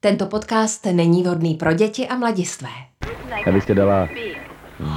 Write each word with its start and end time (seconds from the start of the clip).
Tento 0.00 0.26
podcast 0.26 0.86
není 0.86 1.22
vhodný 1.22 1.54
pro 1.54 1.72
děti 1.72 2.08
a 2.08 2.16
mladistvé. 2.16 2.68
Abyste 3.46 3.74
dala 3.74 4.08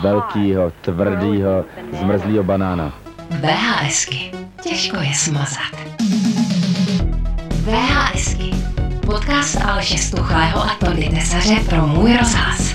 velkýho, 0.02 0.72
tvrdýho, 0.82 1.66
zmrzlýho 2.00 2.44
banána. 2.44 3.00
VHSky. 3.30 4.32
Těžko 4.64 4.98
je 4.98 5.14
smazat. 5.14 5.72
VHSky. 7.52 8.52
Podcast 9.06 9.62
Aleše 9.66 9.98
Stuchlého 9.98 10.60
a 10.62 10.76
Tody 10.86 11.10
Tesaře 11.10 11.56
pro 11.70 11.88
Můj 11.88 12.18
rozhlas. 12.18 12.71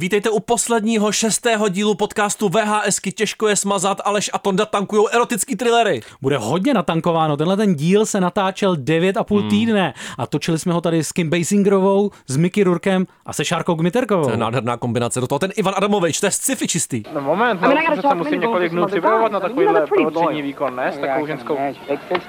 Vítejte 0.00 0.30
u 0.30 0.40
posledního 0.40 1.12
šestého 1.12 1.68
dílu 1.68 1.94
podcastu 1.94 2.48
VHSky 2.48 3.12
Těžko 3.12 3.48
je 3.48 3.56
smazat, 3.56 4.00
Aleš 4.04 4.30
a 4.32 4.38
Tonda 4.38 4.66
tankujou 4.66 5.08
erotický 5.08 5.56
thrillery. 5.56 6.00
Bude 6.22 6.38
hodně 6.38 6.74
natankováno. 6.74 7.36
Tenhle 7.36 7.56
ten 7.56 7.74
díl 7.74 8.06
se 8.06 8.20
natáčel 8.20 8.74
9,5 8.74 9.40
hmm. 9.40 9.50
týdne 9.50 9.94
a 10.18 10.26
točili 10.26 10.58
jsme 10.58 10.72
ho 10.72 10.80
tady 10.80 11.04
s 11.04 11.12
Kim 11.12 11.30
Basingerovou, 11.30 12.10
s 12.26 12.36
Mickey 12.36 12.64
Rurkem 12.64 13.06
a 13.26 13.32
se 13.32 13.44
Šárkou 13.44 13.74
Gmiterkovou. 13.74 14.24
To 14.24 14.30
je 14.30 14.36
nádherná 14.36 14.76
kombinace. 14.76 15.20
Do 15.20 15.26
toho 15.26 15.38
ten 15.38 15.50
Ivan 15.56 15.74
Adamovič, 15.76 16.20
to 16.20 16.26
je 16.26 16.30
sci-fi 16.30 16.68
čistý. 16.68 17.02
No 17.14 17.20
moment, 17.20 17.60
no, 17.60 17.74
přece 17.92 18.14
musím 18.14 18.40
několik 18.40 18.72
dnů 18.72 18.86
připravovat 18.86 19.32
na 19.32 19.40
takovýhle 19.40 19.86
protřední 19.86 20.42
výkon, 20.42 20.76
ne? 20.76 20.92
S 20.92 20.98
takovou 20.98 21.26
ženskou. 21.26 21.58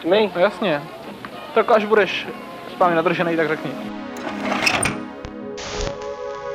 No 0.06 0.16
jasně. 0.36 0.84
Tak 1.54 1.72
až 1.72 1.86
budeš 1.86 2.28
s 2.76 2.80
vámi 2.80 2.96
nadržený, 2.96 3.36
tak 3.36 3.48
řekni. 3.48 3.72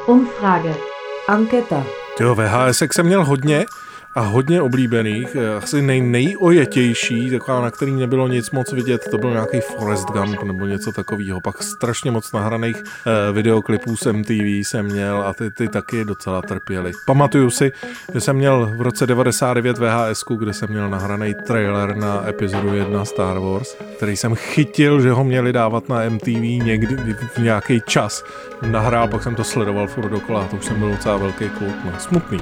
Umfrage. 0.07 0.94
Anketa. 1.29 1.85
Jo, 2.21 2.35
VHSek 2.35 2.95
jsem 2.95 3.07
měl 3.07 3.25
hodně 3.25 3.67
a 4.15 4.21
hodně 4.21 4.63
oblíbených. 4.63 5.37
Asi 5.63 5.83
nej, 5.83 6.01
nejojetější, 6.01 7.31
taková, 7.31 7.61
na 7.61 7.71
který 7.71 7.93
nebylo 7.93 8.29
nic 8.29 8.51
moc 8.51 8.73
vidět, 8.73 9.09
to 9.11 9.19
byl 9.19 9.31
nějaký 9.31 9.61
Forest 9.61 10.09
Gump 10.09 10.43
nebo 10.43 10.67
něco 10.67 10.93
takového. 10.93 11.41
Pak 11.41 11.63
strašně 11.63 12.11
moc 12.11 12.33
nahraných 12.33 12.77
eh, 12.77 13.33
videoklipů 13.33 13.97
z 13.97 14.13
MTV 14.13 14.45
jsem 14.45 14.87
měl 14.87 15.23
a 15.27 15.35
ty, 15.35 15.51
ty 15.51 15.69
taky 15.69 16.05
docela 16.05 16.43
trpěly. 16.43 16.93
Pamatuju 17.07 17.51
si, 17.51 17.73
že 18.15 18.21
jsem 18.21 18.37
měl 18.37 18.73
v 18.77 18.81
roce 18.81 19.07
99 19.07 19.79
VHS, 19.79 20.25
kde 20.39 20.53
jsem 20.53 20.69
měl 20.69 20.91
nahraný 20.91 21.35
trailer 21.35 21.97
na 21.97 22.29
epizodu 22.29 22.75
1 22.75 23.05
Star 23.05 23.39
Wars, 23.39 23.77
který 23.97 24.17
jsem 24.17 24.35
chytil, 24.35 25.01
že 25.01 25.13
ho 25.13 25.25
měli 25.25 25.53
dávat 25.53 25.89
na 25.89 26.09
MTV 26.09 26.43
někdy 26.65 26.97
v 27.35 27.39
nějaký 27.39 27.83
čas. 27.87 28.25
Nahrál, 28.63 29.09
pak 29.09 29.23
jsem 29.23 29.35
to 29.35 29.45
sledoval 29.45 29.87
furt 29.87 30.09
dokola, 30.09 30.49
to 30.51 30.57
už 30.57 30.65
jsem 30.65 30.79
byl 30.79 30.91
docela 30.91 31.17
velký 31.17 31.49
kluk, 31.49 31.77
no, 31.85 31.93
smutný. 31.99 32.39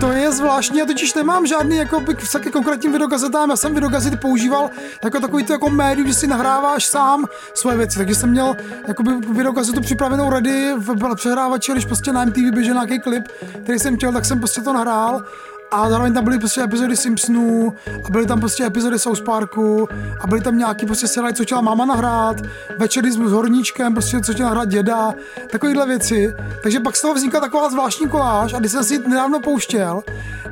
To 0.00 0.12
je 0.12 0.32
zvláštní, 0.32 0.78
já 0.78 0.86
totiž 0.86 1.14
nemám 1.14 1.46
žádný 1.46 1.76
jako 1.76 2.00
k 2.40 2.50
konkrétním 2.50 2.92
videokazetám, 2.92 3.50
já 3.50 3.56
jsem 3.56 3.74
videokazety 3.74 4.16
používal 4.16 4.70
jako 5.04 5.20
takový 5.20 5.44
to 5.44 5.52
jako 5.52 5.70
médium, 5.70 6.08
že 6.08 6.14
si 6.14 6.26
nahráváš 6.26 6.84
sám 6.84 7.24
svoje 7.54 7.76
věci, 7.76 7.98
takže 7.98 8.14
jsem 8.14 8.30
měl 8.30 8.56
jakoby 8.88 9.10
videokazetu 9.16 9.80
připravenou 9.80 10.30
ready 10.30 10.74
v 10.76 11.14
přehrávači, 11.14 11.72
když 11.72 11.84
prostě 11.84 12.12
na 12.12 12.24
MTV 12.24 12.50
běžel 12.52 12.74
nějaký 12.74 12.98
klip, 12.98 13.28
který 13.62 13.78
jsem 13.78 13.96
chtěl, 13.96 14.12
tak 14.12 14.24
jsem 14.24 14.38
prostě 14.38 14.60
to 14.60 14.72
nahrál 14.72 15.24
a 15.70 15.90
zároveň 15.90 16.14
tam 16.14 16.24
byly 16.24 16.38
prostě 16.38 16.62
epizody 16.62 16.96
Simpsonů 16.96 17.74
a 18.04 18.10
byly 18.10 18.26
tam 18.26 18.40
prostě 18.40 18.66
epizody 18.66 18.98
South 18.98 19.20
Parku 19.20 19.88
a 20.20 20.26
byly 20.26 20.40
tam 20.40 20.58
nějaký 20.58 20.86
prostě 20.86 21.08
seriály, 21.08 21.34
co 21.34 21.42
chtěla 21.42 21.60
máma 21.60 21.84
nahrát, 21.84 22.36
večery 22.78 23.12
s 23.12 23.16
horníčkem, 23.16 23.92
prostě 23.92 24.20
co 24.20 24.32
chtěla 24.32 24.48
nahrát 24.48 24.68
děda, 24.68 25.14
takovéhle 25.50 25.86
věci. 25.86 26.34
Takže 26.62 26.80
pak 26.80 26.96
z 26.96 27.02
toho 27.02 27.14
vznikla 27.14 27.40
taková 27.40 27.70
zvláštní 27.70 28.08
koláž 28.08 28.54
a 28.54 28.58
když 28.58 28.72
jsem 28.72 28.84
si 28.84 28.98
nedávno 28.98 29.40
pouštěl, 29.40 30.02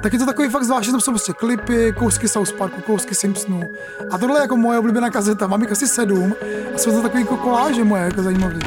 tak 0.00 0.12
je 0.12 0.18
to 0.18 0.26
takový 0.26 0.48
fakt 0.48 0.64
zvláštní, 0.64 0.92
tam 0.92 1.00
jsou 1.00 1.12
prostě 1.12 1.32
klipy, 1.32 1.92
kousky 1.98 2.28
South 2.28 2.52
Parku, 2.52 2.80
kousky 2.80 3.14
Simpsonů. 3.14 3.62
A 4.10 4.18
tohle 4.18 4.38
je 4.38 4.42
jako 4.42 4.56
moje 4.56 4.78
oblíbená 4.78 5.10
kazeta, 5.10 5.46
mám 5.46 5.62
jich 5.62 5.72
asi 5.72 5.88
sedm 5.88 6.34
a 6.74 6.78
jsou 6.78 6.92
to 6.92 7.02
takový 7.02 7.22
jako 7.22 7.36
koláže 7.36 7.84
moje, 7.84 8.02
jako 8.02 8.22
zajímavé. 8.22 8.58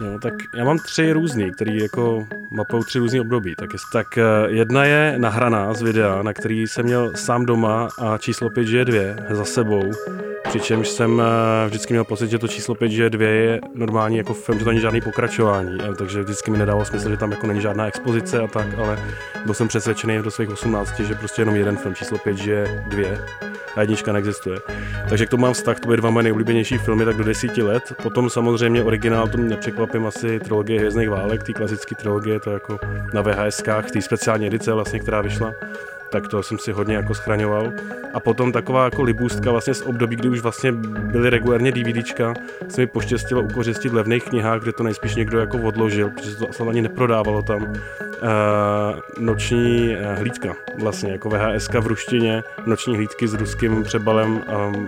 Jo, 0.00 0.18
tak 0.22 0.34
já 0.54 0.64
mám 0.64 0.78
tři 0.78 1.12
různý, 1.12 1.52
který 1.52 1.78
jako 1.78 2.26
mapou 2.50 2.82
tři 2.82 2.98
různý 2.98 3.20
období. 3.20 3.54
Tak, 3.54 3.72
jest, 3.72 3.84
tak 3.92 4.18
jedna 4.48 4.84
je 4.84 5.14
nahraná 5.18 5.74
z 5.74 5.82
videa, 5.82 6.22
na 6.22 6.32
který 6.32 6.66
jsem 6.66 6.84
měl 6.84 7.12
sám 7.14 7.46
doma 7.46 7.88
a 7.98 8.18
číslo 8.18 8.50
5 8.50 8.68
je 8.68 8.84
dvě 8.84 9.16
za 9.30 9.44
sebou. 9.44 9.90
Přičemž 10.48 10.88
jsem 10.88 11.22
vždycky 11.66 11.94
měl 11.94 12.04
pocit, 12.04 12.30
že 12.30 12.38
to 12.38 12.48
číslo 12.48 12.74
5 12.74 12.92
že 12.92 13.10
dvě 13.10 13.28
je 13.28 13.60
normální 13.74 14.16
jako 14.16 14.34
film, 14.34 14.58
že 14.58 14.64
to 14.64 14.70
není 14.70 14.80
žádný 14.80 15.00
pokračování, 15.00 15.78
takže 15.98 16.22
vždycky 16.22 16.50
mi 16.50 16.58
nedalo 16.58 16.84
smysl, 16.84 17.10
že 17.10 17.16
tam 17.16 17.30
jako 17.30 17.46
není 17.46 17.60
žádná 17.60 17.86
expozice 17.86 18.40
a 18.40 18.46
tak, 18.46 18.66
ale 18.78 18.98
byl 19.44 19.54
jsem 19.54 19.68
přesvědčený 19.68 20.22
do 20.22 20.30
svých 20.30 20.50
18, 20.50 21.00
že 21.00 21.14
prostě 21.14 21.42
jenom 21.42 21.56
jeden 21.56 21.76
film 21.76 21.94
číslo 21.94 22.18
5 22.18 22.46
je 22.46 22.84
dvě 22.88 23.24
a 23.76 23.80
jednička 23.80 24.12
neexistuje. 24.12 24.58
Takže 25.08 25.26
k 25.26 25.30
tomu 25.30 25.42
mám 25.42 25.52
vztah, 25.52 25.80
to 25.80 25.86
byly 25.86 25.96
dva 25.96 26.10
moje 26.10 26.22
nejoblíbenější 26.22 26.78
filmy, 26.78 27.04
tak 27.04 27.16
do 27.16 27.24
desíti 27.24 27.62
let. 27.62 27.92
Potom 28.02 28.30
samozřejmě 28.30 28.82
originál, 28.82 29.28
to 29.28 29.38
mě 29.38 29.56
nepřekvapím, 29.94 30.06
asi 30.06 30.40
trilogie 30.40 30.78
Hvězdných 30.78 31.10
válek, 31.10 31.42
ty 31.42 31.54
klasické 31.54 31.94
trilogie, 31.94 32.40
to 32.40 32.50
jako 32.50 32.78
na 33.14 33.22
VHSkách, 33.22 33.90
ty 33.90 34.02
speciální 34.02 34.46
edice 34.46 34.72
vlastně, 34.72 35.00
která 35.00 35.20
vyšla 35.20 35.54
tak 36.14 36.28
to 36.28 36.42
jsem 36.42 36.58
si 36.58 36.72
hodně 36.72 36.96
jako 36.96 37.14
schraňoval. 37.14 37.72
A 38.14 38.20
potom 38.20 38.52
taková 38.52 38.84
jako 38.84 39.02
libůstka 39.02 39.50
vlastně 39.50 39.74
z 39.74 39.82
období, 39.82 40.16
kdy 40.16 40.28
už 40.28 40.40
vlastně 40.40 40.72
byly 40.72 41.30
regulárně 41.30 41.72
DVDčka, 41.72 42.34
se 42.68 42.80
mi 42.80 42.86
poštěstilo 42.86 43.42
ukořistit 43.42 43.88
v 43.88 43.94
levných 43.94 44.24
knihách, 44.24 44.62
kde 44.62 44.72
to 44.72 44.82
nejspíš 44.82 45.14
někdo 45.14 45.38
jako 45.38 45.58
odložil, 45.58 46.10
protože 46.10 46.36
to 46.36 46.48
asi 46.48 46.62
ani 46.62 46.82
neprodávalo 46.82 47.42
tam. 47.42 47.62
Uh, 47.62 47.70
noční 49.18 49.96
uh, 49.96 50.18
hlídka, 50.18 50.54
vlastně 50.78 51.12
jako 51.12 51.28
VHS 51.28 51.68
v 51.68 51.86
ruštině, 51.86 52.42
noční 52.66 52.96
hlídky 52.96 53.28
s 53.28 53.34
ruským 53.34 53.82
přebalem 53.82 54.30
um, 54.36 54.86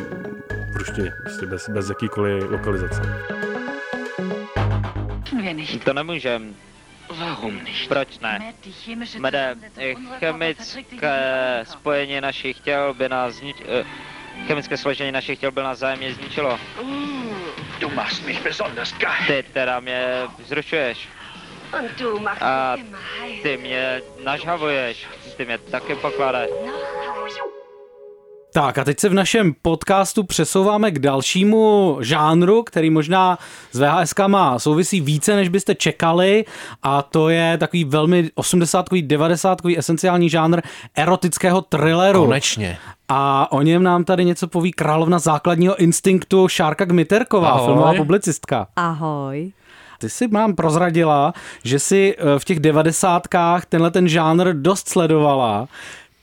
v 0.73 0.77
ruštině, 0.77 1.13
prostě 1.23 1.47
bez, 1.47 1.69
bez 1.69 1.89
jakýkoliv 1.89 2.51
lokalizace. 2.51 3.03
To 5.85 5.93
nemůžem. 5.93 6.57
Proč 7.89 8.19
ne? 8.19 8.55
Mede, 9.19 9.57
chemické 10.19 11.61
spojení 11.65 12.21
našich 12.21 12.61
těl 12.61 12.95
by 12.95 13.09
nás 13.09 13.35
znič... 13.35 13.57
eh, 13.69 13.85
Chemické 14.47 14.77
složení 14.77 15.13
našich 15.13 15.39
těl 15.39 15.51
by 15.53 15.63
nás 15.63 15.79
zájemně 15.79 16.15
zničilo. 16.15 16.59
Ty 19.27 19.45
teda 19.53 19.81
mě 19.81 20.05
vzrušuješ. 20.39 21.09
A 22.41 22.77
ty 23.43 23.57
mě 23.57 24.03
nažhavuješ. 24.25 25.07
Ty 25.37 25.45
mě 25.45 25.59
taky 25.59 25.95
pokládáš. 25.95 26.49
Tak 28.57 28.79
a 28.79 28.85
teď 28.85 29.01
se 29.01 29.09
v 29.09 29.15
našem 29.15 29.55
podcastu 29.63 30.23
přesouváme 30.23 30.91
k 30.91 30.99
dalšímu 30.99 31.99
žánru, 32.01 32.63
který 32.63 32.91
možná 32.91 33.39
s 33.73 33.81
VHS 33.81 34.15
má 34.27 34.59
souvisí 34.59 35.01
více, 35.01 35.37
než 35.37 35.49
byste 35.49 35.75
čekali 35.75 36.45
a 36.83 37.03
to 37.03 37.29
je 37.29 37.59
takový 37.59 37.85
velmi 37.85 38.31
80 38.35 38.87
90 39.01 39.59
esenciální 39.77 40.31
žánr 40.31 40.61
erotického 40.95 41.61
thrilleru. 41.61 42.25
Konečně. 42.25 42.79
A 43.09 43.53
o 43.53 43.63
něm 43.63 43.83
nám 43.83 44.05
tady 44.05 44.25
něco 44.25 44.49
poví 44.49 44.73
královna 44.73 45.19
základního 45.19 45.77
instinktu 45.77 46.49
Šárka 46.49 46.85
Gmiterková, 46.85 47.49
Ahoj. 47.49 47.67
filmová 47.67 47.95
publicistka. 47.95 48.67
Ahoj. 48.77 49.53
Ty 49.99 50.09
si 50.09 50.29
mám 50.29 50.55
prozradila, 50.55 51.33
že 51.65 51.79
si 51.79 52.17
eh, 52.19 52.39
v 52.39 52.45
těch 52.45 52.61
devadesátkách 52.61 53.67
tenhle 53.67 53.91
ten 53.91 54.09
žánr 54.09 54.53
dost 54.53 54.89
sledovala. 54.89 55.69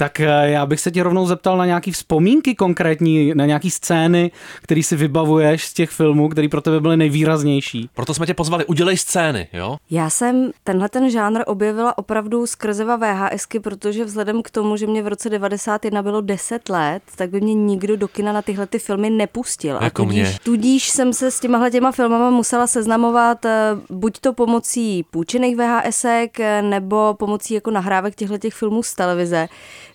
Tak 0.03 0.19
eh, 0.19 0.49
já 0.49 0.65
bych 0.65 0.79
se 0.79 0.91
tě 0.91 1.03
rovnou 1.03 1.25
zeptal 1.25 1.57
na 1.57 1.65
nějaký 1.65 1.91
vzpomínky 1.91 2.55
konkrétní, 2.55 3.31
na 3.35 3.45
nějaký 3.45 3.71
scény, 3.71 4.31
které 4.61 4.83
si 4.83 4.95
vybavuješ 4.95 5.65
z 5.65 5.73
těch 5.73 5.89
filmů, 5.89 6.29
které 6.29 6.47
pro 6.47 6.61
tebe 6.61 6.79
byly 6.79 6.97
nejvýraznější. 6.97 7.89
Proto 7.93 8.13
jsme 8.13 8.25
tě 8.25 8.33
pozvali, 8.33 8.65
udělej 8.65 8.97
scény, 8.97 9.47
jo? 9.53 9.77
Já 9.89 10.09
jsem 10.09 10.51
tenhle 10.63 10.89
ten 10.89 11.09
žánr 11.09 11.43
objevila 11.45 11.97
opravdu 11.97 12.47
skrze 12.47 12.85
VHSky, 12.85 13.59
protože 13.59 14.05
vzhledem 14.05 14.41
k 14.41 14.49
tomu, 14.49 14.77
že 14.77 14.87
mě 14.87 15.03
v 15.03 15.07
roce 15.07 15.29
91 15.29 16.03
bylo 16.03 16.21
10 16.21 16.69
let, 16.69 17.03
tak 17.15 17.29
by 17.29 17.41
mě 17.41 17.53
nikdo 17.53 17.97
do 17.97 18.07
kina 18.07 18.33
na 18.33 18.41
tyhle 18.41 18.67
ty 18.67 18.79
filmy 18.79 19.09
nepustil. 19.09 19.79
Jako 19.81 20.03
a 20.03 20.05
tudíž, 20.05 20.29
mě. 20.29 20.37
tudíž 20.43 20.89
jsem 20.89 21.13
se 21.13 21.31
s 21.31 21.39
těmahle 21.39 21.71
těma 21.71 21.91
filmama 21.91 22.29
musela 22.29 22.67
seznamovat 22.67 23.45
eh, 23.45 23.69
buď 23.89 24.19
to 24.19 24.33
pomocí 24.33 25.03
půjčených 25.11 25.57
VHSek, 25.57 26.39
eh, 26.39 26.61
nebo 26.61 27.13
pomocí 27.19 27.53
jako 27.53 27.71
nahrávek 27.71 28.15
těchto 28.15 28.37
těch 28.37 28.53
filmů 28.53 28.83
z 28.83 28.93
televize. 28.93 29.47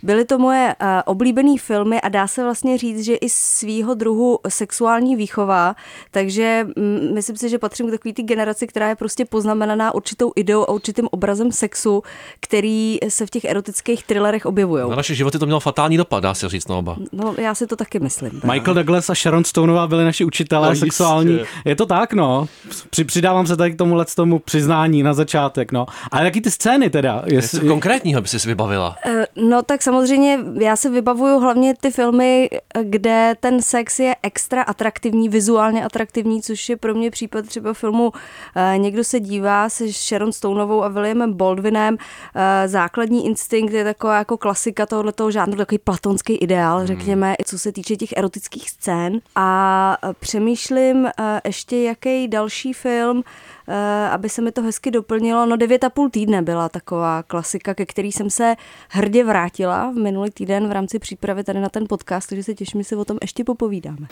Byly 0.03 0.25
to 0.25 0.39
moje 0.39 0.75
uh, 0.83 0.89
oblíbené 1.05 1.59
filmy 1.59 2.01
a 2.01 2.09
dá 2.09 2.27
se 2.27 2.43
vlastně 2.45 2.79
říct, 2.79 3.05
že 3.05 3.15
i 3.15 3.29
svýho 3.29 3.95
druhu 3.95 4.39
sexuální 4.49 5.17
výchova, 5.17 5.77
takže 6.11 6.67
mm, 6.77 7.15
myslím 7.15 7.37
si, 7.37 7.49
že 7.49 7.59
patřím 7.59 7.89
k 7.89 7.91
takové 7.91 8.13
té 8.13 8.23
generaci, 8.23 8.67
která 8.67 8.89
je 8.89 8.97
prostě 8.97 9.25
poznamenaná 9.25 9.95
určitou 9.95 10.33
ideou 10.37 10.63
a 10.63 10.69
určitým 10.69 11.09
obrazem 11.11 11.53
sexu, 11.53 12.03
který 12.41 12.99
se 13.09 13.27
v 13.27 13.31
těch 13.31 13.45
erotických 13.45 14.05
thrillerech 14.05 14.47
objevují. 14.47 14.91
Na 14.91 14.97
naše 14.97 15.15
životy 15.15 15.39
to 15.39 15.47
mělo 15.47 15.61
fatální 15.61 15.97
dopad, 15.97 16.21
dá 16.21 16.35
se 16.35 16.49
říct 16.49 16.69
na 16.69 16.77
oba. 16.77 16.97
No, 17.13 17.35
já 17.39 17.55
si 17.55 17.67
to 17.67 17.77
taky 17.77 17.99
myslím. 18.01 18.41
teda. 18.41 18.53
Michael 18.53 18.75
Douglas 18.75 19.11
a 19.11 19.15
Sharon 19.15 19.45
Stoneová 19.45 19.87
byli 19.87 20.05
naši 20.05 20.25
učitelé 20.25 20.61
No, 20.61 20.67
no, 20.67 20.71
jistě. 20.71 20.87
sexuální. 20.87 21.41
Je 21.65 21.77
to 21.77 21.87
tak, 21.87 22.13
no. 22.13 22.49
Při, 22.91 23.05
přidávám 23.05 23.47
se 23.47 23.57
tady 23.57 23.73
k 23.73 23.77
tomu 23.79 23.97
tomu 24.17 24.39
přiznání 24.39 25.03
na 25.03 25.15
začátek, 25.15 25.73
no. 25.73 25.87
Ale 26.11 26.25
jaký 26.25 26.41
ty 26.41 26.51
scény 26.51 26.91
teda? 26.91 27.23
Něco 27.31 27.61
konkrétního 27.61 28.21
by 28.21 28.29
si 28.29 28.49
vybavila. 28.49 28.97
Eh, 29.07 29.27
No 29.37 29.63
tak 29.63 29.83
samozřejmě 29.89 30.39
já 30.61 30.77
se 30.77 30.91
vybavuju 30.91 31.39
hlavně 31.39 31.75
ty 31.81 31.91
filmy, 31.91 32.51
kde 32.83 33.35
ten 33.41 33.63
sex 33.63 33.99
je 33.99 34.17
extra 34.23 34.63
atraktivní, 34.63 35.29
vizuálně 35.29 35.85
atraktivní, 35.85 36.43
což 36.43 36.69
je 36.69 36.77
pro 36.77 36.95
mě 36.95 37.11
případ 37.11 37.47
třeba 37.47 37.73
filmu 37.73 38.13
eh, 38.57 38.79
Někdo 38.79 39.05
se 39.05 39.21
dívá 39.21 39.69
se 39.69 39.89
Sharon 39.89 40.33
Stoneovou 40.33 40.85
a 40.85 40.89
Williamem 40.89 41.33
Baldwinem. 41.33 41.97
Eh, 42.35 42.69
Základní 42.69 43.27
instinkt 43.27 43.73
je 43.73 43.85
taková 43.85 44.19
jako 44.19 44.37
klasika 44.37 44.87
tohoto 44.87 45.31
žánru, 45.31 45.57
takový 45.57 45.79
platonský 45.79 46.37
ideál, 46.37 46.79
hmm. 46.79 46.87
řekněme, 46.87 47.35
co 47.45 47.59
se 47.59 47.73
týče 47.73 47.97
těch 47.97 48.13
erotických 48.17 48.71
scén. 48.71 49.21
A 49.37 49.97
přemýšlím 50.21 51.09
ještě, 51.45 51.83
jaký 51.83 52.29
další 52.29 52.73
film 52.73 53.25
Eh, 53.71 54.09
aby 54.09 54.29
se 54.29 54.43
mi 54.43 54.53
to 54.53 54.63
hezky 54.63 54.91
doplnilo. 54.91 55.47
No 55.47 55.57
devět 55.57 55.85
a 55.85 55.91
půl 55.91 56.11
týdne 56.11 56.43
byla 56.43 56.69
taková 56.69 57.23
klasika, 57.23 57.75
ke 57.75 57.87
který 57.87 58.13
jsem 58.13 58.31
se 58.31 58.57
hrdě 58.89 59.25
vrátila 59.25 59.78
v 59.87 59.95
minulý 59.95 60.31
týden 60.31 60.69
v 60.69 60.73
rámci 60.73 60.99
přípravy 60.99 61.45
tady 61.45 61.61
na 61.61 61.69
ten 61.69 61.85
podcast, 61.89 62.29
takže 62.29 62.43
se 62.43 62.55
těším, 62.55 62.81
že 62.81 62.85
si 62.85 62.97
o 62.97 63.05
tom 63.05 63.19
ještě 63.23 63.45
popovídáme. 63.45 64.07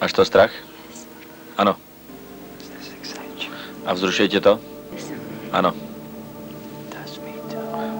Máš 0.00 0.12
to 0.12 0.24
strach? 0.24 0.50
Ano. 1.56 1.76
A 3.86 3.94
vzrušuje 3.94 4.28
tě 4.28 4.40
to? 4.40 4.60
Ano. 5.52 5.74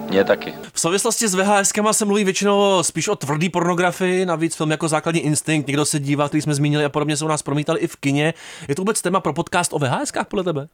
Mě 0.09 0.23
taky. 0.23 0.53
V 0.77 0.79
souvislosti 0.79 1.27
s 1.27 1.35
VHS 1.35 1.71
se 1.91 2.05
mluví 2.05 2.23
většinou 2.23 2.83
spíš 2.83 3.07
o 3.07 3.15
tvrdý 3.15 3.49
pornografii, 3.49 4.25
navíc 4.25 4.55
film 4.55 4.71
jako 4.71 4.87
základní 4.87 5.21
instinkt, 5.21 5.67
někdo 5.67 5.85
se 5.85 5.99
dívá, 5.99 6.27
který 6.27 6.41
jsme 6.41 6.55
zmínili 6.55 6.85
a 6.85 6.89
podobně 6.89 7.17
se 7.17 7.25
u 7.25 7.27
nás 7.27 7.41
promítali 7.41 7.79
i 7.79 7.87
v 7.87 7.95
kině. 7.95 8.33
Je 8.67 8.75
to 8.75 8.81
vůbec 8.81 9.01
téma 9.01 9.19
pro 9.19 9.33
podcast 9.33 9.73
o 9.73 9.79
VHS 9.79 10.11
podle 10.27 10.43
tebe? 10.43 10.67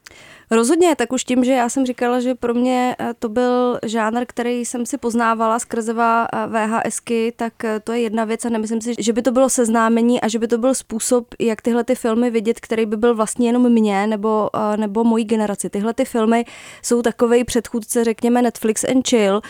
Rozhodně, 0.51 0.95
tak 0.95 1.13
už 1.13 1.23
tím, 1.23 1.43
že 1.43 1.51
já 1.51 1.69
jsem 1.69 1.85
říkala, 1.85 2.19
že 2.19 2.35
pro 2.35 2.53
mě 2.53 2.95
eh, 2.99 3.13
to 3.19 3.29
byl 3.29 3.79
žánr, 3.85 4.23
který 4.27 4.65
jsem 4.65 4.85
si 4.85 4.97
poznávala 4.97 5.59
skrze 5.59 5.95
eh, 5.97 6.27
VHSky, 6.47 7.33
tak 7.35 7.63
eh, 7.63 7.79
to 7.79 7.91
je 7.91 7.99
jedna 7.99 8.25
věc 8.25 8.45
a 8.45 8.49
nemyslím 8.49 8.81
si, 8.81 8.93
že 8.99 9.13
by 9.13 9.21
to 9.21 9.31
bylo 9.31 9.49
seznámení 9.49 10.21
a 10.21 10.27
že 10.27 10.39
by 10.39 10.47
to 10.47 10.57
byl 10.57 10.73
způsob, 10.73 11.27
jak 11.39 11.61
tyhle 11.61 11.83
ty 11.83 11.95
filmy 11.95 12.31
vidět, 12.31 12.59
který 12.59 12.85
by 12.85 12.97
byl 12.97 13.15
vlastně 13.15 13.49
jenom 13.49 13.69
mě 13.69 14.07
nebo, 14.07 14.49
nebo 14.75 15.03
mojí 15.03 15.25
generaci. 15.25 15.69
Tyhle 15.69 15.93
ty 15.93 16.05
filmy 16.05 16.45
jsou 16.81 17.01
takový 17.01 17.43
předchůdce, 17.43 18.03
řekněme 18.03 18.41
Netflix 18.41 18.83
and 18.83 19.07
chill, 19.07 19.41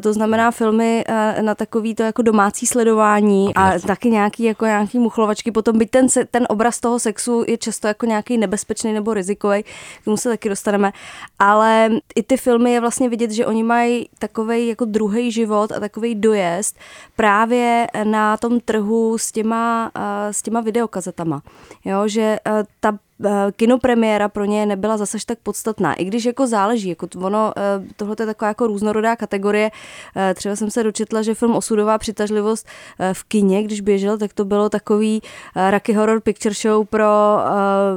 to 0.00 0.12
znamená 0.12 0.50
filmy 0.50 1.04
na 1.40 1.54
takový 1.54 1.94
to 1.94 2.02
jako 2.02 2.22
domácí 2.22 2.66
sledování 2.66 3.54
a 3.54 3.78
taky 3.78 4.10
nějaký 4.10 4.42
jako 4.42 4.64
nějaký 4.64 4.98
muchlovačky. 4.98 5.50
Potom 5.50 5.78
byť 5.78 5.90
ten, 5.90 6.06
ten 6.30 6.46
obraz 6.48 6.80
toho 6.80 6.98
sexu 6.98 7.44
je 7.48 7.58
často 7.58 7.88
jako 7.88 8.06
nějaký 8.06 8.38
nebezpečný 8.38 8.92
nebo 8.92 9.14
rizikový, 9.14 9.62
k 9.62 10.04
tomu 10.04 10.16
se 10.16 10.28
taky 10.28 10.48
dostaneme, 10.48 10.92
ale 11.38 11.90
i 12.14 12.22
ty 12.22 12.36
filmy 12.36 12.72
je 12.72 12.80
vlastně 12.80 13.08
vidět, 13.08 13.30
že 13.30 13.46
oni 13.46 13.62
mají 13.62 14.08
takový 14.18 14.68
jako 14.68 14.84
druhý 14.84 15.32
život 15.32 15.72
a 15.72 15.80
takový 15.80 16.14
dojezd 16.14 16.78
právě 17.16 17.86
na 18.04 18.36
tom 18.36 18.60
trhu 18.60 19.18
s 19.18 19.32
těma, 19.32 19.90
s 20.30 20.42
těma 20.42 20.60
videokazetama. 20.60 21.42
Jo, 21.84 22.08
že 22.08 22.38
ta 22.80 22.92
Eh, 22.92 22.98
kinopremiéra 23.56 24.28
pro 24.28 24.44
ně 24.44 24.66
nebyla 24.66 24.96
zase 24.96 25.18
tak 25.26 25.38
podstatná. 25.42 25.94
I 25.94 26.04
když 26.04 26.24
jako 26.24 26.46
záleží, 26.46 26.88
jako 26.88 27.06
ono, 27.16 27.52
eh, 27.56 27.62
tohle 27.96 28.16
je 28.20 28.26
taková 28.26 28.48
jako 28.48 28.66
různorodá 28.66 29.16
kategorie. 29.16 29.70
Eh, 30.16 30.34
třeba 30.34 30.56
jsem 30.56 30.70
se 30.70 30.82
dočetla, 30.82 31.22
že 31.22 31.34
film 31.34 31.56
Osudová 31.56 31.98
přitažlivost 31.98 32.68
v 33.12 33.24
kině, 33.24 33.62
když 33.62 33.80
běžel, 33.80 34.18
tak 34.18 34.32
to 34.32 34.44
bylo 34.44 34.68
takový 34.68 35.22
Rocky 35.70 35.92
Horror 35.92 36.20
Picture 36.20 36.54
Show 36.54 36.86
pro 36.86 37.38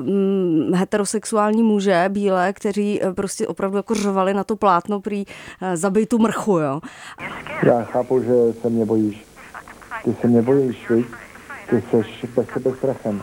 mm, 0.01 0.71
heterosexuální 0.75 1.63
muže, 1.63 2.05
bílé, 2.09 2.53
kteří 2.53 3.01
prostě 3.15 3.47
opravdu 3.47 3.77
jako 3.77 3.93
řvali 3.93 4.33
na 4.33 4.43
to 4.43 4.55
plátno 4.55 5.01
prý 5.01 5.25
zabij 5.73 6.05
tu 6.05 6.17
mrchu, 6.17 6.59
jo. 6.59 6.81
Já 7.63 7.83
chápu, 7.83 8.21
že 8.21 8.61
se 8.61 8.69
mě 8.69 8.85
bojíš. 8.85 9.25
Ty 10.03 10.15
se 10.21 10.27
mě 10.27 10.41
bojíš, 10.41 10.89
víš? 10.89 11.05
Ty 11.69 11.83
jsi 11.91 12.27
bez 12.35 12.47
sebe 12.53 12.71
strachem 12.77 13.21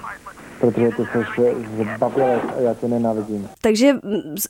protože 0.65 0.91
to 0.97 1.05
se 1.05 1.27
zbavilec 1.97 2.43
a 2.57 2.61
já 2.61 2.75
to 2.75 2.89
nenávidím. 2.89 3.49
Takže 3.61 3.97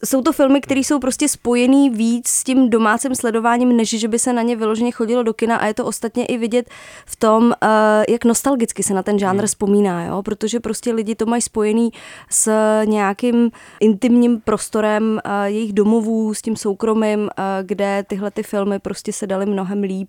jsou 0.04 0.22
to 0.22 0.32
filmy, 0.32 0.60
které 0.60 0.80
jsou 0.80 0.98
prostě 0.98 1.28
spojený 1.28 1.90
víc 1.90 2.28
s 2.28 2.44
tím 2.44 2.70
domácím 2.70 3.14
sledováním, 3.14 3.76
než 3.76 4.00
že 4.00 4.08
by 4.08 4.18
se 4.18 4.32
na 4.32 4.42
ně 4.42 4.56
vyloženě 4.56 4.92
chodilo 4.92 5.22
do 5.22 5.34
kina 5.34 5.56
a 5.56 5.66
je 5.66 5.74
to 5.74 5.84
ostatně 5.84 6.26
i 6.26 6.38
vidět 6.38 6.70
v 7.06 7.16
tom, 7.16 7.52
eh, 7.52 7.66
jak 8.08 8.24
nostalgicky 8.24 8.82
se 8.82 8.94
na 8.94 9.02
ten 9.02 9.18
žánr 9.18 9.38
hmm. 9.38 9.46
vzpomíná, 9.46 10.04
jo? 10.04 10.22
protože 10.22 10.60
prostě 10.60 10.92
lidi 10.92 11.14
to 11.14 11.26
mají 11.26 11.42
spojený 11.42 11.90
s 12.30 12.52
nějakým 12.84 13.50
intimním 13.80 14.40
prostorem 14.40 15.20
eh, 15.24 15.50
jejich 15.50 15.72
domovů, 15.72 16.34
s 16.34 16.42
tím 16.42 16.56
soukromým, 16.56 17.30
eh, 17.30 17.42
kde 17.62 18.04
tyhle 18.06 18.30
ty 18.30 18.42
filmy 18.42 18.78
prostě 18.78 19.12
se 19.12 19.26
daly 19.26 19.46
mnohem 19.46 19.82
líp 19.82 20.08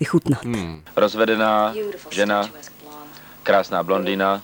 vychutnat. 0.00 0.44
Hmm. 0.44 0.80
Rozvedená 0.96 1.74
žena, 2.10 2.50
krásná 3.42 3.82
blondýna, 3.82 4.42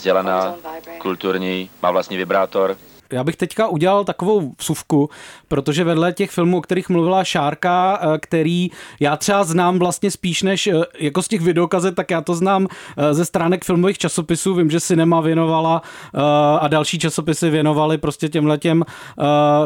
vzdělaná, 0.00 0.54
kulturní, 0.98 1.70
má 1.82 1.90
vlastní 1.90 2.16
vibrátor, 2.16 2.76
já 3.12 3.24
bych 3.24 3.36
teďka 3.36 3.68
udělal 3.68 4.04
takovou 4.04 4.52
vsuvku, 4.58 5.10
protože 5.48 5.84
vedle 5.84 6.12
těch 6.12 6.30
filmů, 6.30 6.58
o 6.58 6.60
kterých 6.60 6.88
mluvila 6.88 7.24
Šárka, 7.24 8.00
eh, 8.02 8.18
který 8.18 8.70
já 9.00 9.16
třeba 9.16 9.44
znám 9.44 9.78
vlastně 9.78 10.10
spíš 10.10 10.42
než 10.42 10.66
eh, 10.66 10.82
jako 10.98 11.22
z 11.22 11.28
těch 11.28 11.40
videokazet, 11.40 11.94
tak 11.94 12.10
já 12.10 12.20
to 12.20 12.34
znám 12.34 12.66
eh, 12.96 13.14
ze 13.14 13.24
stránek 13.24 13.64
filmových 13.64 13.98
časopisů. 13.98 14.54
Vím, 14.54 14.70
že 14.70 14.80
Cinema 14.80 15.20
věnovala 15.20 15.82
a 16.60 16.68
další 16.68 16.98
časopisy 16.98 17.50
věnovali 17.50 17.98
prostě 17.98 18.28
těmhle 18.28 18.58
těm, 18.58 18.84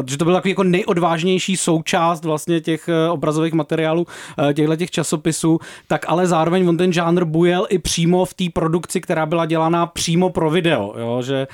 že 0.07 0.19
to 0.19 0.25
byl 0.25 0.35
takový 0.35 0.51
jako 0.51 0.63
nejodvážnější 0.63 1.57
součást 1.57 2.25
vlastně 2.25 2.61
těch 2.61 2.89
obrazových 3.11 3.53
materiálů 3.53 4.07
těchto 4.55 4.77
těch 4.77 4.91
časopisů, 4.91 5.59
tak 5.89 6.05
ale 6.09 6.27
zároveň 6.27 6.69
on 6.69 6.77
ten 6.77 6.93
žánr 6.93 7.25
bujel 7.25 7.67
i 7.69 7.79
přímo 7.79 8.25
v 8.25 8.35
té 8.35 8.45
produkci, 8.53 9.01
která 9.01 9.27
byla 9.27 9.47
dělaná 9.47 9.87
přímo 9.87 10.31
pro 10.31 10.51
video, 10.51 10.95
jo? 10.99 11.23
že 11.23 11.47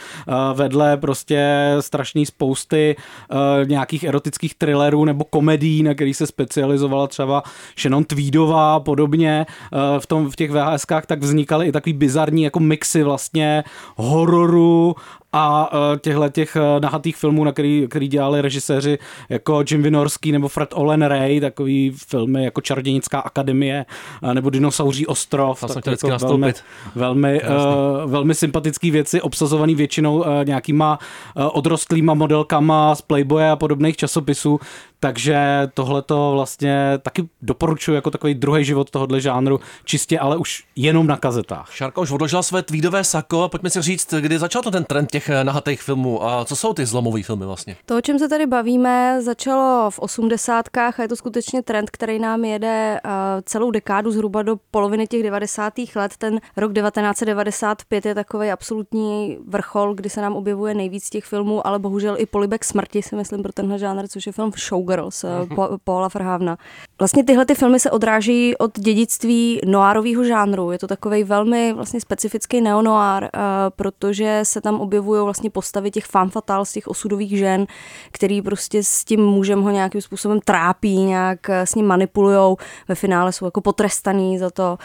vedle 0.55 0.97
prostě 0.97 1.77
strašný 1.83 2.27
spousty 2.27 2.97
uh, 2.97 3.69
nějakých 3.69 4.05
erotických 4.05 4.55
thrillerů 4.55 5.05
nebo 5.05 5.25
komedií, 5.25 5.83
na 5.83 5.95
který 5.95 6.15
se 6.15 6.27
specializovala 6.27 7.07
třeba 7.07 7.43
Shannon 7.79 8.05
Tweedová 8.05 8.75
a 8.75 8.81
podobně. 8.81 9.47
Uh, 9.73 10.01
v, 10.01 10.07
tom, 10.07 10.31
v 10.31 10.37
těch 10.37 10.51
VHSkách, 10.51 11.07
tak 11.07 11.21
vznikaly 11.21 11.67
i 11.67 11.73
takový 11.73 11.93
bizarní 11.93 12.43
jako 12.43 12.61
mixy 12.61 13.03
vlastně 13.03 13.65
hororu 13.97 14.95
a 15.33 15.73
uh, 15.73 15.79
těchto 15.99 16.29
těch 16.29 16.57
uh, 16.57 16.81
nahatých 16.81 17.17
filmů, 17.17 17.45
na 17.45 17.53
který, 17.53 17.87
který 17.91 18.09
dělali 18.09 18.41
režiséři 18.41 18.99
jako 19.29 19.65
Jim 19.71 19.83
Vinorský 19.83 20.33
nebo 20.33 20.49
Fred 20.49 20.69
Olen 20.75 21.03
Ray, 21.03 21.41
takový 21.41 21.91
filmy 22.09 22.45
jako 22.45 22.61
Čarodějnická 22.61 23.21
akademie 23.21 23.87
uh, 24.23 24.35
nebo 24.35 24.51
Dinosauří 24.51 25.07
ostrov. 25.07 25.65
Tak 25.75 25.87
jako 25.87 26.27
velmi, 26.27 26.53
velmi, 26.95 27.43
uh, 27.43 28.11
velmi 28.11 28.35
sympatický 28.35 28.91
věci, 28.91 29.23
obsazovaný 29.23 29.75
většinou 29.75 30.19
uh, 30.19 30.27
nějakýma 30.45 30.99
uh, 31.37 31.49
odrostlýma 31.53 32.15
modelkama 32.15 32.95
z 32.95 33.03
Playboye 33.03 33.51
a 33.51 33.57
podobných 33.57 33.97
časopisů, 33.97 34.61
takže 35.01 35.69
tohle 35.75 36.03
to 36.03 36.31
vlastně 36.35 36.99
taky 37.03 37.29
doporučuji 37.43 37.95
jako 37.95 38.11
takový 38.11 38.35
druhý 38.35 38.65
život 38.65 38.91
tohohle 38.91 39.21
žánru, 39.21 39.61
čistě 39.85 40.19
ale 40.19 40.37
už 40.37 40.65
jenom 40.77 41.07
na 41.07 41.17
kazetách. 41.17 41.73
Šárka 41.73 42.01
už 42.01 42.11
odložila 42.11 42.43
své 42.43 42.63
tweedové 42.63 43.05
sako 43.05 43.43
a 43.43 43.49
pojďme 43.49 43.71
si 43.71 43.83
říct, 43.83 44.15
kdy 44.21 44.39
začal 44.39 44.63
to 44.63 44.71
ten 44.71 44.85
trend 44.85 45.11
těch 45.11 45.29
eh, 45.29 45.45
nahatých 45.45 45.83
filmů 45.83 46.25
a 46.25 46.45
co 46.45 46.57
jsou 46.57 46.73
ty 46.73 46.87
zlomové 46.87 47.23
filmy 47.23 47.47
vlastně? 47.47 47.77
To, 47.87 47.97
o 47.97 48.01
čem 48.01 48.19
se 48.19 48.29
tady 48.29 48.47
bavíme, 48.47 49.23
začalo 49.23 49.91
v 49.91 49.99
osmdesátkách 49.99 51.01
a 51.01 51.03
je 51.03 51.09
to 51.09 51.17
skutečně 51.17 51.63
trend, 51.63 51.91
který 51.91 52.19
nám 52.19 52.45
jede 52.45 53.01
uh, 53.05 53.11
celou 53.45 53.71
dekádu 53.71 54.13
zhruba 54.13 54.43
do 54.43 54.57
poloviny 54.71 55.07
těch 55.07 55.23
90. 55.23 55.73
let. 55.97 56.17
Ten 56.19 56.41
rok 56.57 56.73
1995 56.73 58.07
je 58.07 58.15
takový 58.15 58.51
absolutní 58.51 59.39
vrchol, 59.49 59.95
kdy 59.95 60.11
se 60.11 60.21
nám 60.21 60.37
objevuje 60.37 60.75
nejvíc 60.75 61.11
těch 61.11 61.25
filmů, 61.25 61.67
ale 61.67 61.79
bohužel 61.79 62.17
i 62.19 62.27
polibek 62.27 62.65
smrti 62.65 63.03
si 63.03 63.17
myslím 63.17 63.43
pro 63.43 63.53
tenhle 63.53 63.79
žánr, 63.79 64.09
což 64.09 64.27
je 64.27 64.33
film 64.33 64.53
Show 64.69 64.90
Showgirls 64.91 65.25
mm-hmm. 65.25 65.55
po, 65.55 65.69
Paula 65.85 66.09
Verhavna. 66.15 66.59
Vlastně 66.99 67.25
tyhle 67.25 67.47
ty 67.47 67.55
filmy 67.55 67.81
se 67.81 67.91
odráží 67.91 68.57
od 68.57 68.79
dědictví 68.79 69.61
noárového 69.67 70.25
žánru. 70.25 70.73
Je 70.73 70.79
to 70.79 70.87
takový 70.87 71.25
velmi 71.25 71.73
vlastně 71.73 72.01
specifický 72.01 72.61
neonoár, 72.61 73.23
uh, 73.23 73.31
protože 73.77 74.41
se 74.43 74.61
tam 74.61 74.81
objevují 74.81 75.25
vlastně 75.25 75.51
postavy 75.51 75.91
těch 75.91 76.05
fan 76.05 76.31
fatal, 76.31 76.65
z 76.65 76.73
těch 76.73 76.89
osudových 76.89 77.39
žen, 77.39 77.67
který 78.11 78.43
prostě 78.43 78.83
s 78.83 79.05
tím 79.05 79.27
mužem 79.27 79.63
ho 79.63 79.71
nějakým 79.71 80.01
způsobem 80.01 80.41
trápí, 80.45 80.97
nějak 80.97 81.51
eh, 81.51 81.67
s 81.67 81.75
ním 81.75 81.87
manipulují. 81.87 82.57
Ve 82.89 82.95
finále 82.95 83.33
jsou 83.33 83.45
jako 83.45 83.61
potrestaný 83.61 84.39
za 84.39 84.51
to. 84.51 84.79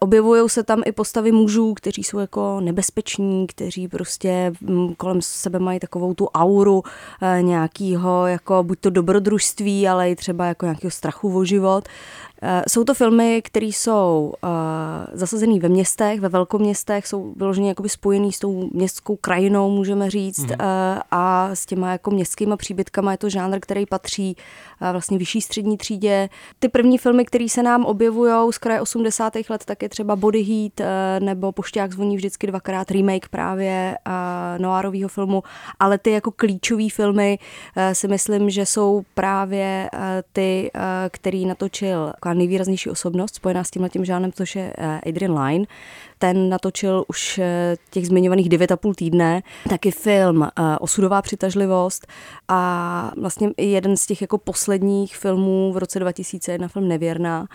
Objevují 0.00 0.48
se 0.48 0.62
tam 0.62 0.82
i 0.86 0.92
postavy 0.92 1.32
mužů, 1.32 1.74
kteří 1.74 2.04
jsou 2.04 2.18
jako 2.18 2.60
nebezpeční, 2.60 3.46
kteří 3.46 3.88
prostě 3.88 4.52
mm, 4.60 4.94
kolem 4.94 5.22
sebe 5.22 5.58
mají 5.58 5.80
takovou 5.80 6.14
tu 6.14 6.26
auru 6.26 6.82
nějakýho 7.40 8.26
jako 8.26 8.62
buď 8.62 8.78
to 8.80 8.90
dobrodružství, 9.08 9.88
ale 9.88 10.10
i 10.10 10.16
třeba 10.16 10.46
jako 10.46 10.66
nějakého 10.66 10.90
strachu 10.90 11.38
o 11.38 11.44
život. 11.44 11.88
Eh, 12.42 12.62
jsou 12.68 12.84
to 12.84 12.94
filmy, 12.94 13.42
které 13.42 13.66
jsou 13.66 14.32
uh, 14.42 14.50
zasazený 15.12 15.60
ve 15.60 15.68
městech, 15.68 16.20
ve 16.20 16.28
velkoměstech, 16.28 17.06
jsou 17.06 17.32
vyloženě 17.36 17.68
jakoby 17.68 17.88
spojený 17.88 18.32
s 18.32 18.38
tou 18.38 18.70
městskou 18.72 19.16
krajinou, 19.16 19.70
můžeme 19.70 20.10
říct, 20.10 20.46
mm. 20.46 20.50
uh, 20.50 20.56
a 21.10 21.50
s 21.54 21.66
těma 21.66 21.92
jako 21.92 22.10
městskýma 22.10 22.56
příbytkama 22.56 23.12
je 23.12 23.18
to 23.18 23.28
žánr, 23.28 23.60
který 23.60 23.86
patří 23.86 24.36
uh, 24.82 24.88
vlastně 24.92 25.18
vyšší 25.18 25.40
střední 25.40 25.76
třídě. 25.76 26.28
Ty 26.58 26.68
první 26.68 26.98
filmy, 26.98 27.24
které 27.24 27.48
se 27.48 27.62
nám 27.62 27.84
objevují 27.84 28.52
z 28.52 28.58
kraje 28.58 28.80
80. 28.80 29.32
let, 29.50 29.64
tak 29.64 29.82
je 29.82 29.88
třeba 29.88 30.16
Body 30.16 30.42
Heat 30.42 30.80
uh, 30.80 31.26
nebo 31.26 31.52
Pošťák 31.52 31.92
zvoní 31.92 32.16
vždycky 32.16 32.46
dvakrát 32.46 32.90
remake 32.90 33.28
právě 33.28 33.98
uh, 34.06 34.12
noárového 34.62 35.08
filmu, 35.08 35.42
ale 35.80 35.98
ty 35.98 36.10
jako 36.10 36.30
klíčové 36.30 36.88
filmy 36.92 37.38
uh, 37.76 37.82
si 37.92 38.08
myslím, 38.08 38.50
že 38.50 38.66
jsou 38.66 39.02
právě 39.14 39.90
uh, 39.92 40.00
ty, 40.32 40.70
uh, 40.74 40.80
který 41.10 41.46
natočil 41.46 42.12
taková 42.28 42.38
nejvýraznější 42.38 42.90
osobnost 42.90 43.34
spojená 43.34 43.64
s 43.64 43.70
tímhle 43.70 43.88
tím 43.88 44.04
žádnem, 44.04 44.32
což 44.32 44.56
je 44.56 44.72
eh, 44.78 45.00
Adrian 45.06 45.38
Lyne. 45.38 45.64
Ten 46.18 46.48
natočil 46.48 47.04
už 47.08 47.38
eh, 47.38 47.76
těch 47.90 48.06
zmiňovaných 48.06 48.48
9,5 48.48 48.94
týdne, 48.94 49.42
taky 49.68 49.90
film 49.90 50.42
eh, 50.42 50.78
Osudová 50.78 51.22
přitažlivost 51.22 52.06
a 52.48 53.12
vlastně 53.16 53.50
jeden 53.56 53.96
z 53.96 54.06
těch 54.06 54.20
jako 54.20 54.38
posledních 54.38 55.16
filmů 55.16 55.72
v 55.72 55.76
roce 55.76 55.98
2001 55.98 56.68
film 56.68 56.88
Nevěrná. 56.88 57.46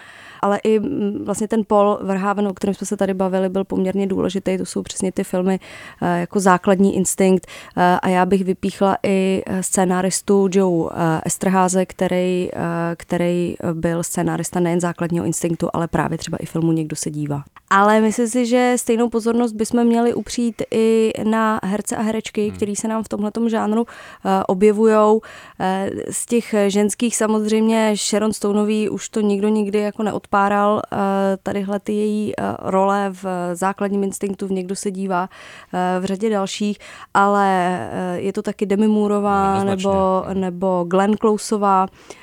Ale 0.41 0.57
i 0.63 0.79
mm, 0.79 1.25
vlastně 1.25 1.47
ten 1.47 1.63
Paul 1.67 1.99
Verhaven, 2.01 2.47
o 2.47 2.53
kterém 2.53 2.73
jsme 2.73 2.87
se 2.87 2.97
tady 2.97 3.13
bavili, 3.13 3.49
byl 3.49 3.63
poměrně 3.63 4.07
důležitý. 4.07 4.57
To 4.57 4.65
jsou 4.65 4.81
přesně 4.83 5.11
ty 5.11 5.23
filmy 5.23 5.59
jako 6.01 6.39
základní 6.39 6.95
instinkt 6.95 7.47
a 7.75 8.09
já 8.09 8.25
bych 8.25 8.43
vypíchla 8.43 8.97
i 9.03 9.43
scénáristu 9.61 10.49
Joe 10.51 10.89
Esterháze, 11.25 11.85
který, 11.85 12.49
který 12.95 13.55
byl 13.73 14.03
scénárista 14.03 14.59
nejen 14.59 14.79
základního 14.79 15.25
instinktu, 15.25 15.69
ale 15.73 15.87
právě 15.87 16.17
třeba 16.17 16.37
i 16.41 16.45
filmu 16.45 16.71
Někdo 16.71 16.95
se 16.95 17.11
dívá. 17.11 17.43
Ale 17.69 18.01
myslím 18.01 18.27
si, 18.27 18.45
že 18.45 18.52
stejnou 18.75 19.09
pozornost 19.09 19.51
bychom 19.51 19.83
měli 19.83 20.13
upřít 20.13 20.61
i 20.71 21.13
na 21.23 21.59
herce 21.63 21.95
a 21.95 22.01
herečky, 22.01 22.47
hmm. 22.47 22.55
který 22.55 22.75
se 22.75 22.87
nám 22.87 23.03
v 23.03 23.09
tomhle 23.09 23.31
žánru 23.47 23.81
uh, 23.81 23.87
objevují. 24.47 24.93
Uh, 24.93 25.19
z 26.11 26.25
těch 26.25 26.55
ženských 26.67 27.15
samozřejmě 27.15 27.93
Sharon 27.97 28.33
Stoneový 28.33 28.89
už 28.89 29.09
to 29.09 29.21
nikdo 29.21 29.47
nikdy 29.47 29.79
jako 29.79 30.03
neodpáral. 30.03 30.73
Uh, 30.73 30.99
tadyhle 31.43 31.79
ty 31.79 31.93
její 31.93 32.33
uh, 32.35 32.45
role 32.59 33.09
v 33.11 33.25
základním 33.53 34.03
instinktu 34.03 34.47
v 34.47 34.51
Někdo 34.51 34.75
se 34.75 34.91
dívá 34.91 35.21
uh, 35.21 36.03
v 36.03 36.05
řadě 36.05 36.29
dalších, 36.29 36.77
ale 37.13 37.79
uh, 38.13 38.25
je 38.25 38.33
to 38.33 38.41
taky 38.41 38.65
Demi 38.65 38.87
Moorová 38.87 39.63
nebo, 39.63 40.23
nebo 40.33 40.85
Glenn 40.87 41.17
Closeová. 41.17 41.83
Uh, 41.83 42.22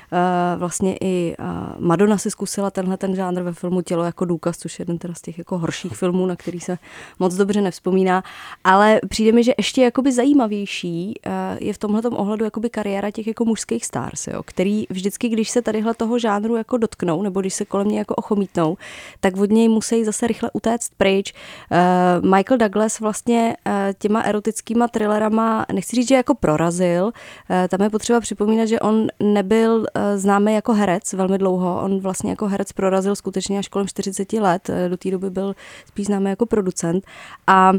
vlastně 0.57 0.97
i 1.01 1.35
eh, 1.39 1.43
Madonna 1.79 2.17
si 2.17 2.31
zkusila 2.31 2.71
tenhle 2.71 2.97
ten 2.97 3.15
žánr 3.15 3.41
ve 3.41 3.53
filmu 3.53 3.81
Tělo 3.81 4.03
jako 4.03 4.25
důkaz, 4.25 4.57
což 4.57 4.79
je 4.79 4.83
jeden 4.83 4.97
teda 4.97 5.13
z 5.13 5.21
těch 5.21 5.37
jako 5.37 5.57
horších 5.57 5.95
filmů, 5.95 6.25
na 6.25 6.35
který 6.35 6.59
se 6.59 6.77
moc 7.19 7.35
dobře 7.35 7.61
nevzpomíná, 7.61 8.23
ale 8.63 8.99
přijde 9.09 9.31
mi, 9.31 9.43
že 9.43 9.53
ještě 9.57 9.81
jakoby 9.83 10.11
zajímavější 10.11 11.13
eh, 11.25 11.57
je 11.59 11.73
v 11.73 11.77
tomhle 11.77 12.01
ohledu 12.09 12.45
jakoby 12.45 12.69
kariéra 12.69 13.11
těch 13.11 13.27
jako 13.27 13.45
mužských 13.45 13.85
stars, 13.85 14.27
jo, 14.27 14.43
který 14.45 14.85
vždycky, 14.89 15.29
když 15.29 15.49
se 15.49 15.61
tadyhle 15.61 15.93
toho 15.93 16.19
žánru 16.19 16.55
jako 16.55 16.77
dotknou, 16.77 17.21
nebo 17.21 17.41
když 17.41 17.53
se 17.53 17.65
kolem 17.65 17.87
něj 17.87 17.97
jako 17.97 18.15
ochomítnou, 18.15 18.77
tak 19.19 19.37
od 19.37 19.51
něj 19.51 19.69
musí 19.69 20.05
zase 20.05 20.27
rychle 20.27 20.49
utéct 20.53 20.91
pryč. 20.97 21.33
Michael 22.21 22.57
Douglas 22.57 22.99
vlastně 22.99 23.55
těma 23.99 24.21
erotickýma 24.21 24.87
thrillerama, 24.87 25.65
nechci 25.73 25.95
říct, 25.95 26.07
že 26.07 26.15
jako 26.15 26.35
prorazil, 26.35 27.11
tam 27.69 27.81
je 27.81 27.89
potřeba 27.89 28.19
připomínat, 28.19 28.67
že 28.67 28.79
on 28.79 29.07
nebyl 29.19 29.85
Eh, 30.01 30.17
známý 30.17 30.53
jako 30.53 30.73
herec 30.73 31.13
velmi 31.13 31.37
dlouho. 31.37 31.81
On 31.83 31.99
vlastně 31.99 32.29
jako 32.29 32.47
herec 32.47 32.71
prorazil 32.71 33.15
skutečně 33.15 33.59
až 33.59 33.67
kolem 33.67 33.87
40 33.87 34.33
let. 34.39 34.69
Eh, 34.69 34.89
do 34.89 34.97
té 34.97 35.11
doby 35.11 35.29
byl 35.29 35.55
spíš 35.85 36.05
známý 36.05 36.29
jako 36.29 36.45
producent. 36.45 37.05
A 37.47 37.71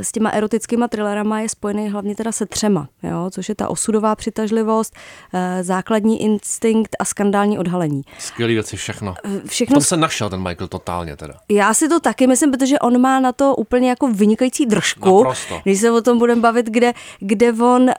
s 0.00 0.12
těma 0.12 0.30
erotickýma 0.30 0.88
thrillerama 0.88 1.40
je 1.40 1.48
spojený 1.48 1.88
hlavně 1.90 2.14
teda 2.14 2.32
se 2.32 2.46
třema, 2.46 2.88
jo, 3.02 3.30
což 3.30 3.48
je 3.48 3.54
ta 3.54 3.68
osudová 3.68 4.16
přitažlivost, 4.16 4.94
eh, 5.34 5.64
základní 5.64 6.22
instinkt 6.22 6.96
a 6.98 7.04
skandální 7.04 7.58
odhalení. 7.58 8.02
Skvělý 8.18 8.54
věci, 8.54 8.76
všechno. 8.76 9.14
Eh, 9.24 9.40
všechno. 9.46 9.74
V 9.74 9.74
tom 9.74 9.84
se 9.84 9.96
našel 9.96 10.30
ten 10.30 10.42
Michael 10.42 10.68
totálně 10.68 11.16
teda. 11.16 11.34
Já 11.48 11.74
si 11.74 11.88
to 11.88 12.00
taky 12.00 12.26
myslím, 12.26 12.50
protože 12.50 12.78
on 12.78 13.00
má 13.00 13.20
na 13.20 13.32
to 13.32 13.56
úplně 13.56 13.88
jako 13.88 14.08
vynikající 14.08 14.66
držku, 14.66 15.18
Naprosto. 15.18 15.60
když 15.62 15.80
se 15.80 15.90
o 15.90 16.00
tom 16.00 16.18
budeme 16.18 16.40
bavit, 16.40 16.66
kde, 16.66 16.92
kde 17.18 17.52
on 17.52 17.90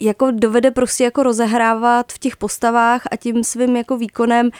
jako 0.00 0.30
dovede 0.30 0.70
prostě 0.70 1.04
jako 1.04 1.22
rozehrávat 1.22 2.12
v 2.12 2.18
těch 2.18 2.36
postavách 2.36 3.02
a 3.10 3.16
tím 3.16 3.44
svým 3.44 3.76
jako 3.76 3.96
výkonem 3.96 4.50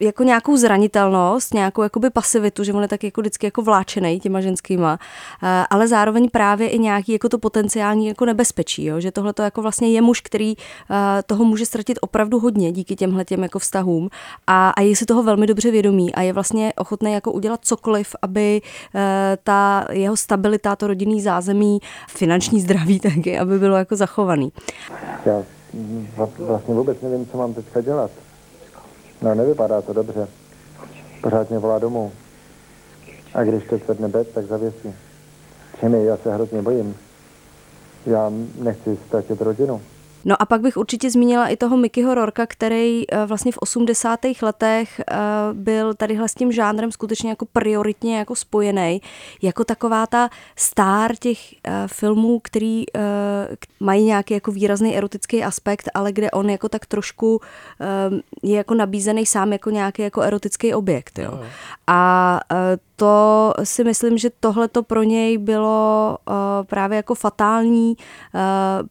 jako 0.00 0.22
nějakou 0.22 0.56
zranitelnost, 0.56 1.54
nějakou 1.54 1.82
jakoby 1.82 2.10
pasivitu, 2.10 2.64
že 2.64 2.72
on 2.72 2.82
je 2.82 2.88
tak 2.88 3.04
jako 3.04 3.20
vždycky 3.20 3.46
jako 3.46 3.62
vláčený 3.62 4.20
těma 4.20 4.40
ženskýma, 4.46 4.98
eh, 5.42 5.64
ale 5.70 5.88
zároveň 5.88 6.30
právě 6.30 6.68
i 6.68 6.78
nějaký 6.78 7.12
jako 7.12 7.28
to 7.28 7.38
potenciální 7.38 8.06
jako 8.06 8.24
nebezpečí, 8.24 8.84
jo? 8.84 9.00
že 9.00 9.10
tohle 9.10 9.32
to 9.32 9.42
jako 9.42 9.62
vlastně 9.62 9.88
je 9.90 10.02
muž, 10.02 10.20
který 10.20 10.54
eh, 10.54 11.22
toho 11.26 11.44
může 11.44 11.66
ztratit 11.66 11.98
opravdu 12.00 12.38
hodně 12.38 12.72
díky 12.72 12.96
těmhle 12.96 13.24
těm 13.24 13.42
jako 13.42 13.58
vztahům 13.58 14.08
a, 14.46 14.70
a 14.70 14.80
je 14.80 14.96
si 14.96 15.06
toho 15.06 15.22
velmi 15.22 15.46
dobře 15.46 15.70
vědomý 15.70 16.14
a 16.14 16.22
je 16.22 16.32
vlastně 16.32 16.72
ochotný 16.76 17.12
jako 17.12 17.32
udělat 17.32 17.60
cokoliv, 17.62 18.16
aby 18.22 18.62
eh, 18.94 19.38
ta 19.44 19.86
jeho 19.92 20.16
stabilita, 20.16 20.76
to 20.76 20.86
rodinný 20.86 21.20
zázemí, 21.20 21.78
finanční 22.08 22.60
zdraví 22.60 23.00
taky, 23.10 23.38
aby 23.38 23.58
bylo 23.58 23.76
jako 23.76 23.96
zachovaný. 23.96 24.52
Já 25.26 25.42
vlastně 26.38 26.74
vůbec 26.74 27.00
nevím, 27.00 27.26
co 27.26 27.38
mám 27.38 27.54
teďka 27.54 27.80
dělat. 27.80 28.10
No, 29.22 29.34
nevypadá 29.34 29.82
to 29.82 29.92
dobře. 29.92 30.28
Pořád 31.22 31.50
mě 31.50 31.58
volá 31.58 31.78
domů. 31.78 32.12
A 33.36 33.44
když 33.44 33.64
to 33.64 33.78
zvedne 33.78 34.08
bet, 34.08 34.34
tak 34.34 34.46
zavěsí. 34.46 34.94
Čemi, 35.80 36.04
já 36.04 36.16
se 36.16 36.34
hrozně 36.34 36.62
bojím. 36.62 36.96
Já 38.06 38.32
nechci 38.58 38.98
ztratit 39.06 39.40
rodinu. 39.40 39.80
No 40.28 40.42
a 40.42 40.46
pak 40.46 40.60
bych 40.60 40.76
určitě 40.76 41.10
zmínila 41.10 41.48
i 41.48 41.56
toho 41.56 41.76
Mickeyho 41.76 42.14
Rorka, 42.14 42.46
který 42.46 43.10
eh, 43.10 43.26
vlastně 43.26 43.52
v 43.52 43.58
80. 43.58 44.20
letech 44.42 45.00
eh, 45.00 45.14
byl 45.52 45.94
tadyhle 45.94 46.28
s 46.28 46.34
tím 46.34 46.52
žánrem 46.52 46.92
skutečně 46.92 47.30
jako 47.30 47.46
prioritně 47.52 48.18
jako 48.18 48.34
spojený, 48.34 49.00
jako 49.42 49.64
taková 49.64 50.06
ta 50.06 50.28
star 50.56 51.16
těch 51.16 51.38
eh, 51.52 51.82
filmů, 51.86 52.40
který 52.40 52.84
mají 53.80 54.04
nějaký 54.04 54.34
jako 54.34 54.52
výrazný 54.52 54.96
erotický 54.96 55.44
aspekt, 55.44 55.88
ale 55.94 56.12
kde 56.12 56.30
on 56.30 56.50
jako 56.50 56.68
tak 56.68 56.86
trošku 56.86 57.40
je 58.42 58.56
jako 58.56 58.74
nabízený 58.74 59.26
sám 59.26 59.52
jako 59.52 59.70
nějaký 59.70 60.02
jako 60.02 60.20
erotický 60.20 60.74
objekt. 60.74 61.18
Jo. 61.18 61.40
A 61.86 62.40
to 62.96 63.52
si 63.64 63.84
myslím, 63.84 64.18
že 64.18 64.30
tohle 64.40 64.68
to 64.68 64.82
pro 64.82 65.02
něj 65.02 65.38
bylo 65.38 66.18
právě 66.66 66.96
jako 66.96 67.14
fatální, 67.14 67.96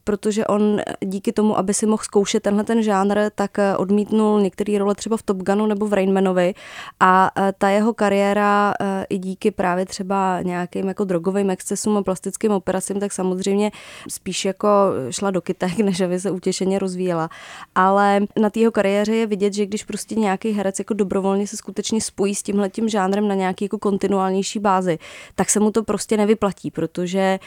protože 0.04 0.46
on 0.46 0.82
díky 1.00 1.32
tomu, 1.32 1.58
aby 1.58 1.74
si 1.74 1.86
mohl 1.86 2.04
zkoušet 2.04 2.44
tenhle 2.44 2.64
ten 2.64 2.84
žánr, 2.84 3.18
tak 3.36 3.60
eh, 3.60 3.78
odmítnul 3.78 4.42
některé 4.42 4.78
role 4.78 4.96
třeba 4.96 5.18
v 5.18 5.24
Top 5.24 5.38
Gunu 5.38 5.66
nebo 5.66 5.88
v 5.88 5.94
Rainmanovi 5.94 6.54
a 7.00 7.32
eh, 7.38 7.54
ta 7.58 7.70
jeho 7.70 7.94
kariéra 7.94 8.74
eh, 8.82 9.06
i 9.10 9.18
díky 9.18 9.52
právě 9.52 9.86
třeba 9.86 10.42
nějakým 10.42 10.88
jako 10.88 11.04
drogovým 11.04 11.50
excesům 11.50 11.98
a 11.98 12.04
plastickým 12.04 12.52
operacím, 12.52 13.00
tak 13.00 13.12
samozřejmě 13.12 13.72
spíš 14.10 14.46
jako 14.46 14.68
šla 15.10 15.32
do 15.32 15.42
kytek, 15.42 15.78
než 15.84 16.02
aby 16.02 16.20
se 16.20 16.32
utěšeně 16.32 16.80
rozvíjela. 16.80 17.30
Ale 17.76 18.22
na 18.40 18.50
té 18.50 18.60
jeho 18.60 18.72
kariéře 18.72 19.16
je 19.16 19.28
vidět, 19.28 19.54
že 19.54 19.66
když 19.66 19.84
prostě 19.84 20.16
nějaký 20.16 20.52
herec 20.52 20.80
jako 20.80 20.94
dobrovolně 20.94 21.48
se 21.48 21.58
skutečně 21.58 22.02
spojí 22.02 22.36
s 22.36 22.44
tímhletím 22.44 22.90
žánrem 22.90 23.28
na 23.28 23.36
nějaký 23.36 23.66
jako 23.66 23.78
kontinuálnější 23.96 24.60
bázi, 24.60 24.98
tak 25.36 25.50
se 25.50 25.60
mu 25.60 25.72
to 25.72 25.84
prostě 25.84 26.18
nevyplatí, 26.18 26.72
protože 26.72 27.40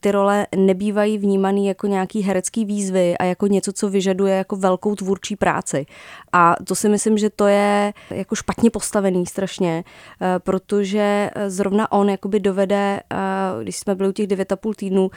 ty 0.00 0.10
role 0.10 0.46
nebývají 0.56 1.18
vnímaný 1.18 1.66
jako 1.66 1.86
nějaký 1.86 2.20
herecký 2.22 2.64
výzvy, 2.64 3.18
a 3.18 3.24
jako 3.24 3.46
něco, 3.46 3.72
co 3.72 3.88
vyžaduje 3.88 4.34
jako 4.34 4.56
velkou 4.56 4.94
tvůrčí 4.94 5.36
práci. 5.36 5.86
A 6.32 6.54
to 6.64 6.74
si 6.74 6.88
myslím, 6.88 7.18
že 7.18 7.30
to 7.30 7.46
je 7.46 7.92
jako 8.10 8.34
špatně 8.34 8.70
postavený 8.70 9.26
strašně, 9.26 9.84
eh, 9.84 10.38
protože 10.38 11.30
zrovna 11.46 11.92
on 11.92 12.10
jakoby 12.10 12.40
dovede, 12.40 13.00
eh, 13.00 13.16
když 13.62 13.76
jsme 13.76 13.94
byli 13.94 14.08
u 14.08 14.12
těch 14.12 14.26
9,5 14.26 14.74
týdnů, 14.74 15.10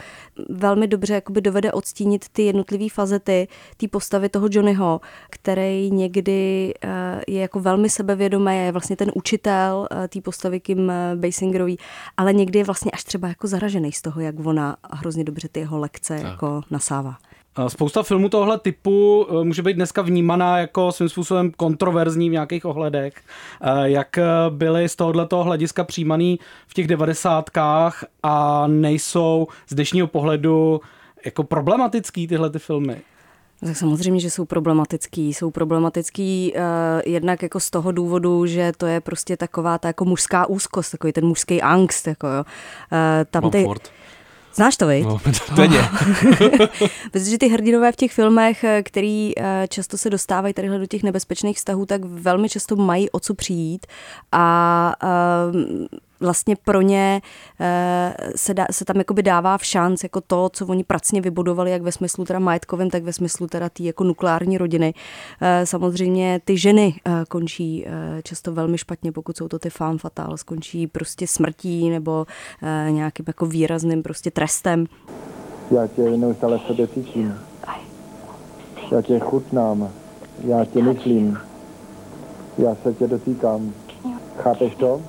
velmi 0.48 0.86
dobře 0.86 1.14
jakoby 1.14 1.40
dovede 1.40 1.72
odstínit 1.72 2.24
ty 2.32 2.42
jednotlivé 2.42 2.88
fazety 2.88 3.48
té 3.76 3.88
postavy 3.88 4.28
toho 4.28 4.48
Johnnyho, 4.50 5.00
který 5.30 5.90
někdy 5.90 6.74
eh, 6.84 7.20
je 7.28 7.40
jako 7.40 7.60
velmi 7.60 7.90
sebevědomý, 7.90 8.56
je 8.56 8.72
vlastně 8.72 8.96
ten 8.96 9.10
učitel 9.14 9.88
té 10.08 10.20
postavy 10.20 10.60
Kim 10.64 10.92
Basingerový, 11.14 11.78
ale 12.16 12.32
někdy 12.32 12.58
je 12.58 12.64
vlastně 12.64 12.90
až 12.90 13.04
třeba 13.04 13.28
jako 13.28 13.46
zaražený 13.46 13.92
z 13.92 14.02
toho, 14.02 14.20
jak 14.20 14.34
ona 14.46 14.76
hrozně 14.90 15.24
dobře 15.24 15.48
ty 15.52 15.60
jeho 15.60 15.78
lekce 15.78 16.20
tak. 16.22 16.30
jako 16.30 16.62
nasává. 16.70 17.16
Spousta 17.68 18.02
filmů 18.02 18.28
tohle 18.28 18.58
typu 18.58 19.26
eh, 19.30 19.44
může 19.44 19.62
být 19.62 19.74
dneska 19.74 20.02
vnímaná 20.02 20.58
jako 20.58 20.92
svým 20.92 21.08
způsobem 21.08 21.50
kontroverzní 21.56 22.28
v 22.28 22.32
nějakých 22.32 22.64
ohledech. 22.64 23.14
Eh, 23.60 23.90
jak 23.90 24.18
eh, 24.18 24.24
byly 24.50 24.88
z 24.88 24.96
tohoto 24.96 25.44
hlediska 25.44 25.84
přijímaný 25.84 26.38
v 26.66 26.74
těch 26.74 26.86
devadesátkách 26.86 28.04
a 28.22 28.66
nejsou 28.66 29.46
z 29.68 29.74
dnešního 29.74 30.06
pohledu 30.06 30.80
jako 31.24 31.44
problematický 31.44 32.26
tyhle 32.26 32.50
ty 32.50 32.58
filmy? 32.58 32.96
Tak 33.60 33.76
samozřejmě, 33.76 34.20
že 34.20 34.30
jsou 34.30 34.44
problematický. 34.44 35.34
Jsou 35.34 35.50
problematický 35.50 36.52
uh, 36.56 36.62
jednak 37.06 37.42
jako 37.42 37.60
z 37.60 37.70
toho 37.70 37.92
důvodu, 37.92 38.46
že 38.46 38.72
to 38.76 38.86
je 38.86 39.00
prostě 39.00 39.36
taková 39.36 39.78
ta 39.78 39.88
jako 39.88 40.04
mužská 40.04 40.46
úzkost, 40.46 40.90
takový 40.90 41.12
ten 41.12 41.26
mužský 41.26 41.62
angst. 41.62 42.06
Jako, 42.06 42.26
jo. 42.26 42.44
Uh, 42.92 43.24
tam 43.30 43.50
ty, 43.50 43.66
Znáš 44.54 44.76
to, 44.76 44.86
viď? 44.86 45.04
No, 45.04 45.20
denně. 45.56 45.78
Protože 47.12 47.38
ty 47.38 47.48
hrdinové 47.48 47.92
v 47.92 47.96
těch 47.96 48.12
filmech, 48.12 48.64
eh, 48.64 48.82
který 48.82 49.32
často 49.68 49.98
se 49.98 50.10
dostávají 50.10 50.54
tadyhle 50.54 50.78
do 50.78 50.86
těch 50.86 51.02
nebezpečných 51.02 51.56
vztahů, 51.56 51.86
tak 51.86 52.04
velmi 52.04 52.48
často 52.48 52.76
mají 52.76 53.10
o 53.10 53.20
co 53.20 53.34
přijít 53.34 53.86
a 54.32 54.94
uh, 55.02 55.60
vlastně 56.24 56.56
pro 56.64 56.80
ně 56.80 57.22
eh, 57.60 58.14
se, 58.36 58.54
dá, 58.54 58.66
se 58.70 58.84
tam 58.84 58.96
jakoby 58.96 59.22
dává 59.22 59.58
v 59.58 59.64
šanc 59.64 60.02
jako 60.02 60.20
to, 60.20 60.48
co 60.52 60.66
oni 60.66 60.84
pracně 60.84 61.20
vybudovali, 61.20 61.70
jak 61.70 61.82
ve 61.82 61.92
smyslu 61.92 62.24
teda 62.24 62.38
majetkovém, 62.38 62.90
tak 62.90 63.02
ve 63.02 63.12
smyslu 63.12 63.46
teda 63.46 63.68
té 63.68 63.82
jako 63.82 64.04
nukleární 64.04 64.58
rodiny. 64.58 64.94
Eh, 65.40 65.66
samozřejmě 65.66 66.40
ty 66.44 66.58
ženy 66.58 66.94
eh, 67.06 67.24
končí 67.28 67.86
často 68.22 68.52
velmi 68.52 68.78
špatně, 68.78 69.12
pokud 69.12 69.36
jsou 69.36 69.48
to 69.48 69.58
ty 69.58 69.70
femme 69.70 69.98
fatale, 69.98 70.38
skončí 70.38 70.86
prostě 70.86 71.26
smrtí 71.26 71.90
nebo 71.90 72.26
nějakým 72.90 73.24
jako 73.28 73.46
výrazným 73.46 74.02
prostě 74.02 74.30
trestem. 74.30 74.86
Já 75.70 75.86
tě 75.86 76.02
neustále 76.02 76.58
v 76.58 76.62
sobě 76.62 76.86
cítím. 76.86 77.34
Já 78.92 79.02
tě 79.02 79.18
chutnám. 79.18 79.90
Já 80.44 80.64
tě 80.64 80.82
myslím. 80.82 81.38
Já 82.58 82.74
se 82.82 82.94
tě 82.94 83.06
dotýkám. 83.06 83.72
Chápeš 84.36 84.74
to? 84.74 85.00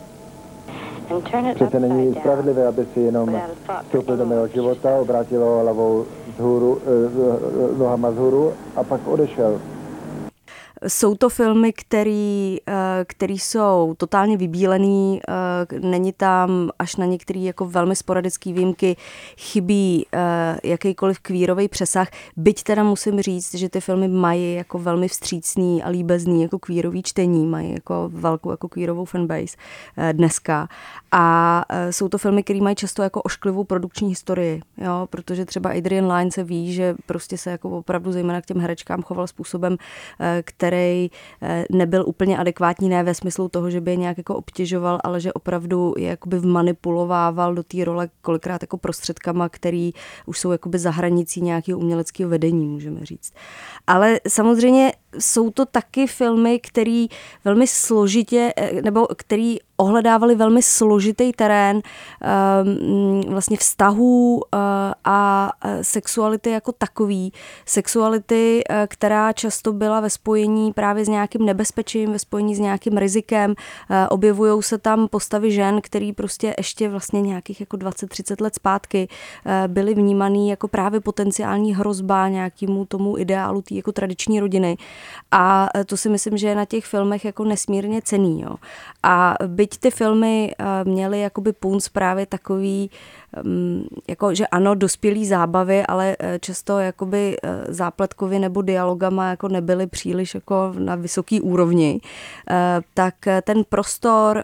Přece 1.56 1.80
není 1.80 2.14
spravedlivé, 2.20 2.68
aby 2.68 2.86
si 2.94 3.00
jenom 3.00 3.42
vstoupil 3.86 4.18
do 4.18 4.26
mého 4.26 4.48
života, 4.48 4.96
obrátil 5.02 5.44
ho 5.44 5.60
hlavou 5.60 6.06
vzhůru, 6.28 6.82
eh, 6.82 7.78
nohama 7.78 8.10
vzhůru 8.10 8.54
a 8.76 8.84
pak 8.84 9.08
odešel. 9.08 9.60
Jsou 10.88 11.16
to 11.16 11.30
filmy, 11.30 11.74
který, 11.74 12.58
eh, 12.68 13.06
který 13.08 13.40
jsou 13.40 13.96
totálně 13.98 14.38
vybílený, 14.38 15.22
eh, 15.28 15.80
není 15.80 16.14
tam 16.14 16.70
až 16.80 16.96
na 16.96 17.06
některé 17.06 17.40
jako 17.40 17.66
velmi 17.66 17.96
sporadické 17.96 18.54
výjimky 18.54 18.98
chybí 19.38 20.06
eh, 20.14 20.58
jakýkoliv 20.64 21.20
kvírový 21.20 21.68
přesah, 21.68 22.08
byť 22.38 22.64
teda 22.64 22.84
musím 22.84 23.22
říct, 23.22 23.56
že 23.56 23.70
ty 23.70 23.82
filmy 23.82 24.08
mají 24.08 24.54
jako 24.54 24.80
velmi 24.80 25.08
vstřícný 25.08 25.84
a 25.84 25.90
líbezný 25.90 26.42
jako 26.42 26.60
kvírový 26.60 27.04
čtení, 27.04 27.46
mají 27.46 27.74
jako 27.74 28.10
velkou 28.14 28.52
jako 28.52 28.68
kvírovou 28.68 29.06
fanbase 29.06 29.58
dneska. 30.12 30.68
A 31.12 31.66
jsou 31.92 32.10
to 32.10 32.18
filmy, 32.18 32.44
které 32.44 32.62
mají 32.62 32.76
často 32.76 33.04
jako 33.04 33.22
ošklivou 33.22 33.64
produkční 33.64 34.10
historii, 34.10 34.62
jo, 34.78 35.08
protože 35.10 35.46
třeba 35.46 35.70
Adrian 35.70 36.12
Lyne 36.12 36.32
se 36.32 36.44
ví, 36.44 36.74
že 36.74 36.96
prostě 37.06 37.38
se 37.38 37.52
jako 37.52 37.70
opravdu 37.70 38.12
zejména 38.12 38.42
k 38.42 38.46
těm 38.46 38.60
herečkám 38.60 39.02
choval 39.02 39.28
způsobem, 39.28 39.78
který 40.42 40.65
který 40.68 41.10
eh, 41.42 41.66
nebyl 41.72 42.04
úplně 42.08 42.38
adekvátní, 42.38 42.90
ne 42.90 43.04
ve 43.04 43.14
smyslu 43.14 43.50
toho, 43.50 43.70
že 43.70 43.82
by 43.82 43.92
je 43.92 43.96
nějak 43.96 44.18
jako 44.18 44.36
obtěžoval, 44.36 45.00
ale 45.04 45.22
že 45.22 45.34
opravdu 45.34 45.94
je 45.98 46.08
jakoby 46.08 46.40
vmanipulovával 46.40 47.56
do 47.56 47.64
té 47.64 47.86
role 47.86 48.10
kolikrát 48.22 48.64
jako 48.64 48.78
prostředkama, 48.78 49.50
který 49.50 49.92
už 50.26 50.40
jsou 50.40 50.52
jakoby 50.52 50.80
za 50.80 50.92
hranicí 50.92 51.42
nějakého 51.42 51.80
uměleckého 51.80 52.30
vedení, 52.30 52.68
můžeme 52.68 53.06
říct. 53.06 53.34
Ale 53.88 54.20
samozřejmě 54.28 54.94
jsou 55.20 55.50
to 55.50 55.66
taky 55.66 56.08
filmy, 56.08 56.60
který 56.60 57.08
velmi 57.44 57.68
složitě, 57.68 58.54
eh, 58.56 58.82
nebo 58.82 59.08
který 59.16 59.58
ohledávali 59.78 60.36
velmi 60.36 60.62
složitý 60.62 61.32
terén 61.32 61.82
ehm, 62.22 63.22
vlastně 63.28 63.58
vztahů 63.58 64.42
eh, 64.44 64.58
a 65.04 65.52
sexuality 65.82 66.50
jako 66.50 66.72
takový. 66.72 67.34
Sexuality, 67.66 68.62
eh, 68.70 68.88
která 68.90 69.34
často 69.34 69.74
byla 69.74 70.00
ve 70.00 70.10
spojení 70.10 70.74
právě 70.74 71.06
s 71.06 71.08
nějakým 71.08 71.46
nebezpečím, 71.46 72.12
ve 72.12 72.20
spojení 72.20 72.56
s 72.56 72.60
nějakým 72.60 72.98
rizikem. 72.98 73.56
Objevují 74.10 74.64
se 74.64 74.78
tam 74.78 75.08
postavy 75.08 75.52
žen, 75.52 75.82
který 75.82 76.14
prostě 76.14 76.54
ještě 76.58 76.90
vlastně 76.90 77.22
nějakých 77.22 77.60
jako 77.60 77.78
20-30 77.78 78.42
let 78.42 78.56
zpátky 78.56 79.08
byly 79.68 79.94
vnímaný 79.94 80.50
jako 80.50 80.68
právě 80.68 81.00
potenciální 81.00 81.76
hrozba 81.76 82.30
nějakému 82.30 82.86
tomu 82.86 83.18
ideálu 83.18 83.62
té 83.62 83.76
jako 83.76 83.92
tradiční 83.92 84.40
rodiny. 84.40 84.78
A 85.32 85.70
to 85.86 85.98
si 85.98 86.10
myslím, 86.10 86.38
že 86.38 86.48
je 86.48 86.56
na 86.56 86.66
těch 86.66 86.86
filmech 86.86 87.26
jako 87.26 87.44
nesmírně 87.44 88.02
cený. 88.02 88.42
Jo. 88.42 88.56
A 89.06 89.38
byť 89.48 89.78
ty 89.78 89.92
filmy 89.92 90.52
eh, 90.58 90.66
měly 90.84 91.20
jakoby 91.20 91.54
punc 91.54 91.90
právě 91.90 92.26
takový, 92.26 92.90
jako, 94.08 94.36
že 94.36 94.48
ano, 94.48 94.76
dospělý 94.76 95.26
zábavy, 95.26 95.86
ale 95.86 96.16
eh, 96.20 96.40
často 96.40 96.80
jakoby 96.80 97.38
eh, 97.44 97.74
zápletkově 97.74 98.40
nebo 98.40 98.62
dialogama 98.62 99.30
jako 99.30 99.48
nebyly 99.48 99.88
příliš 99.88 100.36
jako 100.36 100.74
na 100.78 100.96
vysoký 100.96 101.42
úrovni, 101.42 102.00
tak 102.94 103.16
ten 103.44 103.64
prostor 103.70 104.44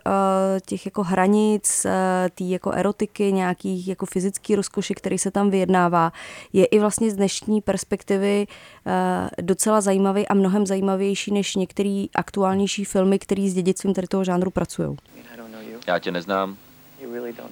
těch 0.65 0.85
jako 0.85 1.03
hranic, 1.03 1.85
té 2.35 2.43
jako 2.43 2.71
erotiky, 2.71 3.31
nějakých 3.33 3.87
jako 3.87 4.05
fyzický 4.05 4.55
rozkoši, 4.55 4.95
který 4.95 5.17
se 5.17 5.31
tam 5.31 5.49
vyjednává, 5.49 6.11
je 6.53 6.65
i 6.65 6.79
vlastně 6.79 7.11
z 7.11 7.15
dnešní 7.15 7.61
perspektivy 7.61 8.47
docela 9.41 9.81
zajímavý 9.81 10.27
a 10.27 10.33
mnohem 10.33 10.65
zajímavější 10.65 11.33
než 11.33 11.55
některé 11.55 12.05
aktuálnější 12.15 12.85
filmy, 12.85 13.19
které 13.19 13.49
s 13.49 13.53
dědictvím 13.53 13.93
tady 13.93 14.07
toho 14.07 14.23
žánru 14.23 14.51
pracují. 14.51 14.97
Já 15.87 15.99
tě 15.99 16.11
neznám. 16.11 16.57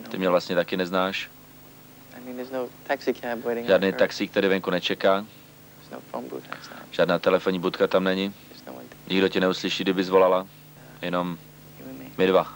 Ty 0.09 0.17
mě 0.17 0.29
vlastně 0.29 0.55
taky 0.55 0.77
neznáš. 0.77 1.29
No 2.53 2.67
Žádný 3.67 3.93
taxi, 3.93 4.27
který 4.27 4.47
venku 4.47 4.69
nečeká. 4.69 5.25
No 5.91 6.21
Žádná 6.91 7.19
telefonní 7.19 7.59
budka 7.59 7.87
tam 7.87 8.03
není. 8.03 8.33
No 8.67 8.73
Nikdo 9.07 9.27
tě 9.29 9.39
neuslyší, 9.39 9.83
kdyby 9.83 10.03
zvolala. 10.03 10.47
Jenom 11.01 11.37
my 12.17 12.27
dva. 12.27 12.53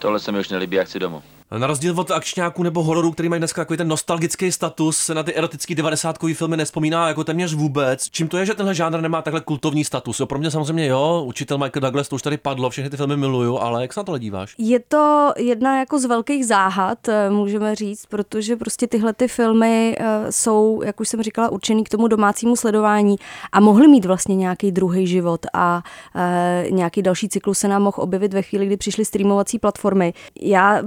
Tohle 0.00 0.20
se 0.20 0.32
mi 0.32 0.40
už 0.40 0.48
nelíbí, 0.48 0.76
jak 0.76 0.88
chci 0.88 0.98
domů. 0.98 1.22
Na 1.58 1.66
rozdíl 1.66 2.00
od 2.00 2.10
akčňáků 2.10 2.62
nebo 2.62 2.82
hororů, 2.82 3.12
který 3.12 3.28
mají 3.28 3.40
dneska 3.40 3.60
takový 3.60 3.76
ten 3.76 3.88
nostalgický 3.88 4.52
status, 4.52 4.98
se 4.98 5.14
na 5.14 5.22
ty 5.22 5.34
erotický 5.34 5.74
90 5.74 6.16
filmy 6.34 6.56
nespomíná 6.56 7.08
jako 7.08 7.24
téměř 7.24 7.54
vůbec. 7.54 8.10
Čím 8.10 8.28
to 8.28 8.38
je, 8.38 8.46
že 8.46 8.54
tenhle 8.54 8.74
žánr 8.74 9.00
nemá 9.00 9.22
takhle 9.22 9.40
kultovní 9.40 9.84
status? 9.84 10.20
Jo, 10.20 10.26
pro 10.26 10.38
mě 10.38 10.50
samozřejmě 10.50 10.86
jo, 10.86 11.24
učitel 11.26 11.58
Michael 11.58 11.80
Douglas, 11.80 12.08
to 12.08 12.14
už 12.14 12.22
tady 12.22 12.36
padlo, 12.36 12.70
všechny 12.70 12.90
ty 12.90 12.96
filmy 12.96 13.16
miluju, 13.16 13.58
ale 13.58 13.82
jak 13.82 13.92
se 13.92 14.00
na 14.00 14.04
to 14.04 14.18
díváš? 14.18 14.54
Je 14.58 14.80
to 14.80 15.32
jedna 15.36 15.78
jako 15.78 15.98
z 15.98 16.04
velkých 16.04 16.46
záhad, 16.46 17.08
eh, 17.08 17.30
můžeme 17.30 17.74
říct, 17.74 18.06
protože 18.06 18.56
prostě 18.56 18.86
tyhle 18.86 19.12
ty 19.12 19.28
filmy 19.28 19.96
eh, 20.00 20.32
jsou, 20.32 20.82
jak 20.84 21.00
už 21.00 21.08
jsem 21.08 21.22
říkala, 21.22 21.48
určený 21.48 21.84
k 21.84 21.88
tomu 21.88 22.08
domácímu 22.08 22.56
sledování 22.56 23.16
a 23.52 23.60
mohly 23.60 23.88
mít 23.88 24.04
vlastně 24.04 24.36
nějaký 24.36 24.72
druhý 24.72 25.06
život 25.06 25.46
a 25.52 25.82
e, 26.16 26.66
nějaký 26.70 27.02
další 27.02 27.28
cyklus 27.28 27.58
se 27.58 27.68
nám 27.68 27.82
mohl 27.82 27.96
objevit 27.98 28.34
ve 28.34 28.42
chvíli, 28.42 28.66
kdy 28.66 28.76
přišly 28.76 29.04
streamovací 29.04 29.58
platformy. 29.58 30.14
Já 30.40 30.82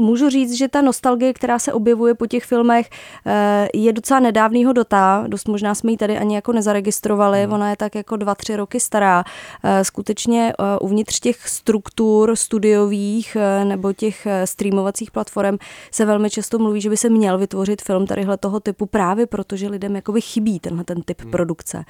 můžu 0.00 0.30
říct, 0.30 0.52
že 0.52 0.68
ta 0.68 0.82
nostalgie, 0.82 1.32
která 1.32 1.58
se 1.58 1.72
objevuje 1.72 2.14
po 2.14 2.26
těch 2.26 2.44
filmech, 2.44 2.90
eh, 3.26 3.68
je 3.74 3.92
docela 3.92 4.20
nedávnýho 4.20 4.72
dota. 4.72 5.24
Dost 5.28 5.48
možná 5.48 5.74
jsme 5.74 5.90
ji 5.90 5.96
tady 5.96 6.18
ani 6.18 6.34
jako 6.34 6.52
nezaregistrovali. 6.52 7.44
Hmm. 7.44 7.52
Ona 7.52 7.70
je 7.70 7.76
tak 7.76 7.94
jako 7.94 8.16
dva, 8.16 8.34
tři 8.34 8.56
roky 8.56 8.80
stará. 8.80 9.24
Eh, 9.64 9.84
skutečně 9.84 10.52
eh, 10.52 10.78
uvnitř 10.78 11.20
těch 11.20 11.48
struktur 11.48 12.36
studiových 12.36 13.36
nebo 13.64 13.92
těch 13.92 14.26
streamovacích 14.44 15.10
platform 15.10 15.58
se 15.90 16.04
velmi 16.04 16.30
často 16.30 16.58
mluví, 16.58 16.80
že 16.80 16.90
by 16.90 16.96
se 16.96 17.08
měl 17.08 17.38
vytvořit 17.38 17.82
film 17.82 18.06
tadyhle 18.06 18.36
toho 18.36 18.60
typu 18.60 18.86
právě 18.86 19.26
proto, 19.26 19.56
že 19.56 19.68
lidem 19.68 19.96
jakoby 19.96 20.20
chybí 20.20 20.60
tenhle 20.60 20.84
ten 20.84 21.02
typ 21.02 21.20
hmm. 21.20 21.30
produkce 21.30 21.84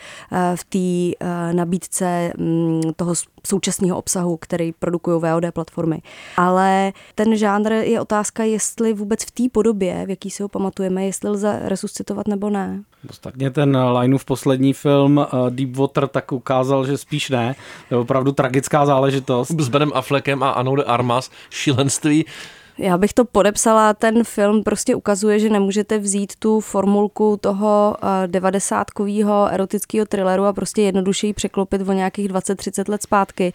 v 0.55 0.65
té 0.65 1.25
nabídce 1.53 2.33
mm, 2.39 2.81
toho 2.97 3.15
současného 3.47 3.99
obsahu, 3.99 4.37
který 4.37 4.73
produkují 4.73 5.21
VOD 5.21 5.45
platformy. 5.53 6.03
Ale 6.37 6.93
ten 7.15 7.37
žánr 7.37 7.73
je 7.73 8.01
otázka, 8.01 8.45
jestli 8.45 8.93
vůbec 8.93 9.25
v 9.25 9.31
té 9.31 9.43
podobě, 9.53 10.07
v 10.07 10.11
jaký 10.11 10.31
si 10.31 10.43
ho 10.43 10.49
pamatujeme, 10.49 11.07
jestli 11.07 11.31
lze 11.31 11.61
resuscitovat 11.63 12.29
nebo 12.29 12.51
ne. 12.51 12.83
Ostatně 13.11 13.51
ten 13.51 13.77
Lineův 13.77 14.25
poslední 14.25 14.73
film 14.73 15.19
uh, 15.19 15.51
Deep 15.51 15.77
Water 15.77 16.09
tak 16.09 16.33
ukázal, 16.33 16.87
že 16.87 16.99
spíš 16.99 17.31
ne. 17.31 17.55
To 17.89 17.95
je 17.95 17.99
opravdu 17.99 18.33
tragická 18.33 18.87
záležitost. 18.87 19.51
S 19.61 19.69
Benem 19.69 19.93
Affleckem 19.95 20.43
a 20.43 20.51
Anou 20.51 20.77
de 20.77 20.85
Armas, 20.85 21.31
šílenství. 21.51 22.25
Já 22.83 22.99
bych 22.99 23.13
to 23.13 23.25
podepsala, 23.25 23.95
ten 23.95 24.25
film 24.25 24.63
prostě 24.63 24.95
ukazuje, 24.95 25.39
že 25.39 25.51
nemůžete 25.51 25.99
vzít 25.99 26.33
tu 26.39 26.61
formulku 26.61 27.39
toho 27.41 27.97
eh, 28.03 28.29
devadesátkového 28.29 29.49
erotického 29.53 30.07
thrilleru 30.07 30.45
a 30.45 30.53
prostě 30.53 30.83
jednoduše 30.83 31.27
ji 31.27 31.33
překlopit 31.33 31.89
o 31.89 31.93
nějakých 31.93 32.29
20-30 32.29 32.91
let 32.91 33.03
zpátky, 33.03 33.53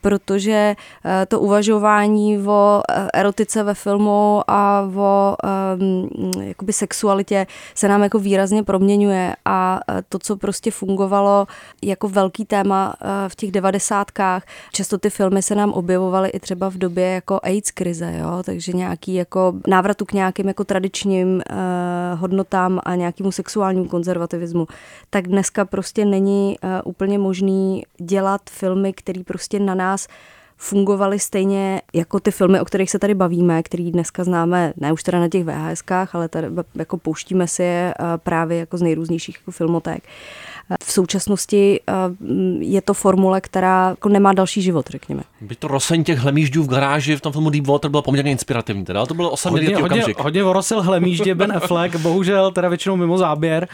protože 0.00 0.76
eh, 1.04 1.26
to 1.26 1.40
uvažování 1.40 2.38
o 2.46 2.82
eh, 2.88 3.08
erotice 3.14 3.62
ve 3.62 3.74
filmu 3.74 4.42
a 4.48 4.90
o 4.96 5.36
um, 5.78 6.30
jakoby 6.40 6.72
sexualitě 6.72 7.46
se 7.74 7.88
nám 7.88 8.02
jako 8.02 8.18
výrazně 8.18 8.62
proměňuje 8.62 9.36
a 9.44 9.80
to, 10.08 10.18
co 10.18 10.36
prostě 10.36 10.70
fungovalo 10.70 11.46
jako 11.82 12.08
velký 12.08 12.44
téma 12.44 12.94
v 13.28 13.36
těch 13.36 13.52
devadesátkách, 13.52 14.42
často 14.72 14.98
ty 14.98 15.10
filmy 15.10 15.42
se 15.42 15.54
nám 15.54 15.72
objevovaly 15.72 16.28
i 16.28 16.40
třeba 16.40 16.68
v 16.70 16.74
době 16.74 17.04
jako 17.04 17.40
AIDS 17.42 17.70
krize, 17.70 18.14
jo? 18.18 18.42
takže 18.42 18.67
že 18.68 18.76
nějaký 18.76 19.14
jako 19.14 19.54
návratu 19.66 20.04
k 20.04 20.12
nějakým 20.12 20.48
jako 20.48 20.64
tradičním 20.64 21.28
uh, 21.34 22.20
hodnotám 22.20 22.80
a 22.82 22.94
nějakému 22.94 23.32
sexuálnímu 23.32 23.88
konzervativismu, 23.88 24.66
tak 25.10 25.28
dneska 25.28 25.64
prostě 25.64 26.04
není 26.04 26.56
uh, 26.62 26.70
úplně 26.84 27.18
možný 27.18 27.82
dělat 27.98 28.40
filmy, 28.50 28.92
které 28.92 29.24
prostě 29.24 29.58
na 29.58 29.74
nás 29.74 30.08
fungovaly 30.56 31.18
stejně 31.18 31.82
jako 31.94 32.20
ty 32.20 32.30
filmy, 32.30 32.60
o 32.60 32.64
kterých 32.64 32.90
se 32.90 32.98
tady 32.98 33.14
bavíme, 33.14 33.62
který 33.62 33.90
dneska 33.92 34.24
známe, 34.24 34.72
ne 34.76 34.92
už 34.92 35.02
teda 35.02 35.20
na 35.20 35.28
těch 35.28 35.44
VHSkách, 35.44 36.14
ale 36.14 36.28
tady 36.28 36.46
jako 36.74 36.96
pouštíme 36.96 37.48
si 37.48 37.62
je 37.62 37.94
právě 38.16 38.58
jako 38.58 38.78
z 38.78 38.82
nejrůznějších 38.82 39.36
jako 39.36 39.50
filmoték. 39.50 40.02
V 40.84 40.92
současnosti 40.92 41.80
eh, 41.88 41.92
je 42.60 42.82
to 42.82 42.94
formule, 42.94 43.40
která 43.40 43.88
jako 43.88 44.08
nemá 44.08 44.32
další 44.32 44.62
život, 44.62 44.86
řekněme. 44.90 45.22
By 45.40 45.54
to 45.54 45.68
roseň 45.68 46.04
těch 46.04 46.18
hlemíždů 46.18 46.62
v 46.62 46.68
garáži 46.68 47.16
v 47.16 47.20
tom 47.20 47.32
filmu 47.32 47.50
Deep 47.50 47.66
Water 47.66 47.90
bylo 47.90 48.02
poměrně 48.02 48.30
inspirativní, 48.30 48.84
teda? 48.84 49.06
To 49.06 49.14
bylo 49.14 49.30
osamělý 49.30 49.74
hodně, 49.74 49.82
hodně, 50.02 50.14
hodně 50.18 50.44
orosil 50.44 50.82
hlemíždě 50.82 51.34
Ben 51.34 51.52
Affleck, 51.56 51.96
bohužel 51.96 52.50
teda 52.50 52.68
většinou 52.68 52.96
mimo 52.96 53.18
záběr, 53.18 53.68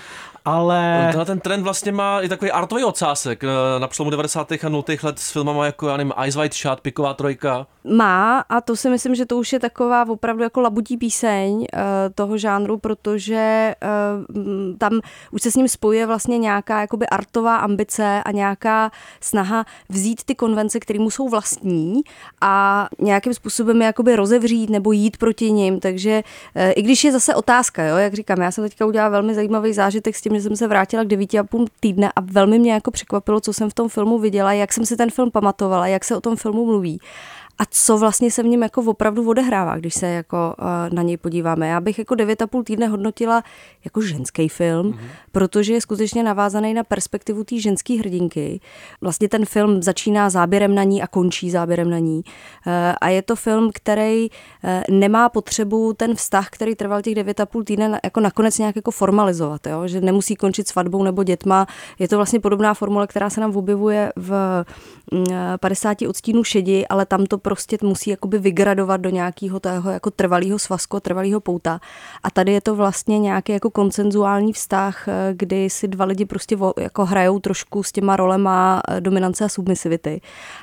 ale... 0.44 1.07
Tenhle 1.07 1.24
ten 1.24 1.40
trend 1.40 1.62
vlastně 1.62 1.92
má 1.92 2.20
i 2.20 2.28
takový 2.28 2.50
artový 2.50 2.85
ocásek 2.85 3.44
eh, 3.44 3.48
na 3.78 3.88
přelomu 3.88 4.11
90. 4.11 4.52
a 4.52 4.68
0. 4.68 4.85
let 5.02 5.18
s 5.18 5.33
filmama 5.33 5.66
jako, 5.66 5.88
já 5.88 5.96
nevím, 5.96 6.12
Ice 6.26 6.38
White 6.38 6.54
Shot, 6.54 6.80
Piková 6.80 7.14
trojka. 7.14 7.66
Má 7.85 8.40
a 8.40 8.61
to 8.61 8.76
si 8.76 8.90
myslím, 8.90 9.14
že 9.14 9.26
to 9.26 9.37
už 9.37 9.52
je 9.52 9.61
taková 9.61 10.09
opravdu 10.09 10.42
jako 10.42 10.61
labutí 10.61 10.96
píseň 10.96 11.54
uh, 11.54 11.66
toho 12.14 12.38
žánru, 12.38 12.78
protože 12.78 13.74
uh, 13.83 14.76
tam 14.78 15.00
už 15.33 15.42
se 15.42 15.50
s 15.50 15.54
ním 15.54 15.68
spojuje 15.68 16.07
vlastně 16.07 16.38
nějaká 16.38 16.80
jakoby 16.80 17.07
artová 17.07 17.57
ambice 17.57 18.22
a 18.24 18.30
nějaká 18.30 18.90
snaha 19.20 19.64
vzít 19.88 20.24
ty 20.24 20.35
konvence, 20.35 20.80
které 20.80 20.98
mu 20.98 21.11
jsou 21.11 21.28
vlastní 21.28 22.00
a 22.40 22.87
nějakým 22.98 23.35
způsobem 23.35 23.80
je 23.80 23.87
jakoby 23.87 24.16
rozevřít 24.16 24.70
nebo 24.70 24.92
jít 24.92 25.16
proti 25.16 25.52
ním, 25.52 25.80
takže 25.80 26.22
uh, 26.57 26.62
i 26.76 26.83
když 26.83 27.04
je 27.04 27.12
zase 27.12 27.35
otázka, 27.35 27.85
jo, 27.85 27.96
jak 27.96 28.14
říkám, 28.14 28.40
já 28.40 28.50
jsem 28.50 28.64
teďka 28.64 28.87
udělala 28.87 29.11
velmi 29.11 29.35
zajímavý 29.35 29.72
zážitek 29.72 30.16
s 30.16 30.20
tím, 30.20 30.34
že 30.35 30.42
jsem 30.42 30.57
se 30.57 30.68
vrátila 30.68 31.05
k 31.05 31.09
9,5 31.09 31.66
týdne 31.81 32.12
a 32.16 32.20
velmi 32.20 32.59
mě 32.59 32.73
jako 32.73 32.90
překvapilo, 32.90 33.40
co 33.40 33.53
jsem 33.53 33.70
v 33.70 33.75
tom 33.75 33.88
filmu 33.88 34.18
viděla, 34.18 34.53
jak 34.53 34.73
jsem 34.73 34.87
si 34.87 34.97
ten 34.97 35.11
film 35.11 35.31
pamatovala, 35.31 35.87
jak 35.87 36.05
se 36.05 36.16
o 36.16 36.20
tom 36.20 36.37
filmu 36.37 36.66
mluví 36.66 37.01
a 37.58 37.62
co 37.70 37.98
vlastně 37.98 38.30
se 38.30 38.42
v 38.42 38.46
něm 38.46 38.62
jako 38.62 38.82
opravdu 38.82 39.28
odehrává, 39.28 39.76
když 39.76 39.94
se 39.94 40.06
jako 40.06 40.54
uh, 40.58 40.94
na 40.94 41.02
něj 41.02 41.16
podíváme. 41.16 41.68
Já 41.68 41.80
bych 41.80 41.98
jako 41.98 42.14
9,5 42.14 42.64
týdne 42.64 42.86
hodnotila 42.86 43.42
jako 43.84 44.00
ženský 44.00 44.48
film, 44.48 44.92
mm-hmm. 44.92 44.98
protože 45.32 45.72
je 45.72 45.80
skutečně 45.80 46.22
navázaný 46.22 46.74
na 46.74 46.84
perspektivu 46.84 47.44
té 47.44 47.60
ženské 47.60 47.98
hrdinky. 47.98 48.60
Vlastně 49.00 49.28
ten 49.28 49.46
film 49.46 49.82
začíná 49.82 50.30
záběrem 50.30 50.74
na 50.74 50.82
ní 50.82 51.02
a 51.02 51.06
končí 51.06 51.50
záběrem 51.50 51.90
na 51.90 51.98
ní. 51.98 52.16
Uh, 52.16 52.72
a 53.00 53.08
je 53.08 53.22
to 53.22 53.36
film, 53.36 53.70
který 53.74 54.30
uh, 54.30 54.70
nemá 54.90 55.28
potřebu 55.28 55.92
ten 55.92 56.14
vztah, 56.14 56.48
který 56.50 56.74
trval 56.74 57.02
těch 57.02 57.14
9,5 57.14 57.64
týdne, 57.64 58.00
jako 58.04 58.20
nakonec 58.20 58.58
nějak 58.58 58.76
jako 58.76 58.90
formalizovat, 58.90 59.66
jo? 59.66 59.88
že 59.88 60.00
nemusí 60.00 60.36
končit 60.36 60.68
svatbou 60.68 61.02
nebo 61.02 61.22
dětma. 61.22 61.66
Je 61.98 62.08
to 62.08 62.16
vlastně 62.16 62.40
podobná 62.40 62.74
formule, 62.74 63.06
která 63.06 63.30
se 63.30 63.40
nám 63.40 63.56
objevuje 63.56 64.12
v 64.16 64.64
50 65.60 66.00
mm, 66.00 66.08
odstínů 66.10 66.44
šedi, 66.44 66.86
ale 66.86 67.06
tam 67.06 67.26
to 67.26 67.38
prostě 67.44 67.78
musí 67.83 68.11
jakoby 68.11 68.38
vygradovat 68.38 69.00
do 69.00 69.11
nějakého 69.11 69.61
toho 69.61 69.90
jako 69.90 70.11
trvalého 70.11 70.59
svazku, 70.59 71.00
trvalého 71.00 71.40
pouta. 71.40 71.80
A 72.22 72.30
tady 72.30 72.52
je 72.52 72.61
to 72.61 72.74
vlastně 72.74 73.18
nějaký 73.18 73.52
jako 73.52 73.70
koncenzuální 73.70 74.52
vztah, 74.52 75.09
eh, 75.09 75.35
kdy 75.37 75.70
si 75.70 75.88
dva 75.88 76.04
lidi 76.04 76.24
prostě 76.24 76.57
jako 76.80 77.04
hrajou 77.04 77.38
trošku 77.38 77.83
s 77.83 77.92
těma 77.92 78.16
rolema 78.16 78.83
eh, 78.88 79.00
dominance 79.00 79.44
a 79.44 79.48
submisivity. 79.48 80.20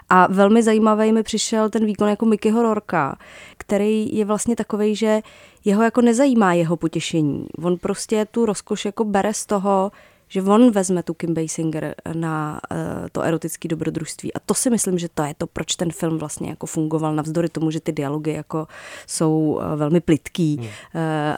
A 0.09 0.27
velmi 0.33 0.63
zajímavý 0.63 1.11
mi 1.11 1.23
přišel 1.23 1.69
ten 1.69 1.85
výkon 1.85 2.09
jako 2.09 2.25
Mickeyho 2.25 2.63
Rorka, 2.63 3.17
který 3.57 4.17
je 4.17 4.25
vlastně 4.25 4.55
takový, 4.55 4.95
že 4.95 5.21
jeho 5.65 5.83
jako 5.83 6.01
nezajímá 6.01 6.53
jeho 6.53 6.77
potěšení. 6.77 7.47
On 7.63 7.77
prostě 7.77 8.25
tu 8.31 8.45
rozkoš 8.45 8.85
jako 8.85 9.03
bere 9.05 9.33
z 9.33 9.45
toho, 9.45 9.91
že 10.31 10.41
on 10.41 10.71
vezme 10.71 11.03
tu 11.03 11.13
Kim 11.13 11.33
Basinger 11.33 11.95
na 12.13 12.61
uh, 12.71 12.77
to 13.11 13.21
erotické 13.21 13.67
dobrodružství. 13.67 14.33
A 14.33 14.39
to 14.39 14.53
si 14.53 14.69
myslím, 14.69 14.99
že 14.99 15.09
to 15.11 15.23
je 15.23 15.33
to, 15.37 15.47
proč 15.47 15.75
ten 15.75 15.91
film 15.91 16.17
vlastně 16.17 16.49
jako 16.49 16.65
fungoval, 16.65 17.15
navzdory 17.15 17.49
tomu, 17.49 17.71
že 17.71 17.79
ty 17.79 17.91
dialogy 17.91 18.33
jako 18.33 18.67
jsou 19.07 19.59
uh, 19.59 19.75
velmi 19.75 19.99
plitký. 20.01 20.55
Hmm. 20.55 20.65
Uh, 20.65 20.71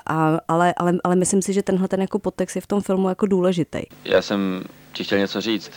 a, 0.06 0.40
ale, 0.48 0.74
ale, 0.78 0.94
ale 1.04 1.16
myslím 1.16 1.42
si, 1.42 1.54
že 1.54 1.64
tenhle 1.64 1.88
ten 1.88 2.02
jako 2.02 2.20
podtext 2.20 2.56
je 2.56 2.62
v 2.62 2.68
tom 2.68 2.82
filmu 2.82 3.10
jako 3.10 3.26
důležitý. 3.26 3.82
Já 4.06 4.22
jsem 4.22 4.64
ti 4.94 5.04
chtěl 5.04 5.18
něco 5.18 5.42
říct, 5.42 5.72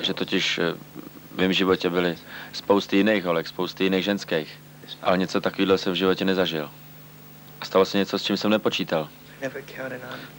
že 0.00 0.14
totiž 0.14 0.60
v 1.34 1.38
mém 1.38 1.52
životě 1.52 1.90
byly 1.90 2.16
spousty 2.52 2.96
jiných 2.96 3.24
holek, 3.24 3.46
spousty 3.46 3.84
jiných 3.84 4.04
ženských, 4.04 4.60
ale 5.02 5.18
něco 5.18 5.40
takového 5.40 5.78
jsem 5.78 5.92
v 5.92 5.96
životě 5.96 6.24
nezažil. 6.24 6.70
A 7.60 7.64
stalo 7.64 7.84
se 7.84 7.98
něco, 7.98 8.18
s 8.18 8.22
čím 8.22 8.36
jsem 8.36 8.50
nepočítal. 8.50 9.08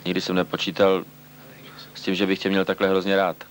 Nikdy 0.06 0.22
jsem 0.22 0.36
nepočítal, 0.36 1.04
s 2.02 2.04
tím, 2.04 2.16
že 2.16 2.26
bych 2.26 2.40
tě 2.40 2.50
měl 2.50 2.66
takhle 2.66 2.90
hrozně 2.90 3.16
rád. 3.16 3.51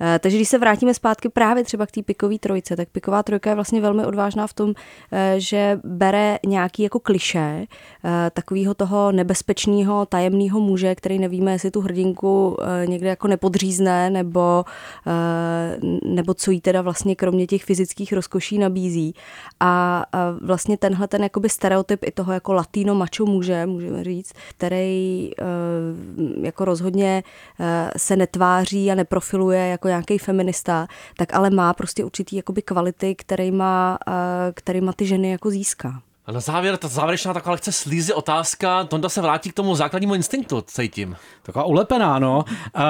Eh, 0.00 0.18
takže 0.18 0.36
když 0.36 0.48
se 0.48 0.58
vrátíme 0.58 0.94
zpátky 0.94 1.28
právě 1.28 1.64
třeba 1.64 1.86
k 1.86 1.90
té 1.90 2.02
pikové 2.02 2.38
trojce, 2.38 2.76
tak 2.76 2.88
piková 2.88 3.22
trojka 3.22 3.50
je 3.50 3.54
vlastně 3.54 3.80
velmi 3.80 4.04
odvážná 4.04 4.46
v 4.46 4.52
tom, 4.52 4.74
eh, 5.12 5.34
že 5.38 5.80
bere 5.84 6.38
nějaký 6.46 6.82
jako 6.82 7.00
kliše 7.00 7.66
eh, 8.04 8.30
takového 8.30 8.74
toho 8.74 9.12
nebezpečného, 9.12 10.06
tajemného 10.06 10.60
muže, 10.60 10.94
který 10.94 11.18
nevíme, 11.18 11.52
jestli 11.52 11.70
tu 11.70 11.80
hrdinku 11.80 12.56
někde 12.84 13.08
jako 13.08 13.28
nepodřízne, 13.28 14.10
nebo, 14.10 14.64
nebo 16.04 16.34
co 16.34 16.50
jí 16.50 16.60
teda 16.60 16.82
vlastně 16.82 17.16
kromě 17.16 17.46
těch 17.46 17.64
fyzických 17.64 18.12
rozkoší 18.12 18.58
nabízí. 18.58 19.14
A 19.60 20.04
vlastně 20.42 20.76
tenhle 20.76 21.08
ten 21.08 21.22
jakoby 21.22 21.48
stereotyp 21.48 22.04
i 22.04 22.10
toho 22.10 22.32
jako 22.32 22.52
latino 22.52 22.94
macho 22.94 23.26
muže, 23.26 23.66
můžeme 23.66 24.04
říct, 24.04 24.32
který 24.56 25.30
jako 26.42 26.64
rozhodně 26.64 27.22
se 27.96 28.16
netváří 28.16 28.90
a 28.90 28.94
neprofiluje 28.94 29.68
jako 29.68 29.83
nějaký 29.88 30.18
feminista, 30.18 30.86
tak 31.16 31.34
ale 31.34 31.50
má 31.50 31.74
prostě 31.74 32.04
určitý 32.04 32.36
jakoby 32.36 32.62
kvality, 32.62 33.14
který 33.14 33.50
má, 33.50 33.98
eh, 34.08 34.12
který 34.54 34.80
má 34.80 34.92
ty 34.92 35.06
ženy 35.06 35.30
jako 35.30 35.50
získá. 35.50 36.02
A 36.26 36.32
na 36.32 36.40
závěr, 36.40 36.76
ta 36.76 36.88
závěrečná 36.88 37.34
taková 37.34 37.52
lehce 37.52 37.72
slízy 37.72 38.12
otázka, 38.12 38.84
Tonda 38.84 39.08
se 39.08 39.20
vrátí 39.22 39.50
k 39.50 39.54
tomu 39.54 39.74
základnímu 39.74 40.14
instinktu, 40.14 40.64
cítím. 40.66 41.16
Taková 41.42 41.64
ulepená, 41.64 42.18
no. 42.18 42.44
Uh, 42.48 42.82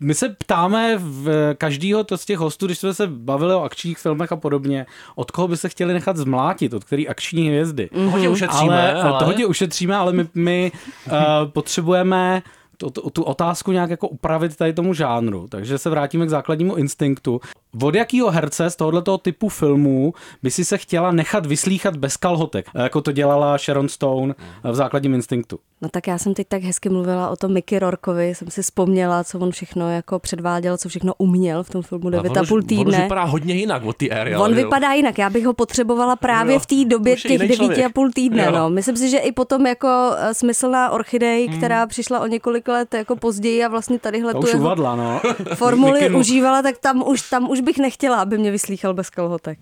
my 0.00 0.14
se 0.14 0.28
ptáme 0.28 0.96
v 0.98 1.54
každýho 1.54 2.04
z 2.16 2.24
těch 2.24 2.38
hostů, 2.38 2.66
když 2.66 2.78
jsme 2.78 2.94
se 2.94 3.06
bavili 3.06 3.54
o 3.54 3.62
akčních 3.62 3.98
filmech 3.98 4.32
a 4.32 4.36
podobně, 4.36 4.86
od 5.14 5.30
koho 5.30 5.48
by 5.48 5.56
se 5.56 5.68
chtěli 5.68 5.92
nechat 5.92 6.16
zmlátit, 6.16 6.74
od 6.74 6.84
který 6.84 7.08
akční 7.08 7.48
hvězdy. 7.48 7.90
Mm-hmm. 7.92 8.10
Hodně 8.10 8.28
ušetříme, 8.28 8.92
ale, 8.92 9.02
ale... 9.02 9.18
To 9.18 9.24
hodně 9.24 9.46
ušetříme, 9.46 9.96
ale 9.96 10.12
my, 10.12 10.28
my 10.34 10.72
uh, 11.06 11.12
potřebujeme 11.52 12.42
tu, 12.78 12.90
tu, 12.90 13.10
tu 13.10 13.22
otázku 13.22 13.72
nějak 13.72 13.90
jako 13.90 14.08
upravit 14.08 14.56
tady 14.56 14.72
tomu 14.72 14.94
žánru. 14.94 15.46
Takže 15.48 15.78
se 15.78 15.90
vrátíme 15.90 16.26
k 16.26 16.30
základnímu 16.30 16.74
instinktu. 16.74 17.40
Od 17.82 17.94
jakého 17.94 18.30
herce 18.30 18.70
z 18.70 18.76
tohoto 18.76 19.18
typu 19.18 19.48
filmů 19.48 20.14
by 20.42 20.50
si 20.50 20.64
se 20.64 20.78
chtěla 20.78 21.12
nechat 21.12 21.46
vyslíchat 21.46 21.96
bez 21.96 22.16
kalhotek, 22.16 22.66
jako 22.74 23.00
to 23.00 23.12
dělala 23.12 23.58
Sharon 23.58 23.88
Stone 23.88 24.34
v 24.64 24.74
základním 24.74 25.14
instinktu? 25.14 25.58
No 25.82 25.88
tak 25.88 26.06
já 26.06 26.18
jsem 26.18 26.34
teď 26.34 26.48
tak 26.48 26.62
hezky 26.62 26.88
mluvila 26.88 27.30
o 27.30 27.36
tom 27.36 27.52
Mickey 27.52 27.78
Rorkovi, 27.78 28.34
jsem 28.34 28.50
si 28.50 28.62
vzpomněla, 28.62 29.24
co 29.24 29.38
on 29.38 29.50
všechno 29.50 29.90
jako 29.90 30.18
předváděl, 30.18 30.78
co 30.78 30.88
všechno 30.88 31.14
uměl 31.18 31.62
v 31.62 31.70
tom 31.70 31.82
filmu 31.82 32.10
9,5 32.10 32.66
týdne. 32.66 32.96
On 32.96 33.02
vypadá 33.02 33.24
hodně 33.24 33.54
jinak 33.54 33.84
od 33.84 33.96
té 33.96 34.08
éry. 34.08 34.36
On 34.36 34.54
vypadá 34.54 34.92
jinak, 34.92 35.18
já 35.18 35.30
bych 35.30 35.46
ho 35.46 35.52
potřebovala 35.52 36.16
právě 36.16 36.54
jo, 36.54 36.60
v 36.60 36.66
té 36.66 36.84
době 36.84 37.16
těch 37.16 37.40
9,5 37.40 38.10
týdne. 38.14 38.50
No. 38.50 38.70
Myslím 38.70 38.96
si, 38.96 39.10
že 39.10 39.18
i 39.18 39.32
potom 39.32 39.66
jako 39.66 39.88
eh, 40.16 40.34
smyslná 40.34 40.90
orchidej, 40.90 41.46
hmm. 41.46 41.56
která 41.56 41.86
přišla 41.86 42.20
o 42.20 42.26
několik 42.26 42.67
let 42.68 42.94
jako 42.94 43.16
později 43.16 43.64
a 43.64 43.68
vlastně 43.68 43.98
tadyhle 43.98 44.34
tu 44.34 44.46
jeho 44.46 44.60
uvadla, 44.60 44.96
no. 44.96 45.20
formuli 45.54 46.10
užívala, 46.10 46.62
tak 46.62 46.78
tam 46.78 47.08
už, 47.08 47.22
tam 47.22 47.50
už 47.50 47.60
bych 47.60 47.78
nechtěla, 47.78 48.16
aby 48.16 48.38
mě 48.38 48.50
vyslýchal 48.50 48.94
bez 48.94 49.10
kalhotek. 49.10 49.58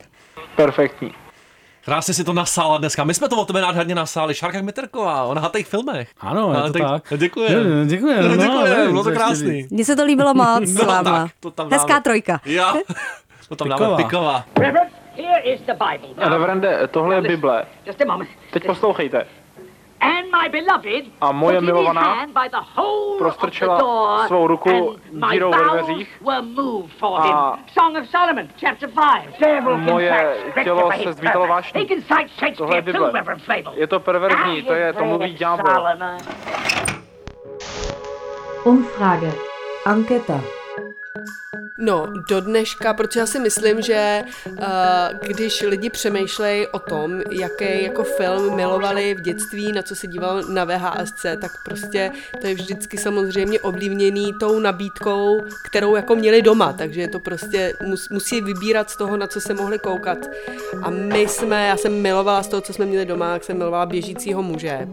Perfektní. 0.56 1.14
Krásně 1.84 2.14
si 2.14 2.24
to 2.24 2.32
nasála 2.32 2.78
dneska. 2.78 3.04
My 3.04 3.14
jsme 3.14 3.28
to 3.28 3.36
o 3.36 3.44
tebe 3.44 3.60
nádherně 3.60 3.94
nasáli. 3.94 4.34
Šárka 4.34 4.60
Kmiterková, 4.60 5.24
ona 5.24 5.40
na 5.40 5.48
těch 5.48 5.66
filmech. 5.66 6.08
Ano, 6.20 6.54
je 6.54 6.72
to 6.72 6.78
tak. 6.78 7.08
tak. 7.08 7.18
Děkuji. 7.20 7.48
Děkuji. 7.86 8.22
No, 8.28 8.36
děkuji, 8.36 8.88
bylo 8.90 9.04
to 9.04 9.10
krásný. 9.10 9.66
Mně 9.70 9.84
se 9.84 9.96
to 9.96 10.04
líbilo 10.04 10.34
moc 10.34 10.72
no, 10.72 11.04
Tak, 11.04 11.30
to 11.40 11.50
tam 11.50 11.70
Hezká 11.70 11.88
dáme. 11.88 12.02
trojka. 12.02 12.40
Já. 12.44 12.74
To 13.48 13.56
tam 13.56 13.68
dáme 13.68 13.96
piková. 13.96 14.44
Reverende, 16.16 16.88
tohle 16.90 17.14
je 17.14 17.20
Bible. 17.20 17.66
Teď 18.52 18.66
poslouchejte. 18.66 19.26
A 21.20 21.32
moje 21.32 21.60
milovaná 21.60 22.26
prostrčila 23.18 23.78
svou 24.26 24.46
ruku 24.46 24.96
dírou 25.30 25.50
ve 25.50 25.64
dveřích 25.64 26.22
a 29.72 29.76
moje 29.76 30.36
tělo 30.64 30.90
se 31.02 31.12
zvítalo 31.12 31.46
vášní. 31.46 31.86
Tohle 32.56 32.76
je 32.76 32.82
Bible. 32.82 33.12
Je 33.74 33.86
to 33.86 34.00
perverzní, 34.00 34.62
to 34.62 34.72
je, 34.72 34.92
to 34.92 35.04
mluví 35.04 35.34
ďábel. 35.34 35.88
Umfrage. 38.64 39.32
Anketa. 39.86 40.40
No, 41.78 42.06
do 42.28 42.40
dneška, 42.40 42.94
protože 42.94 43.20
já 43.20 43.26
si 43.26 43.38
myslím, 43.38 43.82
že 43.82 44.22
uh, 44.46 44.58
když 45.20 45.62
lidi 45.62 45.90
přemýšlejí 45.90 46.66
o 46.66 46.78
tom, 46.78 47.22
jaký 47.30 47.82
jako 47.82 48.04
film 48.04 48.56
milovali 48.56 49.14
v 49.14 49.20
dětství, 49.20 49.72
na 49.72 49.82
co 49.82 49.94
se 49.94 50.06
díval 50.06 50.42
na 50.42 50.64
VHSC, 50.64 51.26
tak 51.40 51.50
prostě 51.64 52.12
to 52.40 52.46
je 52.46 52.54
vždycky 52.54 52.98
samozřejmě 52.98 53.60
ovlivněný 53.60 54.34
tou 54.40 54.60
nabídkou, 54.60 55.40
kterou 55.64 55.96
jako 55.96 56.16
měli 56.16 56.42
doma, 56.42 56.72
takže 56.72 57.08
to 57.08 57.18
prostě 57.18 57.74
mus, 57.86 58.08
musí 58.08 58.40
vybírat 58.40 58.90
z 58.90 58.96
toho, 58.96 59.16
na 59.16 59.26
co 59.26 59.40
se 59.40 59.54
mohli 59.54 59.78
koukat. 59.78 60.18
A 60.82 60.90
my 60.90 61.20
jsme, 61.20 61.66
já 61.66 61.76
jsem 61.76 62.02
milovala 62.02 62.42
z 62.42 62.48
toho, 62.48 62.60
co 62.60 62.72
jsme 62.72 62.86
měli 62.86 63.06
doma, 63.06 63.32
jak 63.32 63.44
jsem 63.44 63.58
milovala 63.58 63.86
běžícího 63.86 64.42
muže. 64.42 64.88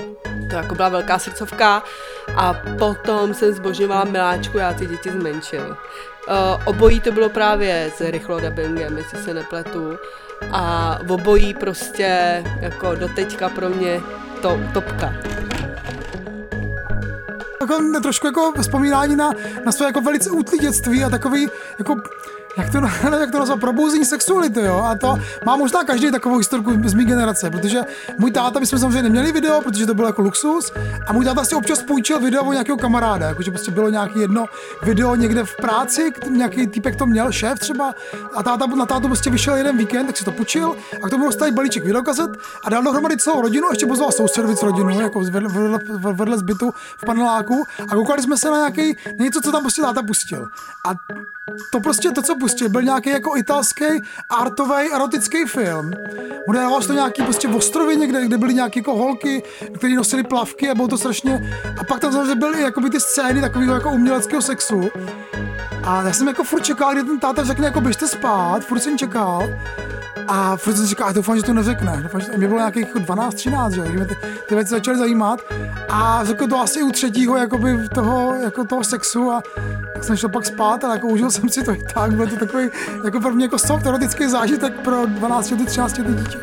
To 0.49 0.55
jako 0.55 0.75
byla 0.75 0.89
velká 0.89 1.19
srdcovka 1.19 1.83
a 2.35 2.53
potom 2.79 3.33
jsem 3.33 3.53
zbožňovala 3.53 4.03
miláčku, 4.03 4.57
já 4.57 4.73
ty 4.73 4.85
děti 4.85 5.11
zmenšil. 5.11 5.77
Uh, 6.27 6.61
obojí 6.65 6.99
to 6.99 7.11
bylo 7.11 7.29
právě 7.29 7.91
s 7.97 8.01
rychlodabingem, 8.01 8.97
jestli 8.97 9.23
se 9.23 9.33
nepletu. 9.33 9.97
A 10.51 10.97
v 11.03 11.11
obojí 11.11 11.53
prostě 11.53 12.43
jako 12.59 12.95
doteďka 12.95 13.49
pro 13.49 13.69
mě 13.69 14.01
to 14.41 14.59
topka. 14.73 15.13
Jako, 17.61 17.99
trošku 18.03 18.27
jako 18.27 18.53
vzpomínání 18.61 19.15
na, 19.15 19.31
na 19.65 19.71
své 19.71 19.85
jako 19.85 20.01
velice 20.01 20.31
útlý 20.31 20.59
dětství 20.59 21.03
a 21.03 21.09
takový 21.09 21.49
jako 21.79 21.95
jak 22.57 22.69
to, 22.71 22.77
jak 23.19 23.31
to 23.31 23.39
nazvat, 23.39 23.59
probouzení 23.59 24.05
sexuality, 24.05 24.61
jo, 24.61 24.83
a 24.85 24.95
to 24.95 25.17
má 25.45 25.55
možná 25.55 25.83
každý 25.83 26.11
takovou 26.11 26.37
historku 26.37 26.71
z 26.85 26.93
mé 26.93 27.03
generace, 27.03 27.49
protože 27.49 27.81
můj 28.17 28.31
táta, 28.31 28.59
my 28.59 28.65
jsme 28.65 28.79
samozřejmě 28.79 29.03
neměli 29.03 29.31
video, 29.31 29.61
protože 29.61 29.85
to 29.85 29.93
bylo 29.93 30.07
jako 30.07 30.21
luxus, 30.21 30.71
a 31.07 31.13
můj 31.13 31.25
táta 31.25 31.43
si 31.43 31.55
občas 31.55 31.81
půjčil 31.81 32.19
video 32.19 32.43
o 32.43 32.53
nějakého 32.53 32.77
kamaráda, 32.77 33.27
jakože 33.27 33.51
prostě 33.51 33.71
bylo 33.71 33.89
nějaký 33.89 34.19
jedno 34.19 34.45
video 34.83 35.15
někde 35.15 35.43
v 35.43 35.55
práci, 35.55 36.11
nějaký 36.29 36.67
typek 36.67 36.95
to 36.95 37.05
měl, 37.05 37.31
šéf 37.31 37.59
třeba, 37.59 37.93
a 38.35 38.43
táta 38.43 38.65
na 38.65 38.85
tátu 38.85 39.07
prostě 39.07 39.29
vyšel 39.29 39.55
jeden 39.55 39.77
víkend, 39.77 40.05
tak 40.05 40.17
si 40.17 40.25
to 40.25 40.31
půjčil, 40.31 40.75
a 41.03 41.07
k 41.07 41.09
tomu 41.09 41.25
dostali 41.25 41.51
balíček 41.51 41.83
videokazet 41.83 42.31
a 42.63 42.69
dal 42.69 42.83
dohromady 42.83 43.17
celou 43.17 43.41
rodinu, 43.41 43.67
ještě 43.69 43.85
pozval 43.85 44.11
sousedovit 44.11 44.63
rodinu, 44.63 45.01
jako 45.01 45.19
vedle, 45.19 45.49
vedle, 45.49 45.79
vedle 46.13 46.37
zbytu 46.37 46.71
v 46.97 47.05
paneláku, 47.05 47.63
a 47.89 47.95
koukali 47.95 48.21
jsme 48.21 48.37
se 48.37 48.49
na 48.49 48.57
nějaký 48.57 48.97
něco, 49.19 49.41
co 49.41 49.51
tam 49.51 49.61
prostě 49.61 49.81
táta 49.81 50.03
pustil. 50.03 50.47
A 50.87 50.93
to 51.71 51.79
prostě 51.79 52.11
to, 52.11 52.21
co 52.21 52.35
pustil, 52.35 52.69
byl 52.69 52.81
nějaký 52.81 53.09
jako 53.09 53.37
italský 53.37 53.85
artový 54.29 54.93
erotický 54.93 55.45
film. 55.45 55.91
Odehrávalo 56.47 56.81
se 56.81 56.87
to 56.87 56.93
nějaký 56.93 57.23
prostě 57.23 57.47
v 57.47 57.55
ostrově 57.55 57.95
někde, 57.95 58.25
kde 58.25 58.37
byly 58.37 58.53
nějaké 58.53 58.79
jako 58.79 58.95
holky, 58.95 59.43
které 59.77 59.93
nosily 59.93 60.23
plavky 60.23 60.69
a 60.69 60.75
bylo 60.75 60.87
to 60.87 60.97
strašně... 60.97 61.55
A 61.77 61.83
pak 61.83 61.99
tam 61.99 62.11
samozřejmě 62.11 62.35
byly 62.35 62.61
jakoby 62.61 62.89
ty 62.89 62.99
scény 62.99 63.41
takového 63.41 63.73
jako 63.73 63.91
uměleckého 63.91 64.41
sexu. 64.41 64.89
A 65.83 66.01
já 66.01 66.13
jsem 66.13 66.27
jako 66.27 66.43
furt 66.43 66.61
čekal, 66.61 66.93
kdy 66.93 67.03
ten 67.03 67.19
táta 67.19 67.43
řekne 67.43 67.65
jako 67.65 67.81
běžte 67.81 68.07
spát, 68.07 68.63
furt 68.63 68.79
jsem 68.79 68.97
čekal. 68.97 69.49
A 70.27 70.57
furt 70.57 70.75
jsem 70.75 70.85
říkal, 70.85 71.07
a 71.07 71.11
doufám, 71.11 71.37
že 71.37 71.43
to 71.43 71.53
neřekne. 71.53 71.99
Doufám, 72.03 72.21
že 72.21 72.27
to, 72.27 72.37
mě 72.37 72.47
bylo 72.47 72.59
nějakých 72.59 72.87
jako 72.87 72.99
12, 72.99 73.33
13, 73.33 73.73
že 73.73 73.81
mě 73.81 74.05
ty, 74.05 74.17
ty 74.47 74.55
věci 74.55 74.69
začaly 74.69 74.97
zajímat. 74.97 75.39
A 75.89 76.23
řekl 76.23 76.47
to 76.47 76.59
asi 76.59 76.83
u 76.83 76.91
třetího 76.91 77.37
jakoby 77.37 77.89
toho, 77.89 78.35
jako 78.35 78.63
toho 78.63 78.83
sexu 78.83 79.31
a 79.31 79.41
tak 79.93 80.03
jsem 80.03 80.17
šel 80.17 80.29
pak 80.29 80.45
spát, 80.45 80.83
ale 80.83 80.95
jako 80.95 81.07
užil 81.07 81.31
jsem 81.33 81.49
si 81.49 81.63
to 81.63 81.71
i 81.71 81.83
tak. 81.93 82.15
Byl 82.15 82.27
to 82.27 82.35
takový 82.35 82.69
jako 83.03 83.19
první 83.19 83.43
jako 83.43 83.59
soft 83.59 83.85
erotický 83.85 84.29
zážitek 84.29 84.73
pro 84.73 85.05
12, 85.05 85.53
13 85.65 86.01
dítě. 86.01 86.37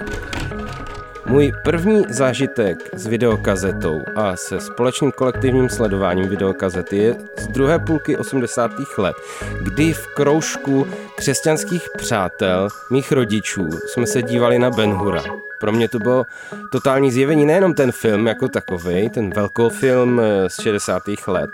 Můj 1.27 1.53
první 1.65 2.05
zážitek 2.09 2.79
s 2.93 3.07
videokazetou 3.07 4.03
a 4.17 4.37
se 4.37 4.61
společným 4.61 5.13
kolektivním 5.13 5.69
sledováním 5.69 6.29
videokazety 6.29 6.97
je 6.97 7.17
z 7.39 7.47
druhé 7.47 7.79
půlky 7.79 8.17
80. 8.17 8.71
let, 8.99 9.17
kdy 9.63 9.93
v 9.93 10.07
kroužku 10.07 10.87
křesťanských 11.17 11.89
přátel 11.97 12.69
mých 12.91 13.13
rodičů 13.13 13.69
jsme 13.87 14.07
se 14.07 14.23
dívali 14.23 14.59
na 14.59 14.71
Ben 14.71 14.93
Hura. 14.93 15.23
Pro 15.61 15.73
mě 15.73 15.89
to 15.89 15.99
bylo 15.99 16.27
totální 16.73 17.11
zjevení, 17.11 17.47
nejenom 17.47 17.75
ten 17.75 17.93
film 17.93 18.27
jako 18.27 18.49
takový, 18.49 19.11
ten 19.11 19.33
film 19.69 20.21
eh, 20.21 20.51
z 20.51 20.63
60. 20.63 21.03
let, 21.27 21.51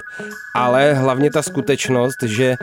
ale 0.54 0.94
hlavně 0.94 1.30
ta 1.30 1.42
skutečnost, 1.42 2.22
že 2.22 2.56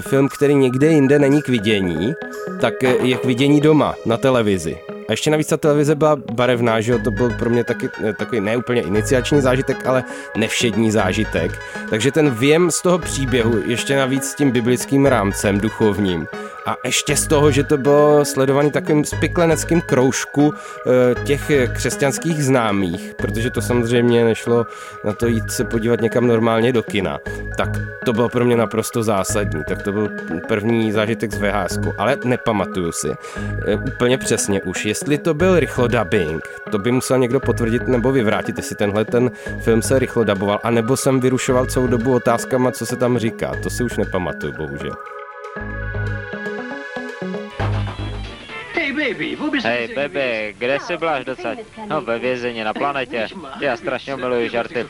film, 0.00 0.28
který 0.28 0.54
někde 0.54 0.86
jinde 0.86 1.18
není 1.18 1.42
k 1.42 1.48
vidění, 1.48 2.14
tak 2.60 2.82
je 2.82 3.16
k 3.16 3.24
vidění 3.24 3.60
doma, 3.60 3.94
na 4.06 4.16
televizi. 4.16 4.99
A 5.10 5.12
ještě 5.12 5.30
navíc 5.30 5.48
ta 5.48 5.56
televize 5.56 5.94
byla 5.94 6.16
barevná, 6.32 6.80
že 6.80 6.92
jo, 6.92 6.98
to 7.04 7.10
byl 7.10 7.30
pro 7.30 7.50
mě 7.50 7.64
taky 7.64 7.88
eh, 8.04 8.12
takový 8.12 8.40
neúplně 8.40 8.82
iniciační 8.82 9.40
zážitek, 9.40 9.86
ale 9.86 10.04
nevšední 10.36 10.90
zážitek. 10.90 11.58
Takže 11.90 12.12
ten 12.12 12.30
věm 12.30 12.70
z 12.70 12.82
toho 12.82 12.98
příběhu, 12.98 13.62
ještě 13.66 13.96
navíc 13.96 14.24
s 14.24 14.34
tím 14.34 14.50
biblickým 14.50 15.06
rámcem 15.06 15.60
duchovním, 15.60 16.26
a 16.66 16.76
ještě 16.84 17.16
z 17.16 17.26
toho, 17.26 17.50
že 17.50 17.64
to 17.64 17.78
bylo 17.78 18.24
sledovaný 18.24 18.70
takovým 18.70 19.04
spikleneckým 19.04 19.80
kroužku 19.80 20.54
e, 20.54 21.24
těch 21.24 21.50
křesťanských 21.72 22.44
známých, 22.44 23.14
protože 23.16 23.50
to 23.50 23.60
samozřejmě 23.60 24.24
nešlo 24.24 24.66
na 25.04 25.12
to 25.12 25.26
jít 25.26 25.50
se 25.50 25.64
podívat 25.64 26.00
někam 26.00 26.26
normálně 26.26 26.72
do 26.72 26.82
kina, 26.82 27.18
tak 27.56 27.68
to 28.04 28.12
bylo 28.12 28.28
pro 28.28 28.44
mě 28.44 28.56
naprosto 28.56 29.02
zásadní. 29.02 29.64
Tak 29.68 29.82
to 29.82 29.92
byl 29.92 30.10
první 30.48 30.92
zážitek 30.92 31.32
z 31.32 31.38
VHS, 31.38 31.78
ale 31.98 32.16
nepamatuju 32.24 32.92
si 32.92 33.08
e, 33.66 33.76
úplně 33.76 34.18
přesně 34.18 34.62
už, 34.62 34.86
jestli 34.86 35.18
to 35.18 35.34
byl 35.34 35.60
rychlodubbing, 35.60 36.48
to 36.70 36.78
by 36.78 36.92
musel 36.92 37.18
někdo 37.18 37.40
potvrdit 37.40 37.88
nebo 37.88 38.12
vyvrátit, 38.12 38.56
jestli 38.56 38.76
tenhle 38.76 39.04
ten 39.04 39.30
film 39.60 39.82
se 39.82 39.98
rychlo 39.98 40.24
daboval, 40.24 40.60
anebo 40.62 40.96
jsem 40.96 41.20
vyrušoval 41.20 41.66
celou 41.66 41.86
dobu 41.86 42.14
otázkama, 42.14 42.70
co 42.70 42.86
se 42.86 42.96
tam 42.96 43.18
říká. 43.18 43.52
To 43.62 43.70
si 43.70 43.84
už 43.84 43.96
nepamatuju, 43.96 44.52
bohužel. 44.52 44.92
Hej, 49.62 49.94
baby, 49.94 50.54
kde 50.58 50.78
jsi 50.80 50.96
byla 50.96 51.12
až 51.12 51.24
docať? 51.24 51.58
No, 51.88 52.00
ve 52.00 52.18
vězení 52.18 52.64
na 52.64 52.74
planetě. 52.74 53.28
Já 53.60 53.76
strašně 53.76 54.16
miluji 54.16 54.50
žarty. 54.50 54.86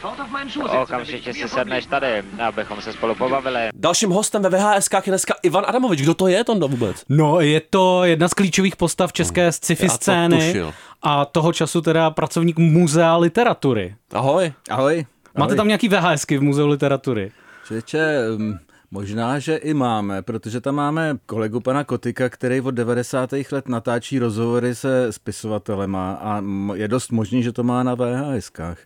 Okamžitě 0.82 1.34
si 1.34 1.48
sedneš 1.48 1.86
tady, 1.86 2.22
abychom 2.42 2.80
se 2.80 2.92
spolu 2.92 3.14
pobavili. 3.14 3.60
Dalším 3.74 4.10
hostem 4.10 4.42
ve 4.42 4.48
VHS 4.48 4.88
je 4.92 5.02
dneska 5.06 5.34
Ivan 5.42 5.64
Adamovič. 5.66 6.02
Kdo 6.02 6.14
to 6.14 6.28
je, 6.28 6.44
Tondo 6.44 6.68
vůbec? 6.68 7.04
No, 7.08 7.40
je 7.40 7.60
to 7.60 8.04
jedna 8.04 8.28
z 8.28 8.34
klíčových 8.34 8.76
postav 8.76 9.12
české 9.12 9.42
hmm. 9.42 9.52
sci-fi 9.52 9.88
scény. 9.88 10.62
A 11.02 11.24
toho 11.24 11.52
času 11.52 11.80
teda 11.80 12.10
pracovník 12.10 12.58
muzea 12.58 13.16
literatury. 13.16 13.94
Ahoj. 14.12 14.52
Ahoj. 14.70 15.06
Máte 15.38 15.50
Ahoj. 15.52 15.56
tam 15.56 15.66
nějaký 15.66 15.88
VHSky 15.88 16.38
v 16.38 16.42
muzeu 16.42 16.66
literatury? 16.66 17.32
Čeče, 17.68 18.16
um, 18.36 18.58
Možná, 18.92 19.38
že 19.38 19.56
i 19.56 19.74
máme, 19.74 20.22
protože 20.22 20.60
tam 20.60 20.74
máme 20.74 21.18
kolegu 21.26 21.60
pana 21.60 21.84
Kotika, 21.84 22.28
který 22.28 22.60
od 22.60 22.70
90. 22.70 23.30
let 23.52 23.68
natáčí 23.68 24.18
rozhovory 24.18 24.74
se 24.74 25.12
spisovatelema 25.12 26.12
a 26.12 26.42
je 26.74 26.88
dost 26.88 27.12
možný, 27.12 27.42
že 27.42 27.52
to 27.52 27.62
má 27.62 27.82
na 27.82 27.94
VHSkách. 27.94 28.78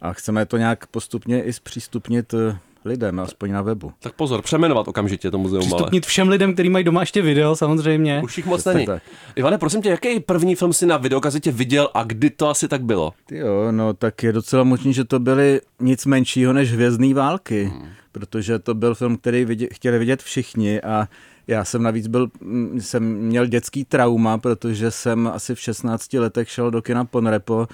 A 0.00 0.12
chceme 0.12 0.46
to 0.46 0.56
nějak 0.56 0.86
postupně 0.86 1.42
i 1.42 1.52
zpřístupnit 1.52 2.34
eh, 2.34 2.58
lidem, 2.84 3.20
aspoň 3.20 3.52
na 3.52 3.62
webu. 3.62 3.92
Tak 3.98 4.12
pozor, 4.12 4.42
přeměnovat 4.42 4.88
okamžitě 4.88 5.30
to 5.30 5.38
muzeum. 5.38 5.60
Přistupnit 5.60 6.04
ale. 6.04 6.08
všem 6.08 6.28
lidem, 6.28 6.54
kteří 6.54 6.68
mají 6.68 6.84
doma 6.84 7.00
ještě 7.00 7.22
video, 7.22 7.56
samozřejmě. 7.56 8.20
Už 8.24 8.36
jich 8.36 8.46
moc 8.46 8.64
není. 8.64 8.86
Tak. 8.86 9.02
Ivane, 9.36 9.58
prosím 9.58 9.82
tě, 9.82 9.88
jaký 9.88 10.20
první 10.20 10.54
film 10.54 10.72
si 10.72 10.86
na 10.86 10.96
videokazetě 10.96 11.52
viděl 11.52 11.88
a 11.94 12.02
kdy 12.02 12.30
to 12.30 12.48
asi 12.48 12.68
tak 12.68 12.82
bylo? 12.82 13.12
Jo, 13.30 13.72
no 13.72 13.94
tak 13.94 14.22
je 14.22 14.32
docela 14.32 14.64
možný, 14.64 14.92
že 14.92 15.04
to 15.04 15.18
byly 15.18 15.60
nic 15.80 16.06
menšího 16.06 16.52
než 16.52 16.72
Hvězdný 16.72 17.14
války. 17.14 17.64
Hmm 17.64 17.88
protože 18.16 18.58
to 18.58 18.74
byl 18.74 18.94
film, 18.94 19.16
který 19.16 19.44
vidět, 19.44 19.74
chtěli 19.74 19.98
vidět 19.98 20.22
všichni 20.22 20.80
a 20.80 21.08
já 21.46 21.64
jsem 21.64 21.82
navíc 21.82 22.06
byl, 22.06 22.28
mm, 22.40 22.80
jsem 22.80 23.04
měl 23.14 23.46
dětský 23.46 23.84
trauma, 23.84 24.38
protože 24.38 24.90
jsem 24.90 25.26
asi 25.26 25.54
v 25.54 25.60
16 25.60 26.18
letech 26.18 26.50
šel 26.50 26.70
do 26.70 26.82
kina 26.82 27.04
Ponrepo, 27.04 27.66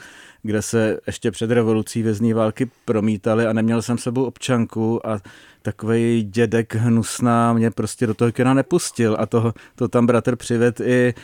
kde 0.42 0.62
se 0.62 0.98
ještě 1.06 1.30
před 1.30 1.50
revolucí 1.50 2.02
vězní 2.02 2.32
války 2.32 2.70
promítali 2.84 3.46
a 3.46 3.52
neměl 3.52 3.82
jsem 3.82 3.98
sebou 3.98 4.24
občanku 4.24 5.06
a 5.06 5.20
takový 5.62 6.22
dědek 6.22 6.74
hnusná 6.74 7.52
mě 7.52 7.70
prostě 7.70 8.06
do 8.06 8.14
toho 8.14 8.32
kina 8.32 8.54
nepustil 8.54 9.16
a 9.18 9.26
to, 9.26 9.52
to 9.74 9.88
tam 9.88 10.06
bratr 10.06 10.36
přived 10.36 10.80
i 10.80 11.14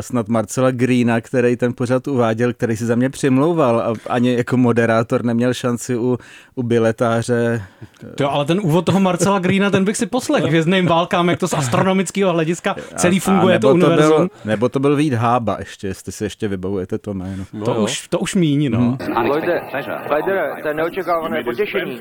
snad 0.00 0.28
Marcela 0.28 0.70
Greena, 0.70 1.20
který 1.20 1.56
ten 1.56 1.72
pořad 1.72 2.08
uváděl, 2.08 2.52
který 2.52 2.76
si 2.76 2.86
za 2.86 2.94
mě 2.94 3.10
přimlouval 3.10 3.80
a 3.80 3.92
ani 4.10 4.34
jako 4.34 4.56
moderátor 4.56 5.24
neměl 5.24 5.54
šanci 5.54 5.96
u, 5.96 6.18
u 6.54 6.62
biletáře. 6.62 7.62
To, 8.14 8.32
ale 8.32 8.44
ten 8.44 8.60
úvod 8.62 8.84
toho 8.84 9.00
Marcela 9.00 9.38
Greena, 9.38 9.70
ten 9.70 9.84
bych 9.84 9.96
si 9.96 10.06
poslech 10.06 10.44
hvězdným 10.44 10.86
válkám, 10.86 11.28
jak 11.28 11.38
to 11.38 11.48
z 11.48 11.54
astronomického 11.54 12.32
hlediska 12.32 12.76
celý 12.96 13.20
funguje 13.20 13.54
a, 13.54 13.56
a 13.56 13.60
to 13.60 13.74
univerzum. 13.74 14.12
To 14.12 14.18
byl, 14.18 14.28
nebo 14.44 14.68
to 14.68 14.80
byl 14.80 14.96
Vít 14.96 15.12
Hába 15.12 15.56
ještě, 15.58 15.86
jestli 15.86 16.12
si 16.12 16.24
ještě 16.24 16.48
vybavujete 16.48 16.98
to 16.98 17.14
jméno. 17.14 17.44
No, 17.52 17.64
to, 17.64 17.74
už, 17.74 18.08
to 18.08 18.18
už 18.18 18.34
míní, 18.34 18.68
no. 18.68 18.78
Hmm. 18.78 18.96
Pojďte, 19.28 19.60
to 20.62 20.68
je 20.68 20.74
neočekávané 20.74 21.44
potěšení. 21.44 22.00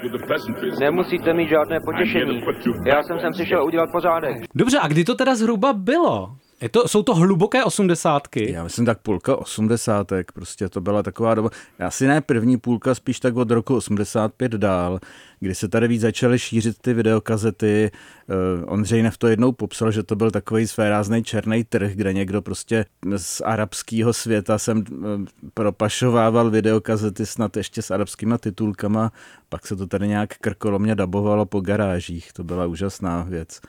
Nemusíte 0.79 1.33
mít 1.33 1.49
žádné 1.49 1.79
potěšení. 1.85 2.41
Já 2.87 3.03
jsem 3.03 3.19
sem 3.19 3.31
přišel 3.33 3.65
udělat 3.65 3.89
pořádek. 3.91 4.37
Dobře, 4.55 4.77
a 4.81 4.87
kdy 4.87 5.03
to 5.03 5.15
teda 5.15 5.35
zhruba 5.35 5.73
bylo? 5.73 6.29
Je 6.63 6.69
to, 6.69 6.87
jsou 6.87 7.03
to 7.03 7.15
hluboké 7.15 7.63
osmdesátky? 7.63 8.51
Já 8.51 8.63
myslím 8.63 8.85
tak 8.85 8.99
půlka 8.99 9.35
osmdesátek, 9.35 10.31
prostě 10.31 10.69
to 10.69 10.81
byla 10.81 11.03
taková 11.03 11.35
doba, 11.35 11.49
asi 11.79 12.07
ne 12.07 12.21
první 12.21 12.57
půlka, 12.57 12.95
spíš 12.95 13.19
tak 13.19 13.35
od 13.35 13.51
roku 13.51 13.75
85 13.75 14.51
dál, 14.51 14.99
kdy 15.39 15.55
se 15.55 15.67
tady 15.67 15.87
víc 15.87 16.01
začaly 16.01 16.39
šířit 16.39 16.77
ty 16.81 16.93
videokazety. 16.93 17.91
Uh, 18.29 18.73
Ondřej 18.73 19.03
Nev 19.03 19.17
to 19.17 19.27
jednou 19.27 19.51
popsal, 19.51 19.91
že 19.91 20.03
to 20.03 20.15
byl 20.15 20.31
takový 20.31 20.67
svérázný 20.67 21.23
černý 21.23 21.63
trh, 21.63 21.91
kde 21.95 22.13
někdo 22.13 22.41
prostě 22.41 22.85
z 23.17 23.41
arabského 23.41 24.13
světa 24.13 24.57
sem 24.57 24.77
uh, 24.77 25.05
propašovával 25.53 26.49
videokazety 26.49 27.25
snad 27.25 27.57
ještě 27.57 27.81
s 27.81 27.91
arabskýma 27.91 28.37
titulkama, 28.37 29.11
pak 29.49 29.67
se 29.67 29.75
to 29.75 29.87
tady 29.87 30.07
nějak 30.07 30.37
krkolomně 30.37 30.95
dabovalo 30.95 31.45
po 31.45 31.61
garážích. 31.61 32.33
To 32.33 32.43
byla 32.43 32.65
úžasná 32.65 33.25
věc. 33.29 33.61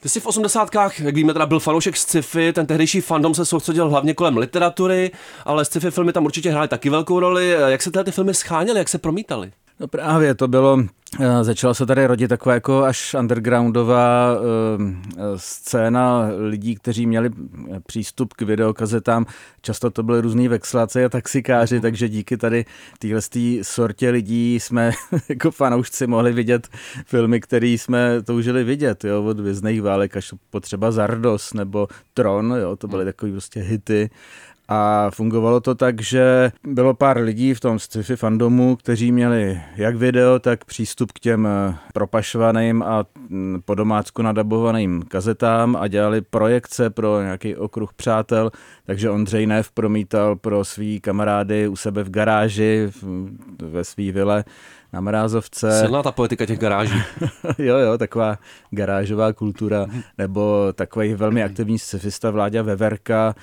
Ty 0.00 0.08
jsi 0.08 0.20
v 0.20 0.26
osmdesátkách, 0.26 1.00
jak 1.00 1.14
víme, 1.14 1.32
teda 1.32 1.46
byl 1.46 1.60
fanoušek 1.60 1.96
sci-fi, 1.96 2.52
ten 2.52 2.66
tehdejší 2.66 3.00
fandom 3.00 3.34
se 3.34 3.46
soustředil 3.46 3.90
hlavně 3.90 4.14
kolem 4.14 4.36
literatury, 4.36 5.10
ale 5.44 5.64
sci-fi 5.64 5.90
filmy 5.90 6.12
tam 6.12 6.24
určitě 6.24 6.50
hrály 6.50 6.68
taky 6.68 6.90
velkou 6.90 7.20
roli. 7.20 7.50
Jak 7.66 7.82
se 7.82 7.90
tyhle 7.90 8.04
ty 8.04 8.10
filmy 8.10 8.34
scháněly, 8.34 8.78
jak 8.78 8.88
se 8.88 8.98
promítaly? 8.98 9.52
No 9.80 9.88
právě, 9.88 10.34
to 10.34 10.48
bylo, 10.48 10.78
eh, 11.20 11.44
začala 11.44 11.74
se 11.74 11.86
tady 11.86 12.06
rodit 12.06 12.28
taková 12.28 12.54
jako 12.54 12.84
až 12.84 13.14
undergroundová 13.14 14.38
uh, 14.40 14.46
scéna 15.36 16.28
lidí, 16.38 16.74
kteří 16.74 17.06
měli 17.06 17.30
přístup 17.86 18.32
k 18.32 18.42
videokazetám. 18.42 19.26
Často 19.62 19.90
to 19.90 20.02
byly 20.02 20.20
různý 20.20 20.48
vexláci 20.48 21.04
a 21.04 21.08
taxikáři, 21.08 21.80
takže 21.80 22.08
díky 22.08 22.36
tady 22.36 22.64
téhle 22.98 23.20
sortě 23.62 24.10
lidí 24.10 24.60
jsme 24.60 24.92
jako 25.28 25.50
fanoušci 25.50 26.06
mohli 26.06 26.32
vidět 26.32 26.68
filmy, 27.06 27.40
které 27.40 27.66
jsme 27.66 28.22
toužili 28.22 28.64
vidět, 28.64 29.04
jo, 29.04 29.24
od 29.24 29.40
Vězných 29.40 29.82
válek 29.82 30.16
až 30.16 30.34
potřeba 30.50 30.90
Zardos 30.90 31.54
nebo 31.54 31.88
Tron, 32.14 32.54
jo, 32.60 32.76
to 32.76 32.88
byly 32.88 33.04
takové 33.04 33.32
prostě 33.32 33.60
hity 33.60 34.10
a 34.68 35.10
fungovalo 35.10 35.60
to 35.60 35.74
tak, 35.74 36.00
že 36.00 36.52
bylo 36.64 36.94
pár 36.94 37.18
lidí 37.18 37.54
v 37.54 37.60
tom 37.60 37.78
sci-fi 37.78 38.16
fandomu, 38.16 38.76
kteří 38.76 39.12
měli 39.12 39.60
jak 39.76 39.96
video, 39.96 40.38
tak 40.38 40.64
přístup 40.64 41.12
k 41.12 41.18
těm 41.18 41.46
eh, 41.46 41.74
propašovaným 41.94 42.82
a 42.82 43.04
mm, 43.28 43.62
po 43.64 43.74
domácku 43.74 44.22
nadabovaným 44.22 45.02
kazetám 45.02 45.76
a 45.76 45.88
dělali 45.88 46.20
projekce 46.20 46.90
pro 46.90 47.22
nějaký 47.22 47.56
okruh 47.56 47.94
přátel, 47.94 48.50
takže 48.86 49.10
Ondřej 49.10 49.46
Nev 49.46 49.70
promítal 49.70 50.36
pro 50.36 50.64
svý 50.64 51.00
kamarády 51.00 51.68
u 51.68 51.76
sebe 51.76 52.02
v 52.02 52.10
garáži, 52.10 52.90
ve 53.62 53.84
svý 53.84 54.12
vile 54.12 54.44
na 54.92 55.00
Mrázovce. 55.00 55.80
Silná 55.80 56.02
ta 56.02 56.12
politika 56.12 56.46
těch 56.46 56.58
garáží. 56.58 57.02
jo, 57.58 57.76
jo, 57.76 57.98
taková 57.98 58.38
garážová 58.70 59.32
kultura, 59.32 59.86
nebo 60.18 60.72
takový 60.72 61.14
velmi 61.14 61.42
aktivní 61.42 61.78
scifista 61.78 62.30
Vláďa 62.30 62.62
Veverka, 62.62 63.34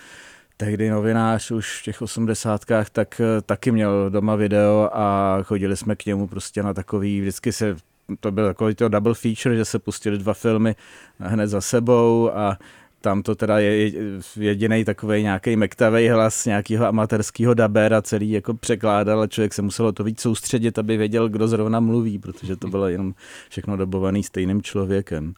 tehdy 0.58 0.90
novinář 0.90 1.52
už 1.52 1.80
v 1.80 1.84
těch 1.84 2.02
osmdesátkách, 2.02 2.90
tak 2.90 3.22
eh, 3.22 3.42
taky 3.42 3.72
měl 3.72 4.10
doma 4.10 4.36
video 4.36 4.90
a 4.94 5.38
chodili 5.44 5.78
jsme 5.78 5.96
k 5.96 6.06
němu 6.06 6.28
prostě 6.28 6.64
na 6.64 6.74
takový, 6.74 7.22
vždycky 7.22 7.52
se 7.52 7.76
to 8.20 8.32
byl 8.32 8.48
takový 8.48 8.76
to 8.76 8.90
double 8.90 9.14
feature, 9.14 9.56
že 9.56 9.66
se 9.66 9.80
pustili 9.80 10.18
dva 10.18 10.34
filmy 10.34 10.76
hned 11.20 11.48
za 11.48 11.62
sebou 11.62 12.32
a 12.34 12.58
tam 13.04 13.24
to 13.24 13.36
teda 13.36 13.60
je 13.60 13.92
jediný 14.40 14.86
takový 14.86 15.24
nějaký 15.24 15.56
mektavý 15.56 16.10
hlas 16.10 16.46
nějakého 16.46 16.88
amatérského 16.88 17.54
dabera, 17.54 18.02
celý 18.02 18.32
jako 18.32 18.54
překládal 18.54 19.22
a 19.22 19.28
člověk 19.28 19.54
se 19.54 19.62
musel 19.62 19.92
to 19.92 20.04
víc 20.04 20.22
soustředit, 20.22 20.80
aby 20.80 20.98
věděl, 20.98 21.30
kdo 21.30 21.48
zrovna 21.48 21.80
mluví, 21.80 22.20
protože 22.20 22.56
to 22.56 22.68
bylo 22.68 22.88
jenom 22.88 23.14
všechno 23.50 23.78
dobovaný 23.78 24.24
stejným 24.24 24.62
člověkem. 24.62 25.34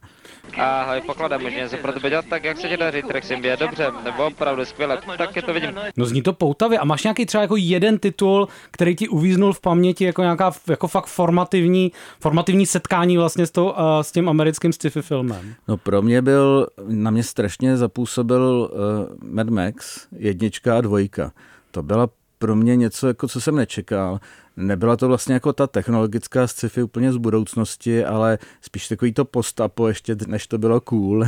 Ahoj, 0.56 1.00
poklada, 1.06 1.38
můžeme 1.38 1.68
se 1.68 1.76
pro 1.76 1.92
tebe 1.92 2.10
dělat 2.10 2.24
tak, 2.30 2.44
jak 2.44 2.58
se 2.58 2.68
ti 2.68 2.76
daří, 2.76 3.02
Trexim, 3.02 3.44
je 3.44 3.56
dobře, 3.56 3.86
nebo 4.04 4.26
opravdu 4.26 4.64
skvěle, 4.64 4.98
tak 5.18 5.36
je 5.36 5.42
to 5.42 5.54
vidím. 5.54 5.70
No 5.96 6.06
zní 6.06 6.22
to 6.22 6.32
poutavě 6.32 6.78
a 6.78 6.84
máš 6.84 7.04
nějaký 7.04 7.26
třeba 7.26 7.42
jako 7.42 7.56
jeden 7.56 7.98
titul, 7.98 8.48
který 8.70 8.96
ti 8.96 9.08
uvíznul 9.08 9.52
v 9.52 9.60
paměti 9.60 10.04
jako 10.04 10.22
nějaká 10.22 10.52
jako 10.68 10.88
fakt 10.88 11.06
formativní, 11.06 11.92
formativní 12.20 12.66
setkání 12.66 13.16
vlastně 13.16 13.46
s, 13.46 13.50
tou, 13.50 13.70
uh, 13.70 13.74
s 14.02 14.12
tím 14.12 14.28
americkým 14.28 14.72
sci-fi 14.72 15.02
filmem? 15.02 15.54
No 15.68 15.76
pro 15.76 16.02
mě 16.02 16.22
byl 16.22 16.66
na 16.88 17.10
mě 17.10 17.22
strašně 17.22 17.55
zapůsobil 17.74 18.70
uh, 18.72 19.30
Mad 19.30 19.48
Max, 19.48 20.06
jednička 20.12 20.78
a 20.78 20.80
dvojka. 20.80 21.32
To 21.70 21.82
byla 21.82 22.08
pro 22.38 22.56
mě 22.56 22.76
něco, 22.76 23.08
jako 23.08 23.28
co 23.28 23.40
jsem 23.40 23.56
nečekal. 23.56 24.20
Nebyla 24.56 24.96
to 24.96 25.08
vlastně 25.08 25.34
jako 25.34 25.52
ta 25.52 25.66
technologická 25.66 26.46
sci-fi 26.46 26.82
úplně 26.82 27.12
z 27.12 27.16
budoucnosti, 27.16 28.04
ale 28.04 28.38
spíš 28.60 28.88
takový 28.88 29.12
to 29.12 29.24
postapo 29.24 29.88
ještě, 29.88 30.16
než 30.26 30.46
to 30.46 30.58
bylo 30.58 30.80
cool. 30.80 31.24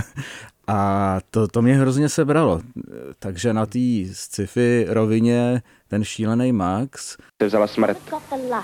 A 0.69 1.19
to, 1.31 1.49
to 1.49 1.63
mě 1.63 1.75
hrozně 1.75 2.09
sebralo. 2.09 2.61
Takže 3.19 3.53
na 3.53 3.67
té 3.67 3.79
sci-fi 4.13 4.87
rovině 4.89 5.63
ten 5.89 6.05
šílený 6.05 6.53
Max. 6.53 7.17
Se 7.43 7.47
vzala 7.47 7.67
smrt, 7.67 7.99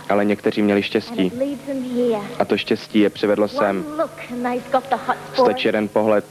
ale 0.08 0.24
někteří 0.24 0.62
měli 0.62 0.82
štěstí. 0.82 1.32
A 2.38 2.44
to 2.44 2.56
štěstí 2.56 2.98
je 2.98 3.10
přivedlo 3.10 3.48
sem. 3.48 3.84
Stačí 5.34 5.68
jeden 5.68 5.88
pohled 5.88 6.24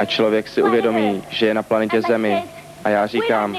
a 0.00 0.04
člověk 0.04 0.48
si 0.48 0.62
uvědomí, 0.62 1.22
že 1.30 1.46
je 1.46 1.54
na 1.54 1.62
planetě 1.62 2.02
Zemi 2.02 2.42
a 2.84 2.88
já 2.88 3.06
říkám, 3.06 3.56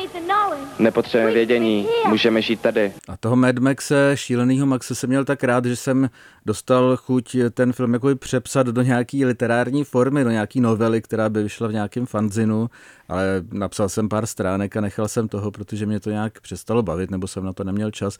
nepotřebujeme 0.79 1.33
vědění, 1.33 1.87
můžeme 2.09 2.41
žít 2.41 2.59
tady. 2.59 2.93
A 3.07 3.17
toho 3.17 3.35
Mad 3.35 3.57
Maxe, 3.57 4.11
šílenýho 4.15 4.65
Maxe 4.65 4.95
jsem 4.95 5.09
měl 5.09 5.25
tak 5.25 5.43
rád, 5.43 5.65
že 5.65 5.75
jsem 5.75 6.09
dostal 6.45 6.97
chuť 6.97 7.35
ten 7.53 7.73
film 7.73 7.93
jako 7.93 8.15
přepsat 8.15 8.67
do 8.67 8.81
nějaký 8.81 9.25
literární 9.25 9.83
formy, 9.83 10.23
do 10.23 10.29
nějaký 10.29 10.61
novely, 10.61 11.01
která 11.01 11.29
by 11.29 11.43
vyšla 11.43 11.67
v 11.67 11.73
nějakém 11.73 12.05
fanzinu, 12.05 12.69
ale 13.09 13.43
napsal 13.51 13.89
jsem 13.89 14.09
pár 14.09 14.25
stránek 14.25 14.77
a 14.77 14.81
nechal 14.81 15.07
jsem 15.07 15.27
toho, 15.27 15.51
protože 15.51 15.85
mě 15.85 15.99
to 15.99 16.09
nějak 16.09 16.41
přestalo 16.41 16.83
bavit, 16.83 17.11
nebo 17.11 17.27
jsem 17.27 17.45
na 17.45 17.53
to 17.53 17.63
neměl 17.63 17.91
čas. 17.91 18.17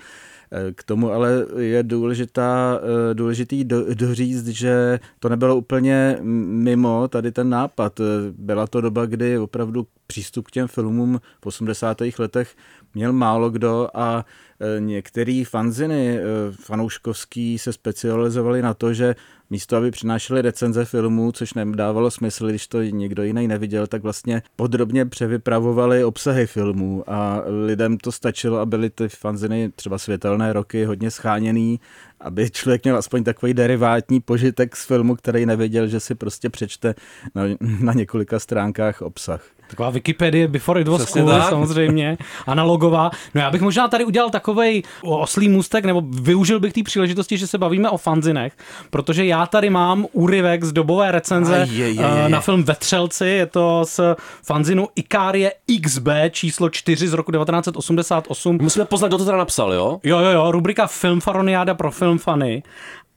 K 0.76 0.84
tomu 0.84 1.12
ale 1.12 1.46
je 1.58 1.84
důležitá, 1.84 2.80
důležitý 3.14 3.64
do, 3.64 3.94
doříct, 3.94 4.48
že 4.48 5.00
to 5.20 5.30
nebylo 5.30 5.56
úplně 5.56 6.18
mimo 6.22 7.08
tady 7.08 7.32
ten 7.32 7.50
nápad. 7.50 8.02
Byla 8.38 8.68
to 8.68 8.82
doba, 8.82 9.06
kdy 9.06 9.40
opravdu 9.40 9.88
přístup 10.08 10.48
k 10.48 10.52
těm 10.52 10.68
filmům 10.68 10.93
v 11.42 11.46
80. 11.46 11.98
letech 12.20 12.56
měl 12.94 13.14
málo 13.14 13.50
kdo 13.50 13.88
a 13.94 14.26
e, 14.60 14.82
některé 14.82 15.44
fanziny 15.50 16.18
e, 16.18 16.22
fanouškovský 16.52 17.60
se 17.60 17.74
specializovali 17.74 18.62
na 18.62 18.74
to, 18.74 18.94
že 18.94 19.16
místo, 19.50 19.78
aby 19.78 19.92
přinášeli 19.92 20.42
recenze 20.42 20.86
filmů, 20.86 21.32
což 21.32 21.54
nedávalo 21.54 22.12
smysl, 22.12 22.48
když 22.48 22.68
to 22.68 22.82
někdo 22.82 23.24
jiný 23.24 23.48
neviděl, 23.48 23.88
tak 23.88 24.04
vlastně 24.04 24.42
podrobně 24.56 25.06
převypravovali 25.06 26.04
obsahy 26.04 26.48
filmů 26.48 27.04
a 27.08 27.44
lidem 27.66 27.98
to 27.98 28.12
stačilo 28.12 28.60
a 28.60 28.66
byly 28.66 28.90
ty 28.90 29.10
fanziny 29.10 29.72
třeba 29.76 29.98
světelné 29.98 30.54
roky 30.54 30.86
hodně 30.86 31.12
scháněný, 31.12 31.80
aby 32.20 32.50
člověk 32.50 32.84
měl 32.84 32.98
aspoň 32.98 33.24
takový 33.24 33.54
derivátní 33.54 34.20
požitek 34.20 34.76
z 34.76 34.86
filmu, 34.86 35.16
který 35.16 35.46
nevěděl, 35.46 35.88
že 35.88 36.00
si 36.00 36.16
prostě 36.16 36.50
přečte 36.50 36.96
na, 37.36 37.44
na 37.80 37.94
několika 37.94 38.40
stránkách 38.40 39.02
obsah. 39.02 39.53
Taková 39.68 39.90
Wikipedie 39.90 40.48
before 40.48 40.82
it 40.82 40.88
was 40.88 41.06
cool, 41.12 41.42
samozřejmě, 41.50 42.18
analogová. 42.48 43.12
No 43.34 43.42
já 43.42 43.52
bych 43.52 43.62
možná 43.62 43.88
tady 43.88 44.06
udělal 44.06 44.30
takovej 44.30 44.84
oslý 45.02 45.50
můstek, 45.50 45.86
nebo 45.86 46.04
využil 46.22 46.60
bych 46.60 46.74
té 46.74 46.84
příležitosti, 46.84 47.38
že 47.38 47.48
se 47.48 47.58
bavíme 47.58 47.90
o 47.90 47.98
fanzinech, 47.98 48.54
protože 48.90 49.26
já 49.26 49.46
tady 49.46 49.70
mám 49.70 50.06
úryvek 50.12 50.64
z 50.64 50.72
dobové 50.72 51.12
recenze 51.12 51.68
je, 51.70 51.78
je, 51.78 51.92
je, 51.92 52.24
je. 52.24 52.30
na 52.30 52.42
film 52.42 52.64
Vetřelci, 52.64 53.26
je 53.26 53.46
to 53.46 53.86
z 53.86 54.00
fanzinu 54.44 54.88
Ikárie 54.96 55.52
XB 55.82 56.08
číslo 56.32 56.70
4 56.70 57.08
z 57.08 57.14
roku 57.14 57.32
1988. 57.32 58.58
Musíme 58.62 58.86
poznat, 58.86 59.08
kdo 59.08 59.18
to 59.18 59.26
teda 59.26 59.38
napsal, 59.38 59.74
jo? 59.74 60.00
Jo, 60.04 60.20
jo, 60.20 60.30
jo, 60.30 60.52
rubrika 60.52 60.88
Filmfaroniáda 60.88 61.74
pro 61.74 61.92
filmfany. 61.92 62.64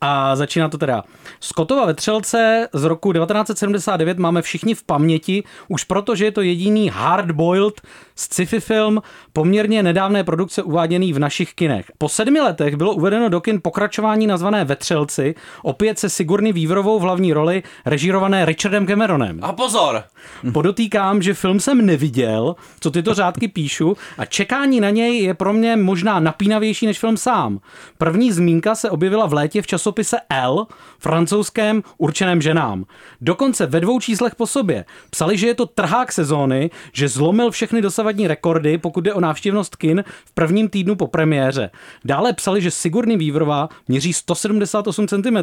A 0.01 0.37
začíná 0.37 0.69
to 0.69 0.79
teda. 0.79 1.03
Skotova 1.41 1.87
vetřelce 1.87 2.69
z 2.73 2.85
roku 2.85 3.13
1979 3.13 4.19
máme 4.19 4.43
všichni 4.43 4.75
v 4.75 4.83
paměti, 4.83 5.45
už 5.69 5.85
proto, 5.85 6.17
že 6.17 6.25
je 6.25 6.33
to 6.33 6.43
jediný 6.43 6.91
hardboiled 6.95 7.81
sci-fi 8.17 8.61
film 8.61 9.03
poměrně 9.33 9.83
nedávné 9.83 10.25
produkce 10.25 10.63
uváděný 10.63 11.13
v 11.13 11.19
našich 11.19 11.55
kinech. 11.55 11.93
Po 11.99 12.09
sedmi 12.09 12.41
letech 12.41 12.77
bylo 12.77 12.93
uvedeno 12.93 13.29
do 13.29 13.41
kin 13.41 13.61
pokračování 13.63 14.27
nazvané 14.27 14.65
Vetřelci, 14.65 15.35
opět 15.63 15.99
se 15.99 16.09
Sigurny 16.09 16.53
Vývrovou 16.53 16.99
v 16.99 17.03
hlavní 17.03 17.33
roli, 17.33 17.63
režírované 17.87 18.45
Richardem 18.45 18.87
Cameronem. 18.87 19.39
A 19.43 19.53
pozor! 19.53 20.05
Podotýkám, 20.53 21.23
že 21.23 21.35
film 21.35 21.61
jsem 21.61 21.87
neviděl, 21.87 22.57
co 22.81 22.91
tyto 22.91 23.15
řádky 23.15 23.49
píšu, 23.49 23.97
a 24.19 24.25
čekání 24.25 24.81
na 24.81 24.91
něj 24.91 25.23
je 25.23 25.35
pro 25.35 25.53
mě 25.53 25.77
možná 25.77 26.21
napínavější 26.21 26.87
než 26.87 26.99
film 26.99 27.17
sám. 27.17 27.61
První 27.99 28.33
zmínka 28.33 28.75
se 28.75 28.91
objevila 28.91 29.27
v 29.27 29.33
létě 29.33 29.63
v 29.63 29.67
času 29.67 29.86
časopise 29.87 30.17
L, 30.31 30.67
francouzském 30.99 31.83
určeném 31.99 32.43
ženám. 32.43 32.85
Dokonce 33.21 33.67
ve 33.67 33.81
dvou 33.81 34.01
číslech 34.01 34.35
po 34.35 34.47
sobě. 34.47 34.85
Psali, 35.11 35.39
že 35.39 35.47
je 35.47 35.55
to 35.55 35.67
trhák 35.67 36.13
sezóny, 36.13 36.71
že 36.93 37.09
zlomil 37.09 37.51
všechny 37.51 37.83
dosavadní 37.83 38.27
rekordy, 38.27 38.79
pokud 38.79 39.01
jde 39.01 39.15
o 39.15 39.21
návštěvnost 39.21 39.77
kin 39.77 40.05
v 40.25 40.33
prvním 40.33 40.69
týdnu 40.69 40.97
po 40.97 41.07
premiéře. 41.07 41.71
Dále 42.05 42.33
psali, 42.33 42.61
že 42.61 42.71
Sigurny 42.71 43.17
Vývrová 43.17 43.69
měří 43.89 44.13
178 44.13 45.09
cm. 45.09 45.37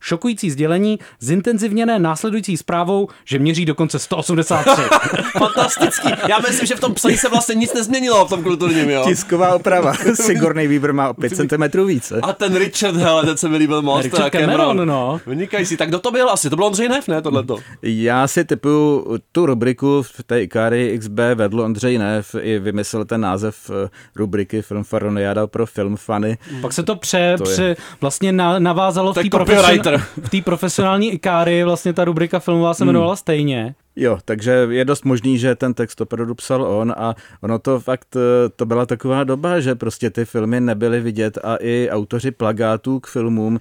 Šokující 0.00 0.50
sdělení, 0.50 0.98
zintenzivněné 1.20 1.98
následující 1.98 2.56
zprávou, 2.56 3.08
že 3.24 3.38
měří 3.38 3.64
dokonce 3.64 3.98
183. 3.98 4.82
Fantastický. 5.38 6.08
Já 6.28 6.38
myslím, 6.38 6.66
že 6.66 6.76
v 6.76 6.80
tom 6.80 6.94
psaní 6.94 7.16
se 7.16 7.28
vlastně 7.28 7.54
nic 7.54 7.74
nezměnilo 7.74 8.26
v 8.26 8.28
tom 8.28 8.42
kulturním, 8.42 8.90
jo. 8.90 9.04
Tisková 9.04 9.54
oprava. 9.54 9.94
Sigurný 10.14 10.66
Weaver 10.66 10.92
má 10.92 11.08
o 11.08 11.14
5 11.14 11.36
cm 11.36 11.86
více. 11.86 12.20
A 12.22 12.32
ten 12.32 12.56
Richard, 12.56 12.96
hele, 12.96 13.24
ten 13.24 13.36
se 13.36 13.48
mi 13.48 13.56
líbil 13.56 13.82
moc. 13.84 14.04
Richard 14.04 14.30
Cameron, 14.30 14.88
no. 14.88 15.20
Vynikající. 15.26 15.76
Tak 15.76 15.88
kdo 15.88 15.98
to 15.98 16.10
byl 16.10 16.30
asi? 16.30 16.50
To 16.50 16.56
byl 16.56 16.64
Ondřej 16.64 16.88
Nev, 16.88 17.08
ne, 17.08 17.22
tohleto? 17.22 17.58
Já 17.82 18.28
si 18.28 18.44
typuju 18.44 19.16
tu 19.32 19.46
rubriku 19.46 20.02
v 20.02 20.22
té 20.26 20.42
Ikari 20.42 20.98
XB 20.98 21.18
vedl 21.34 21.60
Ondřej 21.60 21.98
Nev 21.98 22.34
i 22.40 22.58
vymyslel 22.58 23.04
ten 23.04 23.20
název 23.20 23.70
eh, 23.70 23.88
rubriky 24.16 24.62
Film 24.62 24.84
Faroniada 24.84 25.46
pro 25.46 25.66
film 25.66 25.96
fany. 25.96 26.38
Pak 26.60 26.72
se 26.72 26.82
to 26.82 26.96
pře, 26.96 27.34
to 27.38 27.44
pře 27.44 27.76
vlastně 28.00 28.32
navázalo 28.58 29.12
v 29.12 29.14
té 29.14 29.30
profesion, 29.30 30.00
profesionální 30.44 31.12
Ikari, 31.12 31.64
vlastně 31.64 31.92
ta 31.92 32.04
rubrika 32.04 32.38
filmová 32.38 32.74
se 32.74 32.84
jmenovala 32.84 33.12
hmm. 33.12 33.16
stejně. 33.16 33.74
Jo, 33.96 34.18
takže 34.24 34.66
je 34.70 34.84
dost 34.84 35.04
možný, 35.04 35.38
že 35.38 35.54
ten 35.54 35.74
text 35.74 36.00
opravdu 36.00 36.34
psal 36.34 36.62
on 36.62 36.94
a 36.96 37.14
ono 37.40 37.58
to 37.58 37.80
fakt, 37.80 38.16
eh, 38.16 38.48
to 38.56 38.66
byla 38.66 38.86
taková 38.86 39.24
doba, 39.24 39.60
že 39.60 39.74
prostě 39.74 40.10
ty 40.10 40.24
filmy 40.24 40.60
nebyly 40.60 41.00
vidět 41.00 41.38
a 41.44 41.56
i 41.60 41.88
autoři 41.90 42.30
plagátů 42.30 43.00
k 43.00 43.06
filmům 43.06 43.60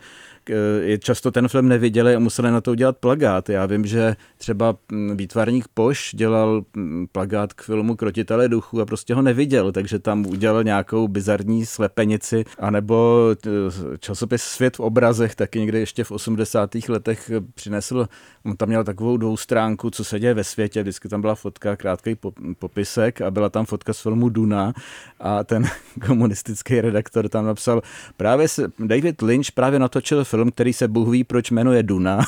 často 1.00 1.32
ten 1.32 1.48
film 1.48 1.68
neviděli 1.68 2.16
a 2.16 2.20
museli 2.20 2.52
na 2.52 2.62
to 2.62 2.72
udělat 2.72 2.98
plagát. 2.98 3.50
Já 3.50 3.66
vím, 3.66 3.86
že 3.86 4.16
třeba 4.38 4.76
hm, 4.92 5.18
výtvarník 5.18 5.66
Poš 5.74 6.12
dělal 6.16 6.64
hm, 6.78 7.06
plagát 7.12 7.54
k 7.54 7.62
filmu 7.62 7.96
Krotitele 7.96 8.50
duchu 8.50 8.82
a 8.82 8.86
prostě 8.86 9.14
ho 9.14 9.22
neviděl, 9.22 9.72
takže 9.72 10.00
tam 10.00 10.26
udělal 10.26 10.64
nějakou 10.64 11.08
bizarní 11.08 11.66
slepenici, 11.66 12.46
anebo 12.60 13.28
eh, 13.48 13.98
časopis 14.00 14.42
Svět 14.44 14.78
v 14.78 14.80
obrazech 14.80 15.36
taky 15.36 15.60
někde 15.60 15.80
ještě 15.80 16.04
v 16.04 16.12
80. 16.12 16.76
letech 16.90 17.32
přinesl, 17.54 18.08
on 18.46 18.56
tam 18.56 18.70
měl 18.70 18.84
takovou 18.84 19.18
dvoustránku, 19.18 19.90
co 19.90 20.04
se 20.04 20.20
děje 20.20 20.34
ve 20.34 20.44
světě, 20.44 20.82
vždycky 20.82 21.10
tam 21.10 21.22
byla 21.22 21.36
fotka, 21.36 21.76
krátký 21.76 22.18
popisek 22.60 23.22
a 23.22 23.32
byla 23.32 23.50
tam 23.50 23.66
fotka 23.66 23.94
z 23.94 24.02
filmu 24.02 24.30
Duna 24.30 24.74
a 25.20 25.44
ten 25.44 25.64
komunistický 26.08 26.82
redaktor 26.82 27.30
tam 27.30 27.46
napsal, 27.46 27.82
právě 28.18 28.48
se, 28.48 28.72
David 28.80 29.22
Lynch 29.22 29.52
právě 29.52 29.80
natočil 29.80 30.26
film, 30.34 30.52
který 30.52 30.74
se 30.74 30.88
Bůh 30.88 31.10
ví, 31.10 31.24
proč 31.24 31.52
jmenuje 31.52 31.84
Duna. 31.84 32.20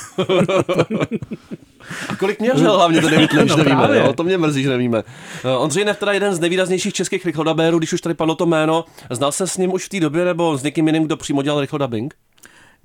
A 2.10 2.16
kolik 2.16 2.39
měřil 2.39 2.76
hlavně 2.76 3.01
ten 3.01 3.12
David 3.12 3.34
Lynch, 3.34 3.49
no, 3.49 3.58
nevíme, 3.58 3.97
jo, 3.97 4.14
to 4.14 4.24
mě 4.24 4.38
mrzí, 4.38 4.64
že 4.64 4.70
nevíme. 4.70 5.03
Uh, 5.45 5.64
Ondřej 5.64 5.86
Nev, 5.86 5.99
teda 5.99 6.12
jeden 6.12 6.36
z 6.36 6.39
nejvýraznějších 6.39 6.93
českých 6.93 7.26
rychlodabérů, 7.26 7.78
když 7.78 7.93
už 7.93 8.01
tady 8.01 8.16
padlo 8.16 8.36
to 8.36 8.45
jméno, 8.45 8.86
znal 9.10 9.32
se 9.32 9.47
s 9.47 9.58
ním 9.58 9.74
už 9.74 9.86
v 9.86 9.89
té 9.89 9.99
době 9.99 10.26
nebo 10.26 10.58
s 10.58 10.64
někým 10.64 10.88
jiným, 10.88 11.03
kdo 11.03 11.18
přímo 11.18 11.41
dělal 11.41 11.62
rychlodabing? 11.62 12.16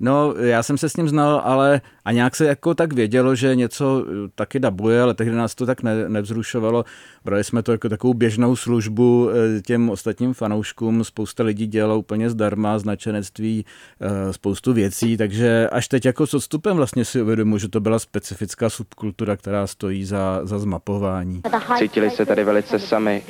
No, 0.01 0.33
já 0.37 0.63
jsem 0.63 0.77
se 0.77 0.89
s 0.89 0.97
ním 0.97 1.09
znal, 1.09 1.41
ale 1.43 1.81
a 2.05 2.11
nějak 2.11 2.35
se 2.35 2.45
jako 2.45 2.73
tak 2.73 2.93
vědělo, 2.93 3.35
že 3.35 3.55
něco 3.55 4.05
eh, 4.05 4.29
taky 4.35 4.59
dabuje, 4.59 5.01
ale 5.01 5.13
tehdy 5.13 5.35
nás 5.35 5.55
to 5.55 5.65
tak 5.65 5.83
ne, 5.83 6.09
nevzrušovalo. 6.09 6.85
Brali 7.25 7.43
jsme 7.43 7.63
to 7.63 7.71
jako 7.71 7.89
takovou 7.89 8.13
běžnou 8.13 8.55
službu 8.55 9.29
eh, 9.29 9.61
těm 9.61 9.89
ostatním 9.89 10.33
fanouškům. 10.33 11.03
Spousta 11.03 11.43
lidí 11.43 11.67
dělalo 11.67 11.97
úplně 11.97 12.29
zdarma, 12.29 12.79
značenectví, 12.79 13.65
eh, 14.01 14.33
spoustu 14.33 14.73
věcí, 14.73 15.17
takže 15.17 15.69
až 15.71 15.87
teď 15.87 16.05
jako 16.05 16.27
s 16.27 16.33
odstupem 16.33 16.77
vlastně 16.77 17.05
si 17.05 17.21
uvědomuji, 17.21 17.57
že 17.57 17.67
to 17.67 17.79
byla 17.79 17.99
specifická 17.99 18.69
subkultura, 18.69 19.37
která 19.37 19.67
stojí 19.67 20.05
za, 20.05 20.41
za 20.43 20.59
zmapování. 20.59 21.41
Cítili 21.77 22.09
se 22.09 22.25
tady 22.25 22.43
velice 22.43 22.79
sami, 22.79 23.23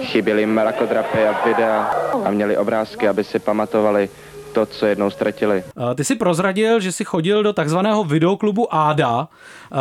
chyběli 0.00 0.46
mrakodrapy 0.46 1.18
a 1.18 1.46
videa 1.46 1.82
a 2.24 2.30
měli 2.30 2.56
obrázky, 2.56 3.08
aby 3.08 3.24
si 3.24 3.38
pamatovali, 3.38 4.08
to, 4.56 4.66
co 4.66 4.86
jednou 4.86 5.10
ztratili. 5.10 5.64
Ty 5.94 6.04
si 6.04 6.14
prozradil, 6.14 6.80
že 6.80 6.92
jsi 6.92 7.04
chodil 7.04 7.42
do 7.42 7.52
takzvaného 7.52 8.04
videoklubu 8.04 8.74
ADA, 8.74 9.28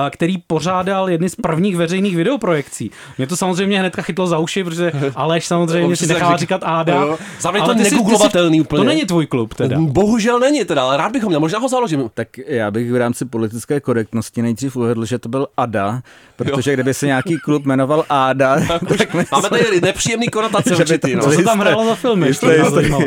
který 0.09 0.37
pořádal 0.37 1.09
jedny 1.09 1.29
z 1.29 1.35
prvních 1.35 1.75
veřejných 1.77 2.15
videoprojekcí. 2.15 2.91
Mě 3.17 3.27
to 3.27 3.37
samozřejmě 3.37 3.79
hnedka 3.79 4.01
chytlo 4.01 4.27
za 4.27 4.37
uši, 4.37 4.63
protože 4.63 4.91
Aleš 5.15 5.45
samozřejmě 5.45 5.95
si 5.95 6.07
nechává 6.07 6.37
říkat 6.37 6.61
ADA. 6.63 7.17
Za 7.39 7.51
mě 7.51 7.61
to 7.61 7.73
negooglovatelný 7.73 8.61
úplně. 8.61 8.79
To 8.79 8.83
není 8.83 9.05
tvůj 9.05 9.25
klub 9.25 9.53
teda. 9.53 9.77
Bohužel 9.79 10.39
není 10.39 10.65
teda, 10.65 10.83
ale 10.83 10.97
rád 10.97 11.11
bychom 11.11 11.29
měl, 11.29 11.39
možná 11.39 11.59
ho 11.59 11.69
založím. 11.69 12.09
Tak 12.13 12.27
já 12.37 12.71
bych 12.71 12.91
v 12.91 12.95
rámci 12.95 13.25
politické 13.25 13.79
korektnosti 13.79 14.41
nejdřív 14.41 14.75
uvedl, 14.75 15.05
že 15.05 15.19
to 15.19 15.29
byl 15.29 15.47
ADA, 15.57 16.01
protože 16.35 16.71
jo. 16.71 16.75
kdyby 16.75 16.93
se 16.93 17.05
nějaký 17.05 17.37
klub 17.37 17.65
jmenoval 17.65 18.05
ADA, 18.09 18.59
tak 18.97 19.13
myslím, 19.13 19.25
Máme 19.31 19.49
tady 19.49 19.81
nepříjemný 19.81 20.27
konotace 20.27 20.75
určitý. 20.75 21.15
No. 21.15 21.23
Co 21.23 21.31
se 21.31 21.43
tam 21.43 21.59
hrálo 21.59 21.85
za 21.85 21.95
filmy? 21.95 22.27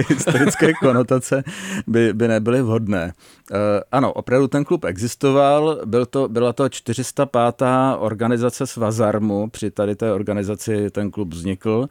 Historické 0.09 0.73
konotace 0.83 1.45
by, 1.87 2.13
by 2.13 2.29
nebyly 2.29 2.63
vhodné. 2.63 3.13
Uh, 3.51 3.57
ano, 3.93 4.13
opravdu 4.13 4.49
ten 4.49 4.65
klub 4.65 4.85
existoval, 4.85 5.81
byl 5.85 6.07
to, 6.07 6.29
byla 6.29 6.53
to 6.53 6.69
405. 6.69 7.63
organizace 7.99 8.67
Svazarmu, 8.67 9.51
při 9.51 9.71
tady 9.71 9.97
té 9.97 10.13
organizaci 10.13 10.91
ten 10.91 11.11
klub 11.11 11.35
vznikl 11.35 11.89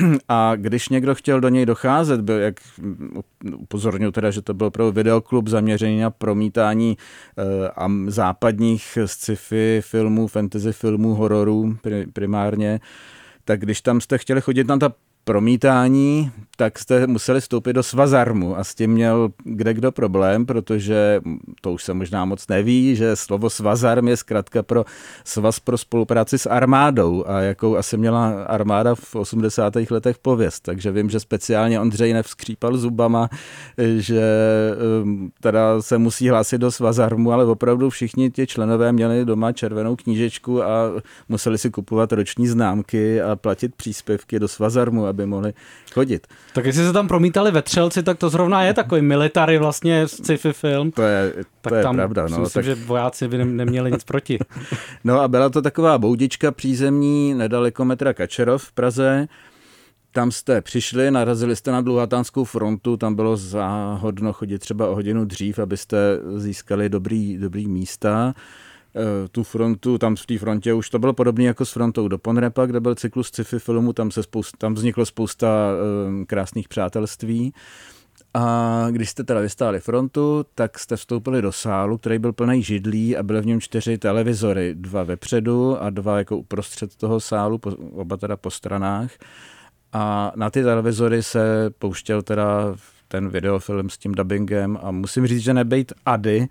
uh, 0.00 0.14
a 0.28 0.56
když 0.56 0.88
někdo 0.88 1.14
chtěl 1.14 1.40
do 1.40 1.48
něj 1.48 1.66
docházet, 1.66 2.20
byl, 2.20 2.38
jak 2.38 2.54
upozorňuji 3.56 4.12
teda, 4.12 4.30
že 4.30 4.42
to 4.42 4.54
byl 4.54 4.70
pro 4.70 4.92
videoklub 4.92 5.48
zaměřený 5.48 6.00
na 6.00 6.10
promítání 6.10 6.96
uh, 7.76 8.08
západních 8.08 8.98
sci-fi 9.06 9.80
filmů, 9.84 10.26
fantasy 10.26 10.72
filmů, 10.72 11.14
hororů 11.14 11.76
primárně, 12.12 12.80
tak 13.44 13.60
když 13.60 13.80
tam 13.80 14.00
jste 14.00 14.18
chtěli 14.18 14.40
chodit 14.40 14.66
na 14.66 14.76
ta 14.76 14.92
promítání, 15.28 16.32
tak 16.56 16.78
jste 16.78 17.06
museli 17.06 17.40
vstoupit 17.40 17.72
do 17.72 17.82
Svazarmu 17.82 18.56
a 18.58 18.64
s 18.64 18.74
tím 18.74 18.90
měl 18.90 19.28
kde 19.44 19.74
kdo 19.74 19.92
problém, 19.92 20.46
protože 20.46 21.20
to 21.60 21.72
už 21.72 21.84
se 21.84 21.94
možná 21.94 22.24
moc 22.24 22.48
neví, 22.48 22.96
že 22.96 23.16
slovo 23.16 23.50
Svazarm 23.50 24.08
je 24.08 24.16
zkrátka 24.16 24.62
pro 24.62 24.84
Svaz 25.24 25.60
pro 25.60 25.78
spolupráci 25.78 26.38
s 26.38 26.46
armádou 26.46 27.24
a 27.26 27.40
jakou 27.40 27.76
asi 27.76 27.96
měla 27.96 28.42
armáda 28.42 28.94
v 28.94 29.14
80. 29.14 29.74
letech 29.90 30.18
pověst. 30.18 30.60
Takže 30.60 30.92
vím, 30.92 31.10
že 31.10 31.20
speciálně 31.20 31.80
Ondřej 31.80 32.12
nevzkřípal 32.12 32.76
zubama, 32.76 33.28
že 33.96 34.22
um, 35.02 35.30
teda 35.40 35.82
se 35.82 35.98
musí 35.98 36.28
hlásit 36.28 36.58
do 36.58 36.70
Svazarmu, 36.70 37.32
ale 37.32 37.44
opravdu 37.44 37.90
všichni 37.90 38.30
ti 38.30 38.46
členové 38.46 38.92
měli 38.92 39.24
doma 39.24 39.52
červenou 39.52 39.96
knížečku 39.96 40.62
a 40.62 40.68
museli 41.28 41.58
si 41.58 41.70
kupovat 41.70 42.12
roční 42.12 42.46
známky 42.48 43.22
a 43.22 43.36
platit 43.36 43.74
příspěvky 43.74 44.38
do 44.38 44.48
Svazarmu, 44.48 45.06
aby 45.06 45.17
mohli 45.26 45.52
chodit. 45.92 46.26
Tak 46.52 46.64
jestli 46.64 46.84
se 46.84 46.92
tam 46.92 47.08
promítali 47.08 47.50
vetřelci, 47.50 48.02
tak 48.02 48.18
to 48.18 48.30
zrovna 48.30 48.62
je 48.62 48.74
takový 48.74 49.02
military 49.02 49.58
vlastně 49.58 50.08
sci-fi 50.08 50.52
film. 50.52 50.90
To 50.90 51.02
je, 51.02 51.32
to 51.36 51.44
tak 51.60 51.72
je 51.72 51.82
tam 51.82 51.96
pravda. 51.96 52.26
No, 52.30 52.38
myslím, 52.38 52.62
tak... 52.62 52.64
že 52.64 52.74
vojáci 52.74 53.28
by 53.28 53.44
neměli 53.44 53.92
nic 53.92 54.04
proti. 54.04 54.38
no 55.04 55.20
a 55.20 55.28
byla 55.28 55.48
to 55.48 55.62
taková 55.62 55.98
boudička 55.98 56.52
přízemní 56.52 57.34
nedaleko 57.34 57.84
metra 57.84 58.14
Kačerov 58.14 58.64
v 58.64 58.72
Praze. 58.72 59.28
Tam 60.12 60.30
jste 60.30 60.62
přišli, 60.62 61.10
narazili 61.10 61.56
jste 61.56 61.70
na 61.70 61.80
dlouhatánskou 61.80 62.44
frontu, 62.44 62.96
tam 62.96 63.14
bylo 63.14 63.36
záhodno 63.36 64.32
chodit 64.32 64.58
třeba 64.58 64.88
o 64.88 64.94
hodinu 64.94 65.24
dřív, 65.24 65.58
abyste 65.58 65.96
získali 66.36 66.88
dobrý, 66.88 67.38
dobrý 67.38 67.68
místa. 67.68 68.34
Eh, 68.96 69.28
tu 69.28 69.42
frontu, 69.42 69.98
tam 69.98 70.16
v 70.16 70.26
té 70.26 70.38
frontě 70.38 70.74
už 70.74 70.90
to 70.90 70.98
bylo 70.98 71.12
podobné 71.12 71.44
jako 71.44 71.64
s 71.64 71.72
frontou 71.72 72.08
do 72.08 72.18
Ponrepa, 72.18 72.66
kde 72.66 72.80
byl 72.80 72.94
cyklus 72.94 73.28
sci-fi 73.28 73.58
filmu, 73.58 73.92
tam, 73.92 74.10
se 74.10 74.22
spousta, 74.22 74.56
tam 74.58 74.74
vzniklo 74.74 75.06
spousta 75.06 75.70
um, 76.06 76.26
krásných 76.26 76.68
přátelství. 76.68 77.52
A 78.34 78.86
když 78.90 79.10
jste 79.10 79.24
teda 79.24 79.40
vystáli 79.40 79.80
frontu, 79.80 80.46
tak 80.54 80.78
jste 80.78 80.96
vstoupili 80.96 81.42
do 81.42 81.52
sálu, 81.52 81.98
který 81.98 82.18
byl 82.18 82.32
plný 82.32 82.62
židlí 82.62 83.16
a 83.16 83.22
byly 83.22 83.40
v 83.40 83.46
něm 83.46 83.60
čtyři 83.60 83.98
televizory, 83.98 84.74
dva 84.74 85.02
vepředu 85.02 85.82
a 85.82 85.90
dva 85.90 86.18
jako 86.18 86.36
uprostřed 86.36 86.96
toho 86.96 87.20
sálu, 87.20 87.60
oba 87.92 88.16
teda 88.16 88.36
po 88.36 88.50
stranách. 88.50 89.10
A 89.92 90.32
na 90.36 90.50
ty 90.50 90.62
televizory 90.62 91.22
se 91.22 91.70
pouštěl 91.78 92.22
teda 92.22 92.74
ten 93.08 93.28
videofilm 93.28 93.90
s 93.90 93.98
tím 93.98 94.12
dubbingem 94.12 94.78
a 94.82 94.90
musím 94.90 95.26
říct, 95.26 95.42
že 95.42 95.54
nebejt 95.54 95.92
Ady, 96.06 96.48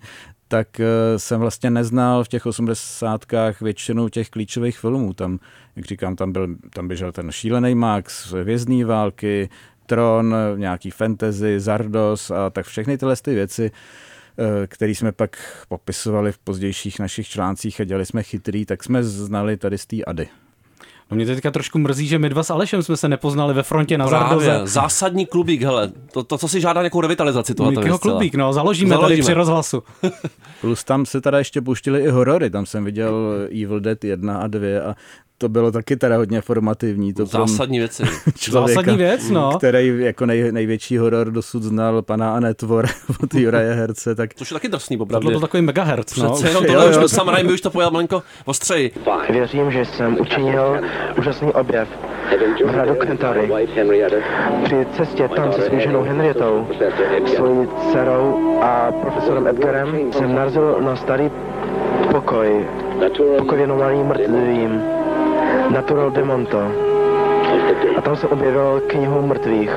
tak 0.48 0.80
eh, 0.80 1.18
jsem 1.18 1.40
vlastně 1.40 1.70
neznal 1.70 2.24
v 2.24 2.28
těch 2.28 2.46
osmdesátkách 2.46 3.60
většinu 3.60 4.08
těch 4.08 4.30
klíčových 4.30 4.78
filmů. 4.78 5.14
Tam, 5.14 5.38
jak 5.76 5.86
říkám, 5.86 6.16
tam, 6.16 6.32
byl, 6.32 6.48
tam 6.74 6.88
běžel 6.88 7.12
ten 7.12 7.32
šílený 7.32 7.74
Max, 7.74 8.34
Vězný 8.44 8.84
války, 8.84 9.48
Tron, 9.86 10.34
nějaký 10.56 10.90
fantasy, 10.90 11.60
Zardos 11.60 12.30
a 12.30 12.50
tak 12.50 12.66
všechny 12.66 12.98
tyhle 12.98 13.16
ty 13.16 13.34
věci, 13.34 13.70
eh, 13.70 14.66
který 14.66 14.94
jsme 14.94 15.12
pak 15.12 15.66
popisovali 15.68 16.32
v 16.32 16.38
pozdějších 16.38 16.98
našich 16.98 17.28
článcích 17.28 17.80
a 17.80 17.84
dělali 17.84 18.06
jsme 18.06 18.22
chytrý, 18.22 18.66
tak 18.66 18.84
jsme 18.84 19.04
znali 19.04 19.56
tady 19.56 19.78
z 19.78 19.86
té 19.86 19.96
Ady. 20.06 20.28
No 21.10 21.14
mě 21.14 21.26
teďka 21.26 21.50
trošku 21.50 21.78
mrzí, 21.78 22.06
že 22.06 22.18
my 22.18 22.28
dva 22.28 22.42
s 22.42 22.50
Alešem 22.50 22.82
jsme 22.82 22.96
se 22.96 23.08
nepoznali 23.08 23.54
ve 23.54 23.62
frontě 23.62 23.98
na 23.98 24.08
Zardově. 24.08 24.60
Zásadní 24.64 25.26
klubík, 25.26 25.62
hele, 25.62 25.92
to, 26.12 26.24
to, 26.24 26.38
co 26.38 26.48
si 26.48 26.60
žádá 26.60 26.82
nějakou 26.82 27.00
revitalizaci 27.00 27.54
tohoto 27.54 27.98
klubík, 27.98 28.34
no, 28.34 28.52
založíme, 28.52 28.88
založíme 28.88 29.08
tady 29.08 29.22
při 29.22 29.32
rozhlasu. 29.32 29.82
Plus 30.60 30.84
tam 30.84 31.06
se 31.06 31.20
teda 31.20 31.38
ještě 31.38 31.60
puštili 31.60 32.04
i 32.04 32.08
horory, 32.08 32.50
tam 32.50 32.66
jsem 32.66 32.84
viděl 32.84 33.14
Evil 33.62 33.80
Dead 33.80 34.04
1 34.04 34.38
a 34.38 34.46
2 34.46 34.90
a 34.90 34.94
to 35.38 35.48
bylo 35.48 35.72
taky 35.72 35.96
teda 35.96 36.16
hodně 36.16 36.40
formativní. 36.40 37.14
To 37.14 37.26
Zásadní 37.26 37.78
věci. 37.78 38.02
Člověka, 38.36 38.80
Zásadní 38.80 38.98
věc, 38.98 39.30
no. 39.30 39.58
Který 39.58 39.94
jako 39.98 40.26
nej, 40.26 40.52
největší 40.52 40.98
horor 40.98 41.30
dosud 41.30 41.62
znal 41.62 42.02
pana 42.02 42.34
Anetvor 42.34 42.86
od 43.22 43.34
Juraje 43.34 43.74
Herce. 43.74 44.14
Tak... 44.14 44.34
Což 44.34 44.50
je 44.50 44.54
taky 44.54 44.68
drsný, 44.68 44.96
popravdě. 44.96 45.26
To 45.26 45.30
byl 45.30 45.40
takový 45.40 45.62
megahertz, 45.62 46.16
no. 46.16 46.32
Přece 46.32 46.48
jenom 46.48 46.64
tohle, 46.64 46.92
jo, 46.92 47.04
už 47.04 47.10
Sam 47.10 47.28
Raimi 47.28 47.52
už 47.52 47.60
to 47.60 47.70
pojal 47.70 47.90
malinko 47.90 48.22
ostřeji. 48.44 48.94
Věřím, 49.30 49.70
že 49.70 49.84
jsem 49.84 50.20
učinil 50.20 50.80
úžasný 51.18 51.52
objev 51.52 51.88
v 52.64 52.68
hradu 52.68 52.94
Kentury. 52.94 53.50
Při 54.64 54.86
cestě 54.96 55.28
tam 55.36 55.52
se 55.52 55.62
svou 55.62 55.78
ženou 55.78 56.02
Henrietou, 56.02 56.66
svojí 57.36 57.68
dcerou 57.90 58.58
a 58.62 58.92
profesorem 58.92 59.46
Edgarem 59.46 60.12
jsem 60.12 60.34
narazil 60.34 60.80
na 60.80 60.96
starý 60.96 61.30
pokoj, 62.12 62.66
pokoj 63.38 63.56
věnovaný 63.58 64.04
mrtvým. 64.04 64.82
Natural 65.70 66.10
de 66.10 66.24
Monto. 66.24 66.58
A 67.98 68.00
tam 68.00 68.16
se 68.16 68.28
objevil 68.28 68.82
knihu 68.86 69.26
mrtvých. 69.26 69.70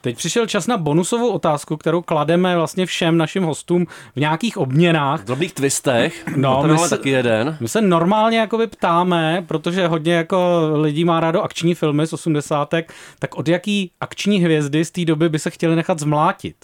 Teď 0.00 0.16
přišel 0.16 0.46
čas 0.46 0.66
na 0.66 0.76
bonusovou 0.76 1.28
otázku, 1.28 1.76
kterou 1.76 2.02
klademe 2.02 2.56
vlastně 2.56 2.86
všem 2.86 3.16
našim 3.16 3.42
hostům 3.42 3.86
v 4.16 4.20
nějakých 4.20 4.56
obměnách. 4.56 5.20
V 5.20 5.24
drobných 5.24 5.52
twistech. 5.52 6.26
No, 6.36 6.62
my 6.66 6.78
se, 6.78 6.96
taky 6.96 7.10
jeden. 7.10 7.56
My 7.60 7.68
se 7.68 7.80
normálně 7.80 8.38
jakoby 8.38 8.66
ptáme, 8.66 9.44
protože 9.48 9.86
hodně 9.86 10.14
jako 10.14 10.70
lidí 10.74 11.04
má 11.04 11.20
rádo 11.20 11.42
akční 11.42 11.74
filmy 11.74 12.06
z 12.06 12.12
80. 12.12 12.74
tak 13.18 13.34
od 13.34 13.48
jaký 13.48 13.90
akční 14.00 14.38
hvězdy 14.38 14.84
z 14.84 14.90
té 14.90 15.04
doby 15.04 15.28
by 15.28 15.38
se 15.38 15.50
chtěli 15.50 15.76
nechat 15.76 15.98
zmlátit? 15.98 16.56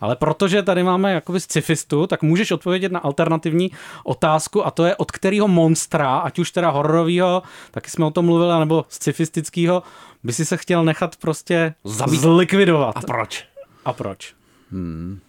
Ale 0.00 0.16
protože 0.16 0.62
tady 0.62 0.82
máme 0.82 1.12
jakoby 1.12 1.40
scifistu, 1.40 2.06
tak 2.06 2.22
můžeš 2.22 2.50
odpovědět 2.50 2.92
na 2.92 3.00
alternativní 3.00 3.70
otázku 4.04 4.66
a 4.66 4.70
to 4.70 4.84
je 4.84 4.96
od 4.96 5.10
kterého 5.10 5.48
monstra, 5.48 6.18
ať 6.18 6.38
už 6.38 6.50
teda 6.50 6.70
hororového, 6.70 7.42
taky 7.70 7.90
jsme 7.90 8.04
o 8.04 8.10
tom 8.10 8.24
mluvili, 8.24 8.58
nebo 8.58 8.84
scifistického, 8.88 9.82
by 10.24 10.32
si 10.32 10.44
se 10.44 10.56
chtěl 10.56 10.84
nechat 10.84 11.16
prostě 11.16 11.74
Zabít. 11.84 12.20
zlikvidovat. 12.20 12.96
A 12.96 13.00
proč? 13.00 13.44
A 13.84 13.92
proč? 13.92 14.34
Hmm. 14.70 15.20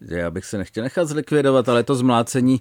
Já 0.00 0.30
bych 0.30 0.44
se 0.44 0.58
nechtěl 0.58 0.84
nechat 0.84 1.08
zlikvidovat, 1.08 1.68
ale 1.68 1.82
to 1.82 1.94
zmlácení, 1.94 2.60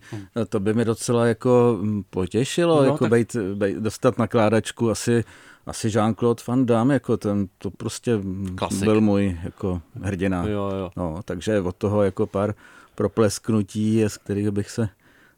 to 0.50 0.60
by 0.60 0.74
mi 0.74 0.86
docela 0.86 1.26
jako 1.26 1.80
potěšilo, 2.10 2.76
no, 2.76 2.84
jako 2.84 3.04
tak... 3.04 3.10
bejt, 3.10 3.36
bejt, 3.36 3.78
dostat 3.78 4.18
nakládačku 4.18 4.90
asi 4.90 5.24
asi 5.66 5.88
Jean-Claude 5.88 6.44
Van 6.48 6.66
Damme, 6.66 6.94
jako 6.94 7.18
ten, 7.18 7.48
to 7.58 7.72
prostě 7.72 8.20
Klasik. 8.56 8.84
byl 8.84 9.02
můj 9.02 9.40
jako 9.44 9.82
hrdina. 10.02 10.48
Jo, 10.48 10.72
jo. 10.80 10.92
No, 10.98 11.20
takže 11.26 11.62
od 11.62 11.76
toho 11.76 12.04
jako 12.04 12.28
pár 12.28 12.54
proplesknutí, 12.96 14.04
z 14.08 14.18
kterých 14.18 14.52
bych 14.52 14.70
se 14.70 14.90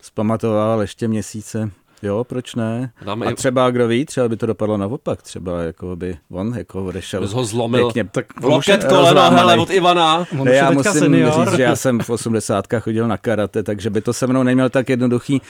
zpamatoval 0.02 0.82
ještě 0.82 1.08
měsíce. 1.08 1.72
Jo, 2.04 2.24
proč 2.24 2.56
ne? 2.56 2.92
Dáme 3.06 3.26
a 3.26 3.36
třeba, 3.36 3.72
kdo 3.72 3.88
ví, 3.88 4.06
třeba 4.06 4.30
by 4.30 4.38
to 4.38 4.46
dopadlo 4.46 4.78
naopak, 4.78 5.22
třeba 5.22 5.62
jako 5.62 5.96
by 5.96 6.18
on 6.32 6.54
jako 6.58 6.86
odešel. 6.86 7.22
Bys 7.22 7.34
ho 7.34 7.46
zlomil 7.46 7.86
pěkně, 7.86 8.10
tak 8.12 8.26
loket 8.44 8.84
koleno, 8.84 9.22
hele, 9.22 9.58
od 9.58 9.70
Ivana. 9.70 10.26
Ne, 10.44 10.56
já 10.56 10.72
musím 10.72 10.92
senior. 10.92 11.34
říct, 11.34 11.56
že 11.58 11.64
já 11.64 11.76
jsem 11.76 12.00
v 12.00 12.10
80. 12.10 12.66
chodil 12.80 13.08
na 13.08 13.18
karate, 13.18 13.64
takže 13.64 13.90
by 13.90 14.02
to 14.02 14.14
se 14.14 14.28
mnou 14.28 14.44
neměl 14.44 14.70
tak 14.70 14.90
jednoduchý 14.90 15.42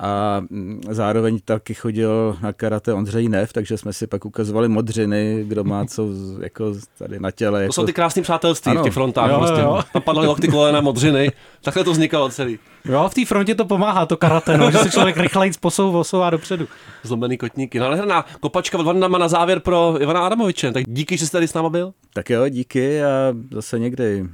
a 0.00 0.40
mm, 0.50 0.80
zároveň 0.90 1.38
taky 1.44 1.74
chodil 1.74 2.36
na 2.42 2.52
karate 2.52 2.92
Ondřej 2.92 3.28
Nev, 3.28 3.52
takže 3.52 3.78
jsme 3.78 3.92
si 3.92 4.06
pak 4.06 4.24
ukazovali 4.24 4.68
modřiny, 4.68 5.44
kdo 5.48 5.64
má 5.64 5.84
co 5.84 6.08
jako 6.40 6.74
tady 6.98 7.20
na 7.20 7.30
těle. 7.30 7.58
To 7.58 7.62
jako... 7.62 7.72
jsou 7.72 7.86
ty 7.86 7.92
krásné 7.92 8.22
přátelství 8.22 8.70
ano. 8.70 8.80
v 8.80 8.84
těch 8.84 8.92
frontách. 8.92 9.30
Jo, 9.30 9.38
prostě. 9.38 9.60
jo. 9.60 9.80
Tam 9.92 10.02
padaly 10.02 10.26
lokty 10.26 10.48
kolena 10.48 10.80
modřiny, 10.80 11.32
takhle 11.62 11.84
to 11.84 11.92
vznikalo 11.92 12.28
celý. 12.28 12.58
Jo, 12.84 13.08
v 13.08 13.14
té 13.14 13.24
frontě 13.24 13.54
to 13.54 13.64
pomáhá, 13.64 14.06
to 14.06 14.16
karate, 14.16 14.58
no, 14.58 14.70
že 14.70 14.78
se 14.78 14.90
člověk 14.90 15.16
rychleji 15.16 15.52
posouvá 15.60 16.30
dopředu. 16.30 16.68
Zlomený 17.02 17.38
kotníky. 17.38 17.78
No 17.78 17.86
ale 17.86 18.24
kopačka 18.40 18.78
od 18.78 18.86
Vandama 18.86 19.18
na 19.18 19.28
závěr 19.28 19.60
pro 19.60 19.96
Ivana 20.00 20.26
Adamoviče. 20.26 20.72
Tak 20.72 20.84
díky, 20.86 21.16
že 21.16 21.26
jste 21.26 21.36
tady 21.36 21.48
s 21.48 21.54
náma 21.54 21.68
byl. 21.70 21.92
Tak 22.14 22.30
jo, 22.30 22.48
díky 22.48 23.04
a 23.04 23.34
zase 23.50 23.78
někdy. 23.78 24.24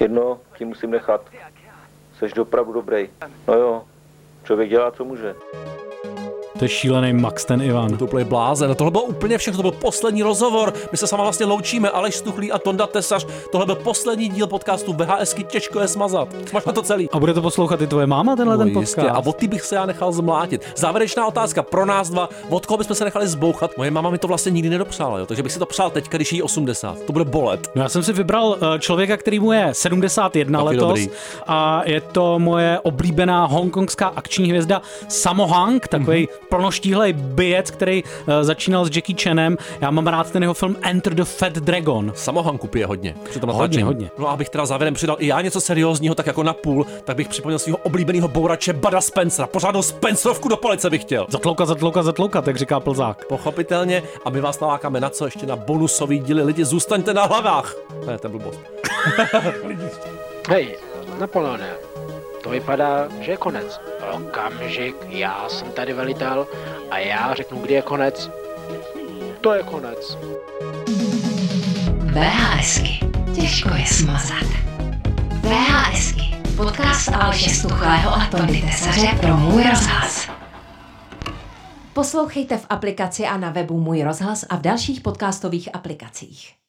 Jedno 0.00 0.38
ti 0.58 0.64
musím 0.64 0.90
nechat. 0.90 1.30
Seš 2.18 2.32
dopravu 2.32 2.72
dobrý. 2.72 3.08
No 3.48 3.54
jo, 3.54 3.82
člověk 4.44 4.70
dělá, 4.70 4.90
co 4.90 5.04
může. 5.04 5.34
To 6.58 6.64
je 6.64 6.68
šílený 6.68 7.12
Max 7.12 7.44
ten 7.44 7.62
Ivan. 7.62 7.96
To 7.96 8.04
úplně 8.04 8.24
blázen. 8.24 8.74
Tohle 8.74 8.90
bylo 8.90 9.02
úplně 9.02 9.38
všechno, 9.38 9.62
to 9.62 9.70
byl 9.70 9.80
poslední 9.80 10.22
rozhovor. 10.22 10.74
My 10.92 10.98
se 10.98 11.06
sama 11.06 11.22
vlastně 11.22 11.46
loučíme, 11.46 11.90
Aleš 11.90 12.14
Stuchlý 12.14 12.52
a 12.52 12.58
Tonda 12.58 12.86
Tesař. 12.86 13.26
Tohle 13.52 13.66
byl 13.66 13.74
poslední 13.74 14.28
díl 14.28 14.46
podcastu 14.46 14.92
VHSky, 14.92 15.44
těžko 15.44 15.80
je 15.80 15.88
smazat. 15.88 16.28
Máš 16.52 16.64
na 16.64 16.72
to 16.72 16.82
celý. 16.82 17.10
A 17.10 17.18
bude 17.18 17.34
to 17.34 17.42
poslouchat 17.42 17.80
i 17.80 17.86
tvoje 17.86 18.06
máma 18.06 18.36
tenhle 18.36 18.56
no, 18.56 18.64
ten 18.64 18.72
podcast? 18.72 18.98
Jistě. 18.98 19.10
A 19.10 19.18
od 19.18 19.36
ty 19.36 19.48
bych 19.48 19.62
se 19.62 19.74
já 19.74 19.86
nechal 19.86 20.12
zmlátit. 20.12 20.62
Závěrečná 20.76 21.26
otázka 21.26 21.62
pro 21.62 21.86
nás 21.86 22.10
dva. 22.10 22.28
Od 22.48 22.66
koho 22.66 22.78
bychom 22.78 22.96
se 22.96 23.04
nechali 23.04 23.28
zbouchat? 23.28 23.70
Moje 23.76 23.90
máma 23.90 24.10
mi 24.10 24.18
to 24.18 24.28
vlastně 24.28 24.52
nikdy 24.52 24.70
nedopřála, 24.70 25.18
jo? 25.18 25.26
takže 25.26 25.42
bych 25.42 25.52
si 25.52 25.58
to 25.58 25.66
přál 25.66 25.90
teď, 25.90 26.08
když 26.08 26.32
jí 26.32 26.42
80. 26.42 27.02
To 27.02 27.12
bude 27.12 27.24
bolet. 27.24 27.70
No 27.74 27.82
já 27.82 27.88
jsem 27.88 28.02
si 28.02 28.12
vybral 28.12 28.56
eh, 28.60 28.78
člověka, 28.78 29.16
který 29.16 29.38
mu 29.38 29.52
je 29.52 29.68
71 29.72 30.64
Taky 30.64 30.68
letos. 30.68 30.88
Dobrý. 30.88 31.08
A 31.46 31.82
je 31.84 32.00
to 32.00 32.38
moje 32.38 32.80
oblíbená 32.80 33.46
hongkongská 33.46 34.12
akční 34.16 34.48
hvězda 34.48 34.82
Samo 35.08 35.46
Hang, 35.46 35.88
takový 35.88 36.26
mm-hmm. 36.26 36.41
Plnoštíhlej 36.48 37.12
bijec, 37.12 37.70
který 37.70 38.02
uh, 38.04 38.08
začínal 38.42 38.84
s 38.84 38.96
Jackie 38.96 39.16
Chanem. 39.22 39.56
Já 39.80 39.90
mám 39.90 40.06
rád 40.06 40.30
ten 40.30 40.42
jeho 40.42 40.54
film 40.54 40.76
Enter 40.82 41.14
the 41.14 41.24
Fat 41.24 41.52
Dragon. 41.52 42.12
Samohanku 42.14 42.66
pije 42.68 42.86
hodně. 42.86 43.14
Při 43.30 43.40
tom 43.40 43.50
hodně, 43.50 43.84
hodně. 43.84 44.10
No 44.18 44.28
a 44.28 44.32
abych 44.32 44.48
teda 44.48 44.66
závěrem 44.66 44.94
přidal 44.94 45.16
i 45.18 45.26
já 45.26 45.40
něco 45.40 45.60
seriózního, 45.60 46.14
tak 46.14 46.26
jako 46.26 46.42
na 46.42 46.52
půl, 46.52 46.86
tak 47.04 47.16
bych 47.16 47.28
připomněl 47.28 47.58
svého 47.58 47.76
oblíbeného 47.76 48.28
bourače 48.28 48.72
Bada 48.72 49.00
Spencera. 49.00 49.46
Pořádnou 49.46 49.82
Spencerovku 49.82 50.48
do 50.48 50.56
police 50.56 50.90
bych 50.90 51.02
chtěl. 51.02 51.26
Zatlouka, 51.28 51.66
zatlouka, 51.66 52.02
zatlouka, 52.02 52.42
tak 52.42 52.56
říká 52.56 52.80
Plzák. 52.80 53.24
Pochopitelně, 53.24 54.02
a 54.24 54.30
my 54.30 54.40
vás 54.40 54.60
nalákáme 54.60 55.00
na 55.00 55.10
co 55.10 55.24
ještě 55.24 55.46
na 55.46 55.56
bonusový 55.56 56.18
díly. 56.18 56.42
Lidi, 56.42 56.64
zůstaňte 56.64 57.14
na 57.14 57.24
hlavách. 57.24 57.74
Ne, 58.06 58.18
to 58.18 58.26
je 58.26 58.30
blbost. 58.30 58.60
Hej, 60.48 60.76
Napoleone, 61.20 61.70
to 62.42 62.50
vypadá, 62.50 63.08
že 63.20 63.30
je 63.32 63.36
konec. 63.36 63.80
Okamžik, 64.12 64.96
já 65.08 65.48
jsem 65.48 65.72
tady 65.72 65.92
velitel 65.92 66.46
a 66.90 66.98
já 66.98 67.34
řeknu, 67.34 67.58
kdy 67.58 67.74
je 67.74 67.82
konec. 67.82 68.30
To 69.40 69.54
je 69.54 69.62
konec. 69.62 70.18
VHSky. 72.12 72.98
Těžko 73.34 73.68
je 73.74 73.86
smazat. 73.86 74.44
VHSky. 75.40 76.22
Podcast 76.56 77.08
Aleše 77.08 77.50
Stuchlého 77.50 78.10
a 78.10 78.28
Tony 78.30 78.62
Tesaře 78.62 79.18
pro 79.20 79.36
Můj 79.36 79.64
rozhlas. 79.70 80.28
Poslouchejte 81.92 82.58
v 82.58 82.66
aplikaci 82.68 83.24
a 83.24 83.36
na 83.36 83.50
webu 83.50 83.80
Můj 83.80 84.02
rozhlas 84.02 84.44
a 84.48 84.56
v 84.56 84.60
dalších 84.60 85.00
podcastových 85.00 85.74
aplikacích. 85.74 86.61